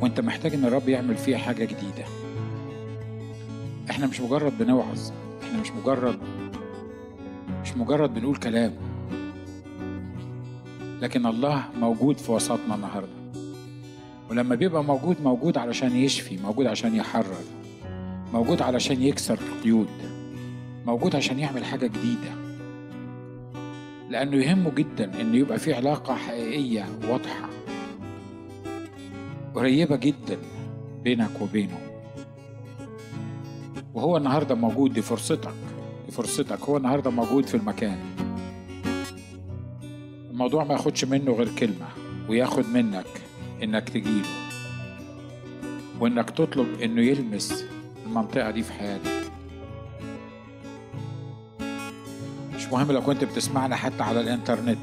وأنت 0.00 0.20
محتاج 0.20 0.54
إن 0.54 0.64
الرب 0.64 0.88
يعمل 0.88 1.16
فيها 1.16 1.38
حاجة 1.38 1.64
جديدة. 1.64 2.04
إحنا 3.90 4.06
مش 4.06 4.20
مجرد 4.20 4.58
بنوعظ 4.58 5.10
إحنا 5.42 5.60
مش 5.60 5.70
مجرد 5.70 6.18
مش 7.62 7.76
مجرد 7.76 8.14
بنقول 8.14 8.36
كلام. 8.36 8.72
لكن 11.00 11.26
الله 11.26 11.64
موجود 11.80 12.18
في 12.18 12.32
وسطنا 12.32 12.74
النهارده. 12.74 13.21
ولما 14.32 14.54
بيبقى 14.54 14.84
موجود 14.84 15.16
موجود 15.22 15.58
علشان 15.58 15.96
يشفي 15.96 16.36
موجود 16.36 16.66
عشان 16.66 16.94
يحرر 16.94 17.36
موجود 18.32 18.62
علشان 18.62 19.02
يكسر 19.02 19.38
القيود 19.38 19.88
موجود 20.86 21.16
عشان 21.16 21.38
يعمل 21.38 21.64
حاجة 21.64 21.86
جديدة. 21.86 22.30
لأنه 24.10 24.36
يهمه 24.36 24.70
جدا 24.70 25.20
إنه 25.20 25.36
يبقى 25.36 25.58
في 25.58 25.74
علاقة 25.74 26.14
حقيقية 26.14 26.86
واضحة 27.08 27.48
قريبة 29.54 29.96
جدا 29.96 30.38
بينك 31.04 31.40
وبينه. 31.40 31.78
وهو 33.94 34.16
النهاردة 34.16 34.54
موجود 34.54 34.92
دي 34.92 35.02
فرصتك 35.02 35.54
دي 36.06 36.12
فرصتك 36.12 36.60
هو 36.60 36.76
النهاردة 36.76 37.10
موجود 37.10 37.46
في 37.46 37.54
المكان. 37.56 37.98
الموضوع 40.30 40.64
ما 40.64 40.72
ياخدش 40.72 41.04
منه 41.04 41.32
غير 41.32 41.48
كلمة 41.58 41.86
وياخد 42.28 42.64
منك 42.74 43.06
إنك 43.62 43.88
تجيله 43.88 44.28
وإنك 46.00 46.30
تطلب 46.30 46.80
إنه 46.80 47.02
يلمس 47.02 47.64
المنطقة 48.06 48.50
دي 48.50 48.62
في 48.62 48.72
حياتك. 48.72 49.22
مش 52.54 52.66
مهم 52.66 52.92
لو 52.92 53.02
كنت 53.02 53.24
بتسمعنا 53.24 53.76
حتى 53.76 54.02
على 54.02 54.20
الإنترنت 54.20 54.78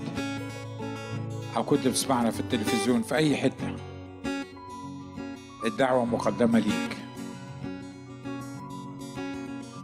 أو 1.57 1.63
كنت 1.63 1.88
بتسمعنا 1.88 2.32
في 2.32 2.39
التلفزيون 2.39 3.01
في 3.01 3.15
أي 3.15 3.38
حتة. 3.38 3.75
الدعوة 5.65 6.05
مقدمة 6.05 6.59
ليك. 6.59 6.97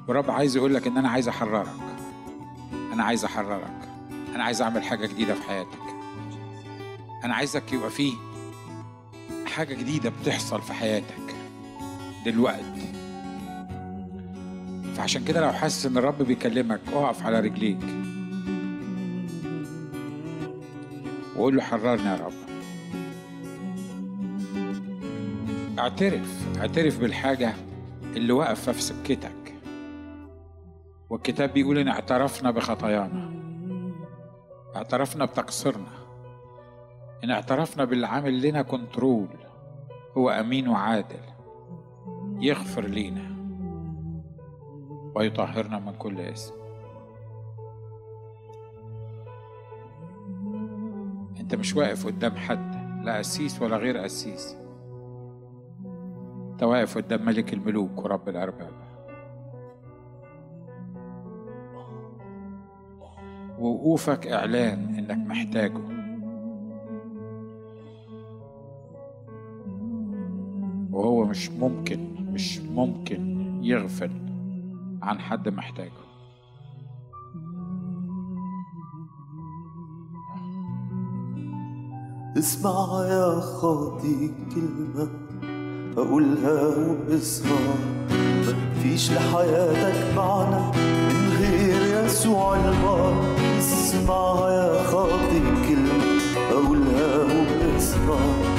ورب 0.08 0.32
عايز 0.32 0.56
يقول 0.56 0.74
لك 0.74 0.88
إن 0.88 0.98
أنا 0.98 1.10
عايز 1.10 1.28
أحررك. 1.28 1.68
أنا 2.94 3.04
عايز 3.04 3.26
أحررك. 3.26 3.90
أنا 4.36 4.44
عايز 4.44 4.62
أعمل 4.62 4.84
حاجة 4.84 5.06
جديدة 5.08 5.34
في 5.34 5.42
حياتك. 5.44 5.80
أنا 7.24 7.36
عايزك 7.36 7.74
يبقى 7.74 7.90
فيه 7.90 8.14
حاجة 9.56 9.74
جديدة 9.74 10.12
بتحصل 10.22 10.62
في 10.62 10.74
حياتك 10.74 11.36
دلوقتي. 12.26 12.94
فعشان 14.96 15.24
كده 15.24 15.42
لو 15.42 15.52
حاسس 15.52 15.86
إن 15.86 15.98
الرب 15.98 16.22
بيكلمك 16.22 16.80
اقف 16.94 17.26
على 17.26 17.40
رجليك. 17.40 17.80
وقول 21.36 21.56
له 21.56 21.62
حررني 21.62 22.08
يا 22.08 22.16
رب. 22.16 22.34
اعترف 25.80 26.58
اعترف 26.58 27.00
بالحاجة 27.00 27.54
اللي 28.16 28.34
واقفة 28.34 28.72
في 28.72 28.82
سكتك. 28.82 29.54
والكتاب 31.10 31.54
بيقول 31.54 31.78
إن 31.78 31.88
اعترفنا 31.88 32.52
بخطايانا. 32.52 33.32
اعترفنا 34.76 35.26
بتقصيرنا. 35.26 36.05
إن 37.24 37.32
اعترفنا 37.32 37.86
باللي 37.86 38.08
عامل 38.08 38.42
لنا 38.42 38.62
كنترول 38.62 39.28
هو 40.18 40.30
أمين 40.30 40.68
وعادل 40.68 41.20
يغفر 42.40 42.86
لينا 42.86 43.36
ويطهرنا 45.16 45.80
من 45.80 45.94
كل 45.94 46.20
اسم 46.20 46.54
أنت 51.40 51.56
مش 51.56 51.76
واقف 51.76 52.06
قدام 52.06 52.36
حد 52.36 52.76
لا 53.04 53.18
قسيس 53.18 53.62
ولا 53.62 53.78
غير 53.78 53.98
قسيس. 53.98 54.58
أنت 56.52 56.64
واقف 56.64 56.98
قدام 56.98 57.26
ملك 57.26 57.54
الملوك 57.54 58.04
ورب 58.04 58.30
الأرباب. 58.30 58.74
ووقوفك 63.60 64.28
إعلان 64.28 64.96
إنك 64.96 65.28
محتاجه. 65.28 65.95
مش 71.36 71.50
ممكن 71.50 72.00
مش 72.34 72.60
ممكن 72.60 73.38
يغفل 73.64 74.12
عن 75.02 75.20
حد 75.20 75.50
محتاجه. 75.50 75.92
اسمع 82.38 83.06
يا 83.10 83.40
خاطي 83.40 84.32
كلمة 84.56 85.10
أقولها 85.98 86.68
وبإصرار 86.78 87.78
مفيش 88.78 89.12
لحياتك 89.12 90.16
معنى 90.18 90.66
من 91.14 91.38
غير 91.40 92.06
يسوع 92.06 92.56
البار 92.56 93.36
اسمع 93.60 94.50
يا 94.50 94.84
خاطي 94.84 95.40
كلمة 95.68 96.20
أقولها 96.52 97.24
وبإصرار 97.24 98.55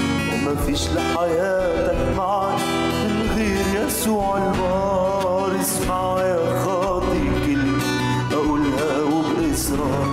ومفيش 0.46 0.88
لحياتك 0.90 2.16
معنى 2.16 2.62
من 3.08 3.30
غير 3.36 3.86
يسوع 3.86 4.36
البار 4.38 5.60
اسمع 5.60 6.18
يا 6.20 6.58
خاطي 6.64 7.24
كلمة 7.46 7.82
أقولها 8.32 9.02
وبإصرار. 9.02 10.08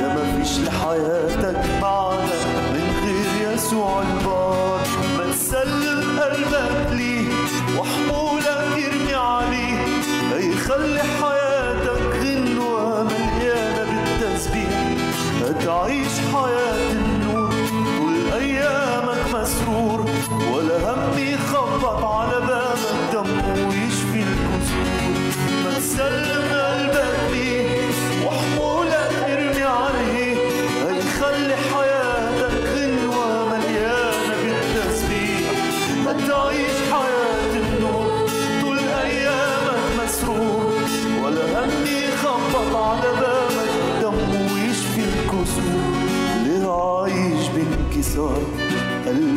ده 0.00 0.14
مفيش 0.14 0.58
لحياتك 0.58 1.60
معنى 1.82 2.38
من 2.72 2.86
غير 3.04 3.52
يسوع 3.54 4.02
البار 4.02 4.13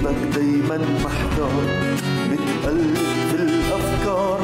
قلبك 0.08 0.36
دايما 0.36 0.78
محتار 1.04 1.64
متقلب 2.30 2.98
في 3.30 3.36
الأفكار. 3.36 4.40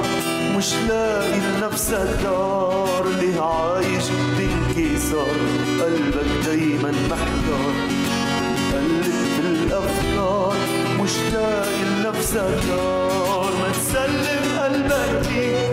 مش 0.57 0.73
لاقي 0.89 1.39
لنفسك 1.39 2.07
دار 2.23 3.05
ليه 3.19 3.41
عايش 3.41 4.03
بانكسار. 4.37 5.35
قلبك 5.81 6.45
دايما 6.45 6.91
محتار 6.91 7.73
قلب 8.73 9.03
في 9.35 9.41
الأفكار. 9.41 10.55
مش 10.99 11.11
لاقي 11.33 11.83
لنفسك 11.83 12.67
دار 12.69 13.51
ما 13.61 13.71
تسلم 13.71 14.59
قلبك 14.59 15.27
ليه؟ 15.29 15.72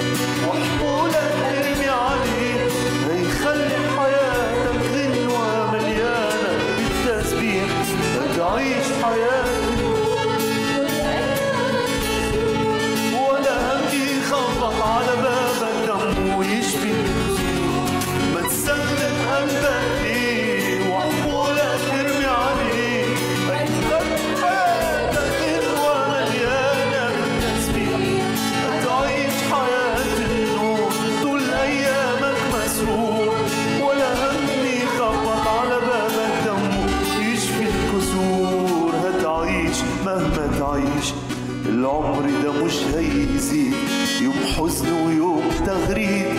تغريب 45.74 46.36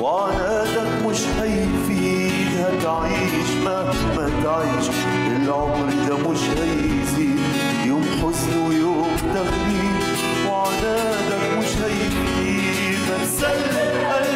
وعنادك 0.00 1.06
مش 1.06 1.20
هيفيد 1.40 2.48
هتعيش 2.58 3.48
مهما 3.64 4.30
تعيش 4.44 4.86
العمر 5.36 5.88
ده 6.08 6.16
مش 6.30 6.40
هيزيد 6.58 7.38
يوم 7.86 8.04
حزن 8.22 8.58
ويوم 8.68 9.16
تغريب 9.34 10.00
وعنادك 10.48 11.58
مش 11.58 11.72
هيفيد 11.84 12.98
ما 13.08 13.24
تسلم 13.24 14.06
قلبك 14.12 14.33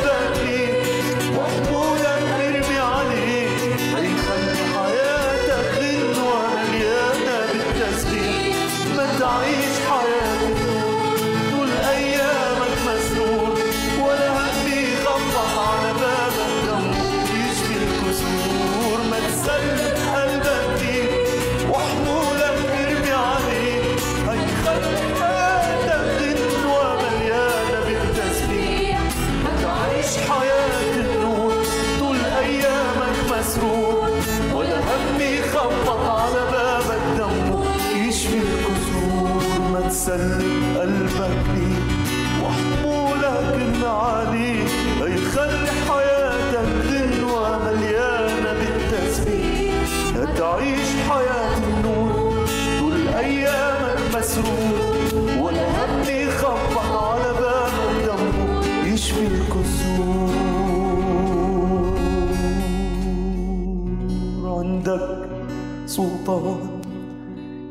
سلطان 66.29 66.81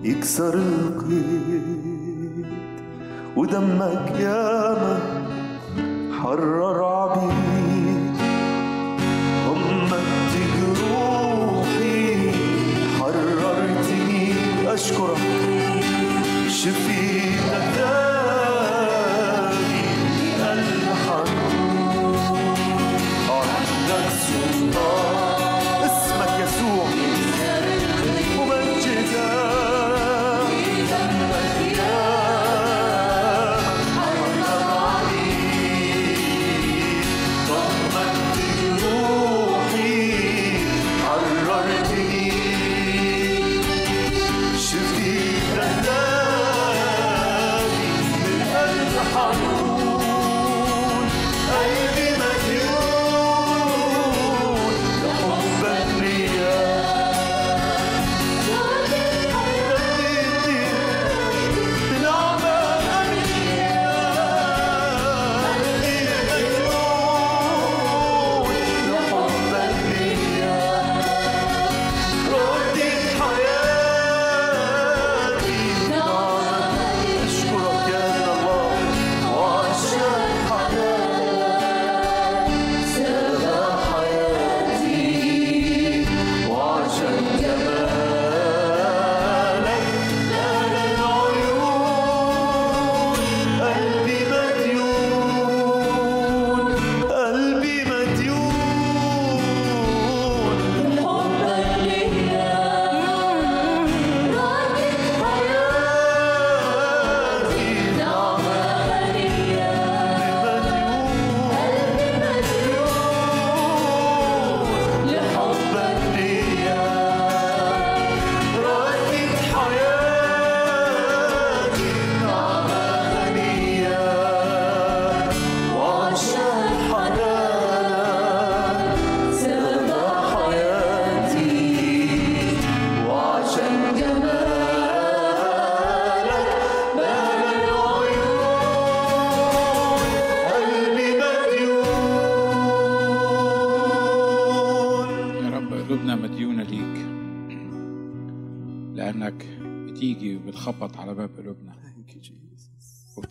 يكسر 0.04 0.54
القيد 0.54 2.46
ودمك 3.36 4.12
ياما 4.20 5.00
حرر 6.22 6.84
عبيد. 6.84 7.47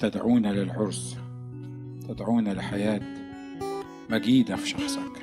وبتدعونا 0.06 0.48
للعرس 0.48 1.16
تدعونا 2.08 2.50
لحياة 2.50 3.00
مجيدة 4.10 4.56
في 4.56 4.68
شخصك. 4.68 5.22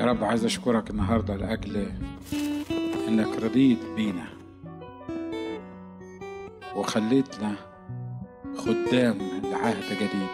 يا 0.00 0.04
رب 0.04 0.24
عايز 0.24 0.44
أشكرك 0.44 0.90
النهاردة 0.90 1.36
لأجل 1.36 1.86
إنك 3.08 3.42
رضيت 3.42 3.78
بينا 3.96 4.24
وخليتنا 6.76 7.54
خدام 8.56 9.18
لعهد 9.44 9.84
جديد. 9.96 10.28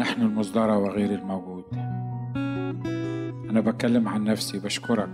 نحن 0.00 0.22
المصدرة 0.22 0.78
وغير 0.78 1.10
الموجود. 1.10 1.64
أنا 3.50 3.60
بتكلم 3.60 4.08
عن 4.08 4.24
نفسي 4.24 4.58
بشكرك 4.58 5.10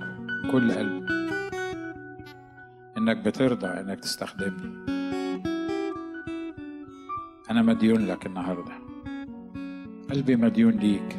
كل 0.53 0.73
قلب 0.73 1.22
إنك 3.03 3.17
بترضى 3.17 3.67
إنك 3.67 4.01
تستخدمني. 4.01 4.87
أنا 7.51 7.63
مديون 7.63 8.07
لك 8.07 8.27
النهاردة. 8.27 8.73
قلبي 10.11 10.37
مديون 10.37 10.73
ليك. 10.73 11.19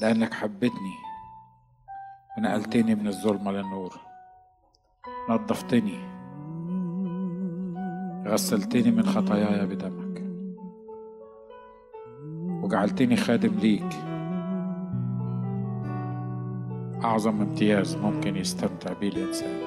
لأنك 0.00 0.34
حبيتني. 0.34 0.94
ونقلتني 2.38 2.94
من 2.94 3.06
الظلمة 3.06 3.52
للنور. 3.52 3.92
نظفتني. 5.28 5.98
غسلتني 8.26 8.90
من 8.90 9.06
خطاياي 9.06 9.66
بدمك. 9.66 10.22
وجعلتني 12.64 13.16
خادم 13.16 13.54
ليك. 13.54 14.07
أعظم 17.04 17.40
امتياز 17.40 17.96
ممكن 17.96 18.36
يستمتع 18.36 18.92
بيه 18.92 19.08
الإنسان. 19.08 19.58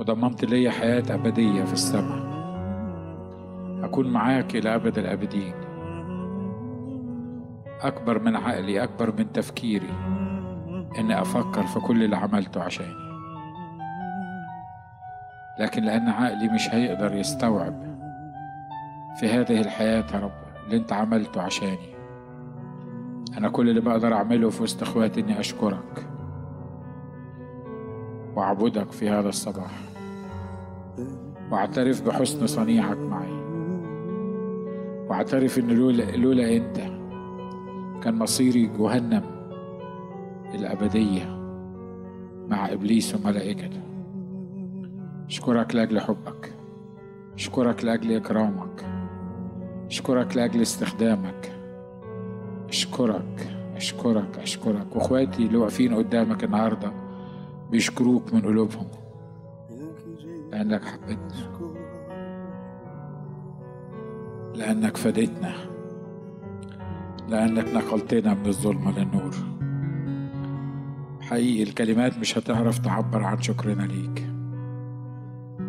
وضمنت 0.00 0.44
لي 0.44 0.70
حياة 0.70 1.02
أبدية 1.10 1.64
في 1.64 1.72
السماء. 1.72 2.28
أكون 3.84 4.12
معاك 4.12 4.56
إلى 4.56 4.74
أبد 4.74 4.98
الآبدين. 4.98 5.54
أكبر 7.80 8.18
من 8.18 8.36
عقلي 8.36 8.82
أكبر 8.82 9.12
من 9.18 9.32
تفكيري. 9.32 9.90
إني 10.98 11.20
أفكر 11.20 11.62
في 11.62 11.80
كل 11.80 12.02
اللي 12.02 12.16
عملته 12.16 12.62
عشاني. 12.62 13.08
لكن 15.60 15.82
لأن 15.82 16.08
عقلي 16.08 16.48
مش 16.48 16.68
هيقدر 16.74 17.14
يستوعب 17.14 17.98
في 19.20 19.28
هذه 19.28 19.60
الحياة 19.60 20.04
يا 20.14 20.18
رب 20.20 20.64
اللي 20.66 20.76
أنت 20.76 20.92
عملته 20.92 21.42
عشاني. 21.42 21.97
أنا 23.36 23.48
كل 23.48 23.68
اللي 23.68 23.80
بقدر 23.80 24.14
أعمله 24.14 24.50
في 24.50 24.62
وسط 24.62 24.82
إخواتي 24.82 25.20
إني 25.20 25.40
أشكرك 25.40 26.06
وأعبدك 28.36 28.92
في 28.92 29.10
هذا 29.10 29.28
الصباح. 29.28 29.80
وأعترف 31.50 32.06
بحسن 32.06 32.46
صنيعك 32.46 32.96
معي. 32.96 33.32
وأعترف 35.08 35.58
إن 35.58 35.68
لولا, 35.68 36.16
لولا 36.16 36.56
أنت 36.56 36.76
كان 38.04 38.14
مصيري 38.14 38.66
جهنم 38.66 39.22
الأبدية 40.54 41.38
مع 42.48 42.72
إبليس 42.72 43.14
وملائكته. 43.14 43.80
أشكرك 45.26 45.74
لأجل 45.74 46.00
حبك. 46.00 46.52
أشكرك 47.34 47.84
لأجل 47.84 48.16
إكرامك. 48.16 48.84
أشكرك 49.86 50.36
لأجل 50.36 50.62
استخدامك. 50.62 51.57
أشكرك 52.68 53.54
أشكرك 53.76 54.38
أشكرك. 54.38 54.96
وإخواتي 54.96 55.46
اللي 55.46 55.56
واقفين 55.56 55.94
قدامك 55.94 56.44
النهاردة 56.44 56.92
بيشكروك 57.70 58.34
من 58.34 58.40
قلوبهم. 58.40 58.86
لأنك 60.52 60.84
حبيتنا. 60.84 61.48
لأنك 64.54 64.96
فديتنا 64.96 65.54
لأنك 67.28 67.74
نقلتنا 67.74 68.34
من 68.34 68.46
الظلمة 68.46 68.98
للنور. 68.98 69.34
حقيقي 71.20 71.62
الكلمات 71.62 72.18
مش 72.18 72.38
هتعرف 72.38 72.78
تعبر 72.78 73.22
عن 73.22 73.42
شكرنا 73.42 73.82
ليك. 73.82 74.26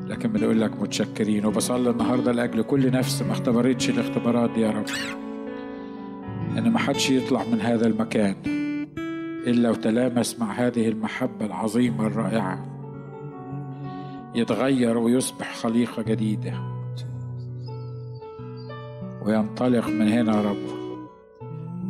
لكن 0.08 0.32
بنقول 0.32 0.62
لك 0.62 0.82
متشكرين. 0.82 1.46
وبصلي 1.46 1.90
النهارده 1.90 2.32
لأجل 2.32 2.62
كل 2.62 2.92
نفس 2.92 3.22
ما 3.22 3.32
اختبرتش 3.32 3.90
الاختبارات 3.90 4.50
دي 4.52 4.62
يا 4.62 4.72
رب. 4.72 4.86
أن 6.60 6.72
ما 6.72 6.80
حدش 6.80 7.10
يطلع 7.10 7.44
من 7.44 7.62
هذا 7.62 7.88
المكان 7.88 8.36
إلا 9.48 9.70
وتلامس 9.70 10.40
مع 10.40 10.52
هذه 10.52 10.90
المحبة 10.90 11.46
العظيمة 11.46 12.08
الرائعة. 12.08 12.66
يتغير 14.36 14.98
ويصبح 14.98 15.56
خليقة 15.56 16.02
جديدة. 16.02 16.54
وينطلق 19.26 19.88
من 19.88 20.08
هنا 20.08 20.36
يا 20.36 20.50
رب 20.50 20.80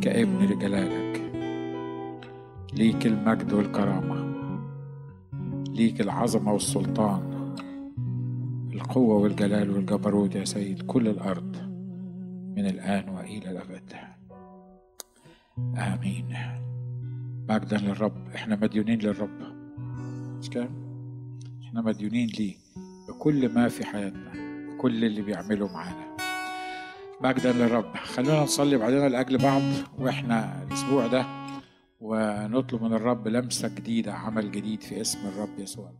كابن 0.00 0.38
لجلالك. 0.38 1.22
ليك 2.74 3.06
المجد 3.06 3.52
والكرامة. 3.52 4.30
ليك 5.68 6.00
العظمة 6.00 6.52
والسلطان. 6.52 7.54
القوة 8.72 9.14
والجلال 9.14 9.70
والجبروت 9.70 10.34
يا 10.34 10.44
سيد. 10.44 10.82
كل 10.82 11.08
الأرض 11.08 11.56
من 12.56 12.66
الآن 12.66 13.08
وإلى 13.08 13.50
الأبد. 13.50 14.19
آمين. 15.78 16.36
مجدا 17.48 17.76
للرب 17.76 18.28
إحنا 18.34 18.56
مديونين 18.56 18.98
للرب. 18.98 19.40
مش 20.38 20.50
كده؟ 20.50 20.68
إحنا 21.62 21.82
مديونين 21.82 22.28
ليه؟ 22.38 22.56
بكل 23.08 23.54
ما 23.54 23.68
في 23.68 23.86
حياتنا 23.86 24.32
كل 24.80 25.04
اللي 25.04 25.22
بيعمله 25.22 25.72
معانا. 25.72 26.16
مجدا 27.20 27.52
للرب 27.52 27.94
خلونا 27.96 28.42
نصلي 28.42 28.76
بعدين 28.76 29.06
لأجل 29.06 29.38
بعض 29.38 29.62
وإحنا 29.98 30.62
الأسبوع 30.62 31.06
ده 31.06 31.26
ونطلب 32.00 32.82
من 32.82 32.92
الرب 32.92 33.28
لمسة 33.28 33.68
جديدة 33.68 34.12
عمل 34.14 34.52
جديد 34.52 34.82
في 34.82 35.00
اسم 35.00 35.18
الرب 35.28 35.58
يسوع. 35.58 35.92